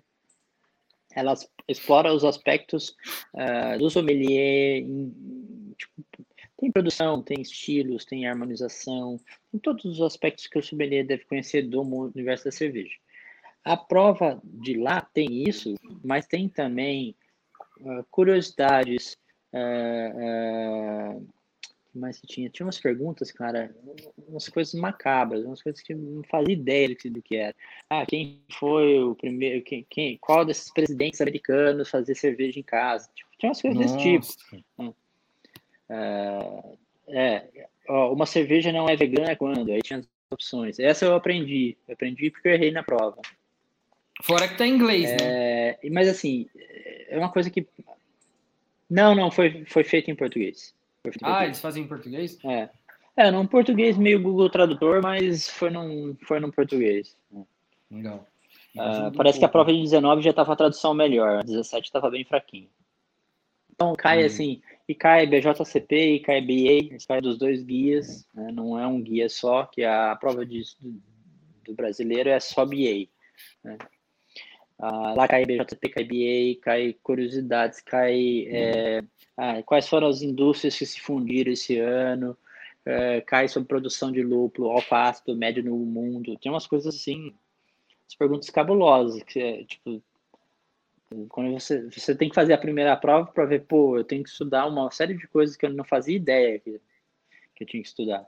[1.14, 1.32] ela
[1.66, 2.94] explora os aspectos
[3.34, 6.04] uh, do sommelier, em, tipo,
[6.58, 9.18] tem produção, tem estilos, tem harmonização,
[9.50, 12.94] tem todos os aspectos que o sommelier deve conhecer do universo da cerveja.
[13.64, 15.74] A prova de lá tem isso,
[16.04, 17.16] mas tem também
[17.80, 19.16] uh, curiosidades,
[19.52, 21.28] uh, uh,
[21.94, 22.48] mais que tinha?
[22.48, 23.74] Tinha umas perguntas, cara,
[24.28, 27.54] umas coisas macabras, umas coisas que não fazia ideia do que era.
[27.88, 33.10] Ah, quem foi o primeiro, quem, quem qual desses presidentes americanos fazia cerveja em casa?
[33.14, 33.96] Tipo, tinha umas coisas Nossa.
[33.96, 34.96] desse tipo.
[37.08, 37.48] É, é,
[37.88, 39.70] uma cerveja não é vegana quando?
[39.70, 40.78] Aí tinha as opções.
[40.78, 41.76] Essa eu aprendi.
[41.86, 43.20] Eu aprendi porque eu errei na prova.
[44.22, 45.16] Fora que tá em inglês, né?
[45.20, 45.90] é, né?
[45.90, 46.48] Mas assim,
[47.08, 47.66] é uma coisa que.
[48.92, 50.74] Não, não, foi, foi feito em português.
[51.02, 51.42] Em ah, português.
[51.44, 52.38] eles fazem em português?
[52.44, 52.68] É.
[53.16, 57.16] É, num português meio Google Tradutor, mas foi num, foi num português.
[57.90, 58.26] Legal.
[58.76, 62.10] Uh, parece que a prova de 19 já estava a tradução melhor, a 17 estava
[62.10, 62.68] bem fraquinho.
[63.74, 64.26] Então cai hum.
[64.26, 68.52] assim, e cai BJCP e cai BA, cai dos dois guias, né?
[68.52, 71.02] não é um guia só, que a prova de, do,
[71.64, 73.08] do brasileiro é só BA.
[73.64, 73.78] Né?
[74.78, 79.04] Ah, lá cai BJCP, cai BA, cai curiosidades, cai é,
[79.36, 82.36] ah, quais foram as indústrias que se fundiram esse ano,
[82.84, 87.34] é, cai sobre produção de lúpulo, alface médio no mundo, tem umas coisas assim,
[88.08, 90.02] as perguntas cabulosas, que é, tipo,
[91.28, 94.30] quando você, você tem que fazer a primeira prova para ver, pô, eu tenho que
[94.30, 96.80] estudar uma série de coisas que eu não fazia ideia que,
[97.54, 98.26] que eu tinha que estudar.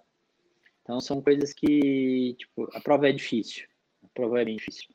[0.82, 3.66] Então são coisas que, tipo, a prova é difícil.
[4.04, 4.93] A prova é bem difícil.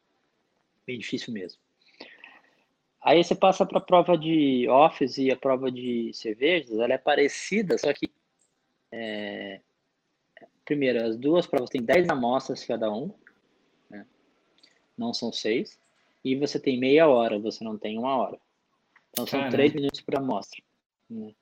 [0.89, 1.61] Bem difícil mesmo.
[2.99, 6.97] Aí você passa para a prova de office e a prova de cervejas, ela é
[6.97, 8.11] parecida, só que
[8.91, 9.61] é,
[10.65, 13.13] primeiro, as duas provas têm 10 amostras cada um,
[13.87, 14.03] né?
[14.97, 15.79] não são seis,
[16.25, 18.39] e você tem meia hora, você não tem uma hora.
[19.11, 19.55] Então são Caramba.
[19.55, 20.59] três minutos por amostra.
[21.07, 21.35] Né?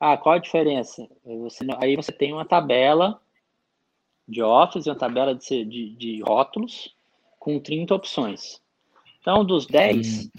[0.00, 1.08] Ah, qual a diferença?
[1.24, 3.22] Você, aí você tem uma tabela
[4.26, 6.92] de office, uma tabela de, de, de rótulos
[7.38, 8.60] com 30 opções.
[9.20, 10.30] Então, dos 10, hum.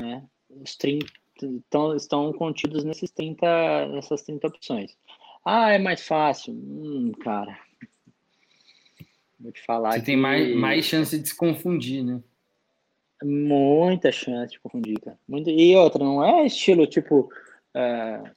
[0.00, 1.06] né, os 30
[1.42, 4.96] estão, estão contidos nesses 30, nessas 30 opções.
[5.44, 6.54] Ah, é mais fácil.
[6.54, 7.58] Hum, cara.
[9.38, 9.92] Vou te falar.
[9.92, 10.06] Você que...
[10.06, 12.22] tem mais, mais chance de se confundir, né?
[13.24, 15.18] Muita chance de confundir, cara.
[15.28, 15.50] Muito...
[15.50, 17.28] E outra, não é estilo tipo.
[17.74, 18.30] Uh,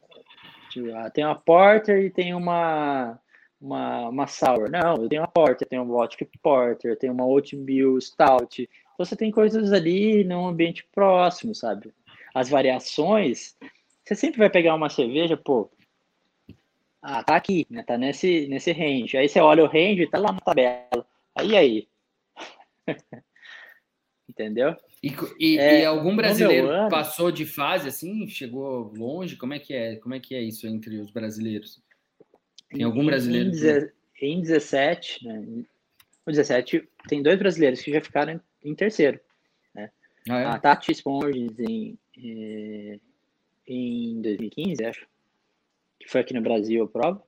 [0.69, 3.19] tipo ah, tem uma Porter e tem uma,
[3.61, 4.69] uma, uma Sour.
[4.69, 8.67] Não, eu tenho uma Porter, tenho uma Vodka Porter, tenho uma Oatmeal Stout.
[8.97, 11.93] Você tem coisas ali num ambiente próximo, sabe?
[12.33, 13.55] As variações,
[14.03, 15.69] você sempre vai pegar uma cerveja, pô,
[17.01, 17.83] ah, tá aqui, né?
[17.83, 19.15] Tá nesse, nesse range.
[19.15, 21.05] Aí você olha o range, tá lá na tabela.
[21.35, 21.87] Aí aí.
[24.27, 24.75] Entendeu?
[25.03, 29.35] E, e, é, e algum brasileiro ano, passou de fase assim, chegou longe?
[29.35, 29.97] Como é que é?
[29.97, 31.79] Como é que é isso entre os brasileiros?
[32.71, 33.51] Tem algum em, brasileiro?
[34.19, 35.45] Em, em 17, né?
[36.25, 39.19] No 17 tem dois brasileiros que já ficaram em, terceiro.
[39.73, 39.91] Né?
[40.29, 40.45] Ah, é?
[40.45, 42.99] A Tati Sponges em, eh,
[43.67, 45.07] em 2015, acho
[45.99, 47.23] que foi aqui no Brasil a prova.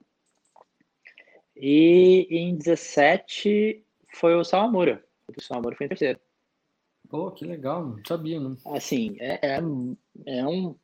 [1.55, 3.84] E em 17
[4.14, 5.03] foi o Sawamura.
[5.27, 6.19] O Sawamura foi em terceiro.
[7.09, 8.57] Pô, que legal, não sabia, não.
[8.65, 9.59] Assim, é, é,
[10.26, 10.76] é um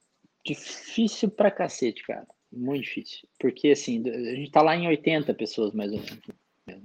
[0.43, 2.27] difícil pra cacete, cara.
[2.51, 3.27] Muito difícil.
[3.39, 6.21] Porque, assim, a gente tá lá em 80 pessoas, mais ou menos.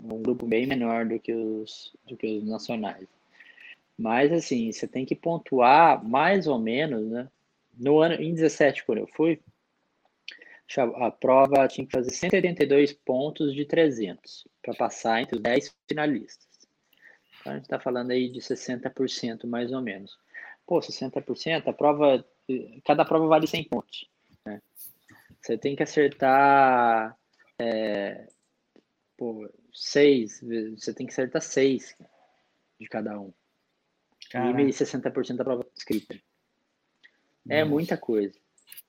[0.03, 3.07] Um grupo bem menor do que os, do que os nacionais.
[3.99, 7.29] Mas, assim, você tem que pontuar mais ou menos, né?
[7.77, 9.41] No ano, em 17, quando eu fui,
[10.97, 16.47] a prova tinha que fazer 182 pontos de 300 para passar entre os 10 finalistas.
[17.41, 20.19] Então a gente está falando aí de 60% mais ou menos.
[20.67, 22.25] Pô, 60%, a prova,
[22.85, 24.09] cada prova vale 100 pontos.
[24.45, 24.61] Né?
[25.41, 27.17] Você tem que acertar
[27.59, 28.29] é,
[29.17, 30.41] pô, seis,
[30.77, 31.97] você tem que acertar seis
[32.79, 33.33] de cada um.
[34.31, 34.63] Caraca.
[34.63, 36.19] E 60% da prova escrita.
[37.49, 37.71] É Nossa.
[37.71, 38.39] muita coisa.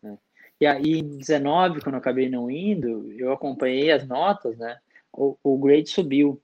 [0.02, 0.18] Né?
[0.60, 4.78] E aí, em 19, quando eu acabei não indo, eu acompanhei as notas, né?
[5.12, 6.42] O, o grade subiu,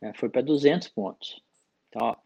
[0.00, 0.12] né?
[0.14, 1.42] foi para 200 pontos.
[1.88, 2.16] Então, ó,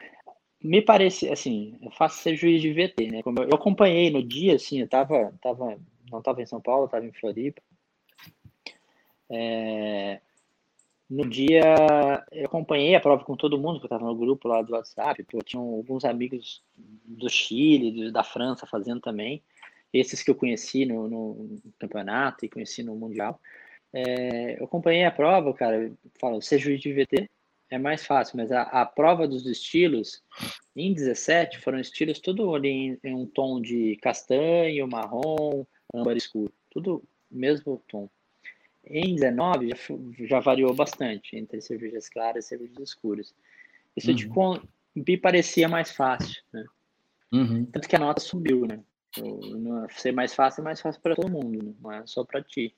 [0.63, 3.23] me parece, assim, é fácil ser juiz de VT, né?
[3.23, 5.79] Como eu acompanhei no dia, assim, eu tava, tava
[6.13, 7.63] não estava em São Paulo, estava em Floripa.
[9.31, 10.21] É,
[11.09, 11.63] no dia,
[12.33, 15.23] eu acompanhei a prova com todo mundo, que eu estava no grupo lá do WhatsApp,
[15.25, 19.43] pô, tinham alguns amigos do Chile, da França fazendo também
[19.93, 23.39] esses que eu conheci no, no campeonato e conheci no Mundial.
[23.93, 27.29] É, eu acompanhei a prova, cara, falo, ser juiz de VT
[27.69, 30.23] é mais fácil, mas a, a prova dos estilos,
[30.77, 35.65] em 17, foram estilos tudo ali em, em um tom de castanho, marrom,
[35.95, 38.11] âmbar escuro, tudo mesmo tom.
[38.85, 39.77] Em 19 já,
[40.27, 43.35] já variou bastante entre cervejas claras e cervejas escuras.
[43.97, 44.55] Isso uhum.
[44.95, 46.65] de, me parecia mais fácil, né?
[47.33, 47.65] Uhum.
[47.67, 48.83] Tanto que a nota subiu, né?
[49.91, 51.75] ser mais fácil é mais fácil para todo mundo, né?
[51.81, 52.75] não é só para ti.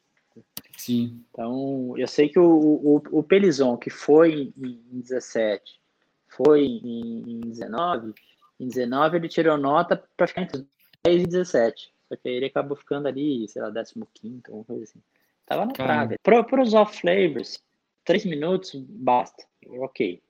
[0.76, 1.24] Sim.
[1.30, 5.80] Então, eu sei que o, o, o Pelizon, que foi em 17,
[6.28, 8.12] foi em, em 19,
[8.58, 10.66] em 19 ele tirou nota para ficar entre
[11.04, 11.94] 10 e 17.
[12.08, 15.00] Só que aí ele acabou ficando ali, sei lá, 15, alguma coisa assim.
[15.46, 16.16] Tava na praga.
[16.22, 17.62] Para os off-flavors,
[18.04, 19.44] 3 minutos basta.
[19.66, 20.22] Ok.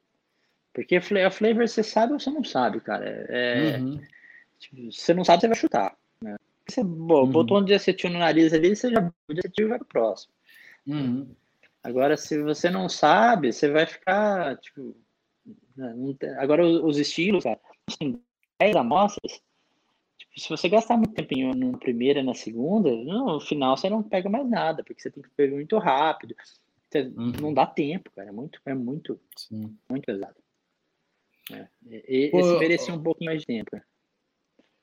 [0.73, 3.05] Porque a flavor você sabe ou você não sabe, cara.
[3.29, 4.01] É, uhum.
[4.59, 5.97] Tipo, você não sabe, você vai chutar.
[6.21, 6.37] Né?
[6.69, 7.31] Você uhum.
[7.31, 10.33] botou um de acetil no nariz ali, você já o acetil vai pro próximo.
[10.87, 11.29] Uhum.
[11.83, 14.97] Agora, se você não sabe, você vai ficar, tipo...
[15.77, 15.95] Né,
[16.39, 17.61] agora, os estilos, cara,
[17.99, 18.21] tem
[18.59, 19.41] 10 amostras,
[20.37, 24.29] se você gastar muito tempinho na primeira e na segunda, no final você não pega
[24.29, 26.35] mais nada, porque você tem que pegar muito rápido.
[26.95, 27.33] Uhum.
[27.41, 28.29] Não dá tempo, cara.
[28.29, 29.77] É muito, é muito, Sim.
[29.89, 30.37] muito pesado.
[31.53, 31.69] É.
[32.09, 33.81] E, Pô, esse merecia um pouquinho mais de tempo.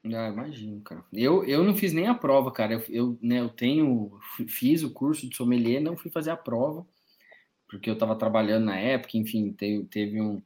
[0.05, 1.03] Ah, imagino, cara.
[1.13, 2.73] Eu, eu não fiz nem a prova, cara.
[2.73, 6.85] Eu, eu, né, eu tenho, fiz o curso de sommelier, não fui fazer a prova,
[7.69, 10.41] porque eu estava trabalhando na época, enfim, teve, teve um,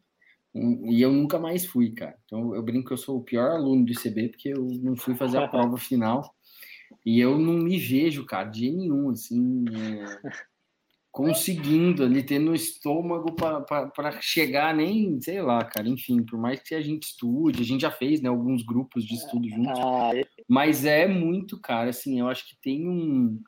[0.55, 2.17] E eu nunca mais fui, cara.
[2.25, 5.15] Então eu brinco que eu sou o pior aluno do ICB, porque eu não fui
[5.15, 6.33] fazer a prova final.
[7.05, 9.65] E eu não me vejo, cara, de nenhum, assim.
[9.69, 10.55] É
[11.15, 16.81] conseguindo ali, tendo estômago para chegar nem, sei lá, cara, enfim, por mais que a
[16.81, 20.11] gente estude, a gente já fez, né, alguns grupos de estudo juntos, ah,
[20.45, 23.41] mas é muito, cara, assim, eu acho que tem um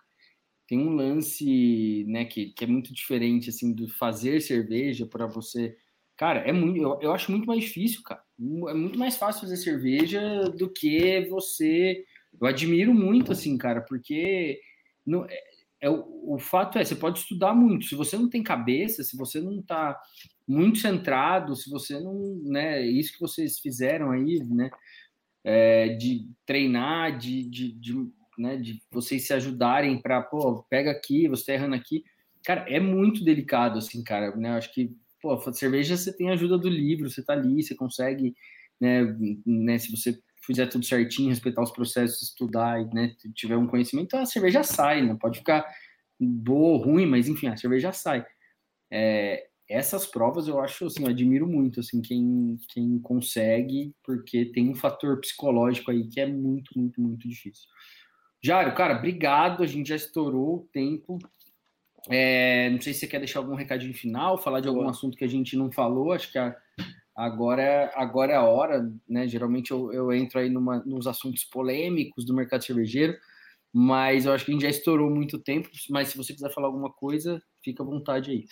[0.65, 5.75] tem um lance, né, que, que é muito diferente, assim, do fazer cerveja para você.
[6.17, 8.21] Cara, é muito, eu, eu acho muito mais difícil, cara.
[8.39, 12.03] É muito mais fácil fazer cerveja do que você.
[12.39, 14.59] Eu admiro muito, assim, cara, porque
[15.05, 15.43] não, é,
[15.81, 17.85] é, o, o fato é, você pode estudar muito.
[17.85, 19.99] Se você não tem cabeça, se você não tá
[20.47, 24.69] muito centrado, se você não, né, isso que vocês fizeram aí, né,
[25.43, 27.93] é, de treinar, de, de, de
[28.37, 32.03] né, de vocês se ajudarem para, pô, pega aqui, você tá errando aqui.
[32.43, 34.51] Cara, é muito delicado, assim, cara, né?
[34.51, 38.35] Acho que, pô, cerveja você tem a ajuda do livro, você tá ali, você consegue,
[38.79, 39.03] né,
[39.45, 44.25] né se você fizer tudo certinho, respeitar os processos, estudar, né, tiver um conhecimento, a
[44.25, 45.17] cerveja sai, não né?
[45.19, 45.65] pode ficar
[46.19, 48.25] boa ou ruim, mas enfim, a cerveja sai.
[48.91, 54.69] É, essas provas eu acho assim, eu admiro muito assim quem, quem consegue, porque tem
[54.69, 57.67] um fator psicológico aí que é muito, muito, muito difícil.
[58.41, 59.63] Jário, cara, obrigado.
[59.63, 61.17] A gente já estourou o tempo.
[62.09, 64.91] É, não sei se você quer deixar algum recadinho final, falar de algum Boa.
[64.91, 66.11] assunto que a gente não falou.
[66.11, 66.55] Acho que a,
[67.15, 69.27] agora, é, agora é a hora, né?
[69.27, 73.17] Geralmente eu, eu entro aí numa, nos assuntos polêmicos do mercado cervejeiro,
[73.73, 75.69] mas eu acho que a gente já estourou muito tempo.
[75.89, 78.45] Mas se você quiser falar alguma coisa, fica à vontade aí.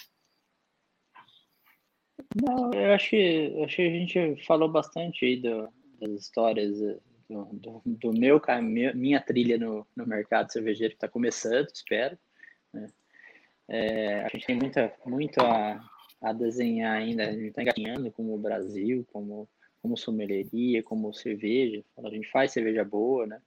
[2.35, 5.69] Não, eu acho que, eu acho que a gente falou bastante aí do,
[5.99, 6.77] das histórias
[7.29, 12.17] do, do, do meu caminho, minha trilha no, no mercado cervejeiro que está começando, espero.
[12.73, 12.87] Né?
[13.67, 15.83] É, a gente tem muita, muito a,
[16.21, 19.47] a desenhar ainda, a gente está engatinhando como o Brasil, como,
[19.81, 21.83] como sommelieria, como cerveja.
[21.97, 23.41] A gente faz cerveja boa, né?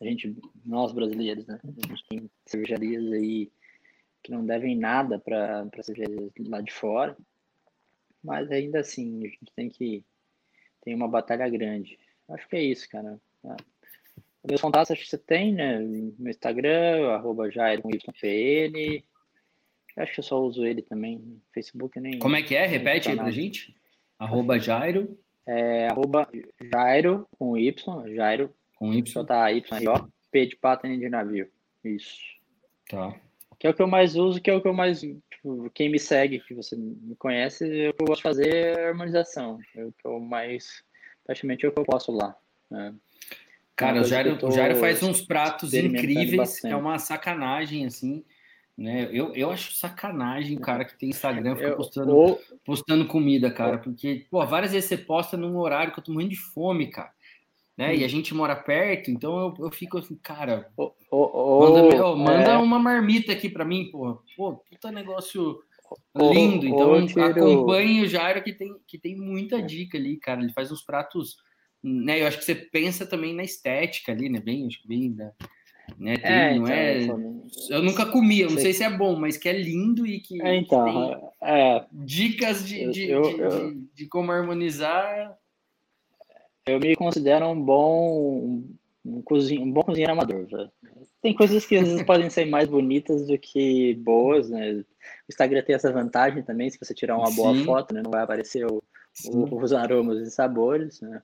[0.00, 1.58] A gente, nós brasileiros, né?
[1.62, 3.50] A gente tem cervejarias aí
[4.22, 7.16] que não devem nada para cervejarias lá de fora,
[8.22, 10.04] mas ainda assim, a gente tem que
[10.82, 11.98] tem uma batalha grande.
[12.28, 13.18] Acho que é isso, cara.
[13.44, 13.56] Ah.
[14.46, 15.78] Meus contatos acho que você tem, né?
[15.78, 19.02] No Instagram, arroba Jair com YPN.
[19.96, 21.18] Acho que eu só uso ele também.
[21.18, 22.18] No Facebook nem.
[22.18, 22.66] Como é que é?
[22.66, 23.74] Repete aí pra gente.
[24.18, 25.18] Arroba Jairo.
[25.46, 26.28] É, arroba
[26.72, 28.14] Jairo com Y.
[28.14, 28.52] Jairo.
[28.76, 29.24] Com Y.
[29.24, 30.06] Tá Y, ó.
[30.30, 31.48] P de pata de navio.
[31.84, 32.18] Isso.
[32.88, 33.14] Tá.
[33.58, 35.00] Que é o que eu mais uso, que é o que eu mais.
[35.00, 39.58] Tipo, quem me segue, que você me conhece, eu gosto de fazer harmonização.
[39.76, 40.82] É o que eu mais
[41.24, 42.36] praticamente é o que eu posso lá.
[42.70, 42.94] Né?
[43.74, 48.24] Cara, o Jairo, o Jairo faz uns pratos incríveis, é uma sacanagem, assim,
[48.76, 49.08] né?
[49.12, 54.44] Eu, eu acho sacanagem o cara que tem Instagram postando, postando comida, cara, porque, pô,
[54.44, 57.12] várias vezes você posta num horário que eu tô morrendo de fome, cara.
[57.76, 57.96] Né?
[57.96, 62.16] E a gente mora perto, então eu, eu fico assim, cara, oh, oh, manda, oh,
[62.16, 62.56] manda é...
[62.56, 64.20] uma marmita aqui para mim, pô.
[64.36, 65.60] Pô, puta negócio
[66.16, 66.66] lindo.
[66.66, 67.24] Então, tiro...
[67.24, 70.40] acompanhe o Jairo que tem, que tem muita dica ali, cara.
[70.40, 71.36] Ele faz uns pratos,
[71.82, 72.22] né?
[72.22, 74.40] Eu acho que você pensa também na estética ali, né?
[74.40, 75.24] Bem, acho que bem da.
[75.24, 75.32] Né,
[75.98, 77.02] tem, é, não é...
[77.02, 80.20] Então, eu nunca comi, eu não sei se é bom, mas que é lindo e
[80.20, 85.36] que, é, então, que é, dicas de, de, eu, de, eu, de, de, como harmonizar.
[86.66, 88.62] Eu me considero um bom
[89.04, 90.46] um, cozinho, um bom cozinheiro amador.
[90.46, 90.70] Velho.
[91.20, 94.72] Tem coisas que às vezes podem ser mais bonitas do que boas, né?
[94.72, 94.84] O
[95.28, 97.36] Instagram tem essa vantagem também, se você tirar uma Sim.
[97.36, 98.82] boa foto, né, não vai aparecer o,
[99.26, 101.22] o, os aromas e sabores, né?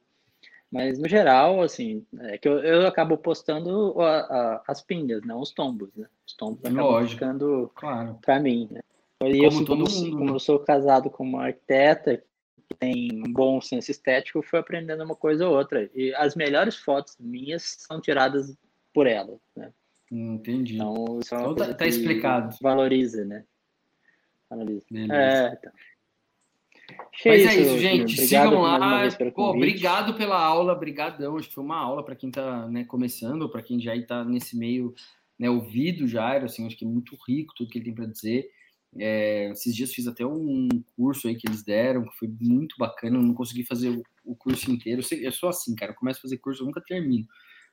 [0.70, 5.40] Mas no geral, assim, é que eu, eu acabo postando a, a, as pingas, não
[5.40, 6.06] os tombos, né?
[6.26, 8.18] Os tombos acabam ficando claro.
[8.22, 8.80] para mim, né?
[9.24, 10.32] E como eu, como, mundo, como né?
[10.32, 12.22] eu sou casado com uma arquiteta
[12.68, 15.90] que tem um bom senso estético, fui aprendendo uma coisa ou outra.
[15.92, 18.56] E as melhores fotos minhas são tiradas
[18.94, 19.72] por ela, né?
[20.10, 20.76] Entendi.
[20.76, 22.56] Então, isso é então tá, tá explicado.
[22.60, 23.44] Valoriza, né?
[24.48, 24.84] Analisa.
[25.10, 25.72] É, tá.
[27.24, 28.20] Mas é isso, gente.
[28.26, 29.08] Sigam lá.
[29.34, 31.36] Pô, obrigado pela aula, brigadão.
[31.36, 34.56] Acho que foi uma aula para quem está né, começando, para quem já está nesse
[34.56, 34.94] meio
[35.38, 38.48] né, ouvido já, assim, acho que é muito rico tudo que ele tem para dizer.
[38.98, 43.16] É, esses dias fiz até um curso aí que eles deram, que foi muito bacana.
[43.16, 45.02] Eu não consegui fazer o, o curso inteiro.
[45.10, 45.92] Eu, eu, sou assim, cara.
[45.92, 47.26] Eu começo a fazer curso, eu nunca termino.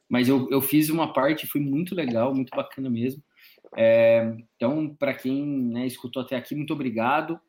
[0.08, 3.22] Mas eu, eu fiz uma parte, foi muito legal, muito bacana mesmo.
[3.76, 7.40] É, então, para quem né, escutou até aqui, muito obrigado.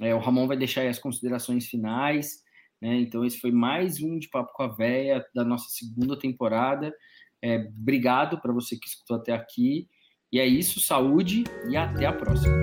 [0.00, 2.42] É, o Ramon vai deixar aí as considerações finais.
[2.80, 3.00] Né?
[3.00, 6.94] Então, esse foi mais um de Papo com a Véia da nossa segunda temporada.
[7.42, 9.88] É, obrigado para você que escutou até aqui.
[10.32, 12.54] E é isso, saúde e até a próxima.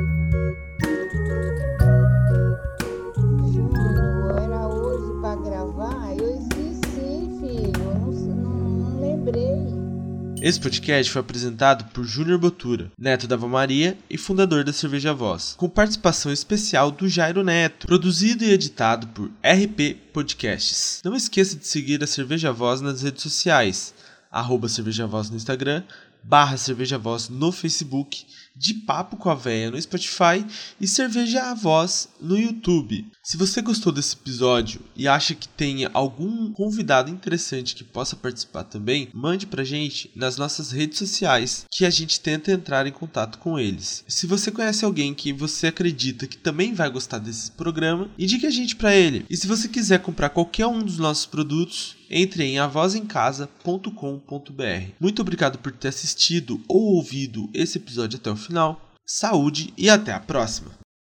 [10.45, 15.11] Esse podcast foi apresentado por Júnior Botura, neto da Ava Maria e fundador da Cerveja
[15.11, 21.01] Voz, com participação especial do Jairo Neto, produzido e editado por RP Podcasts.
[21.03, 23.91] Não esqueça de seguir a Cerveja Voz nas redes sociais,
[24.31, 25.81] arroba Cerveja Voz no Instagram,
[26.21, 30.45] barra Cerveja Voz no Facebook De Papo com a Véia no Spotify
[30.79, 33.05] e Cerveja a Voz no YouTube.
[33.21, 38.63] Se você gostou desse episódio e acha que tem algum convidado interessante que possa participar
[38.63, 43.39] também, mande pra gente nas nossas redes sociais que a gente tenta entrar em contato
[43.39, 44.03] com eles.
[44.07, 48.51] Se você conhece alguém que você acredita que também vai gostar desse programa, indique a
[48.51, 49.25] gente para ele.
[49.29, 54.91] E se você quiser comprar qualquer um dos nossos produtos, entre em avozencasa.com.br.
[54.99, 58.81] Muito obrigado por ter assistido ou ouvido esse episódio até o final.
[59.05, 60.84] Saúde e até a próxima!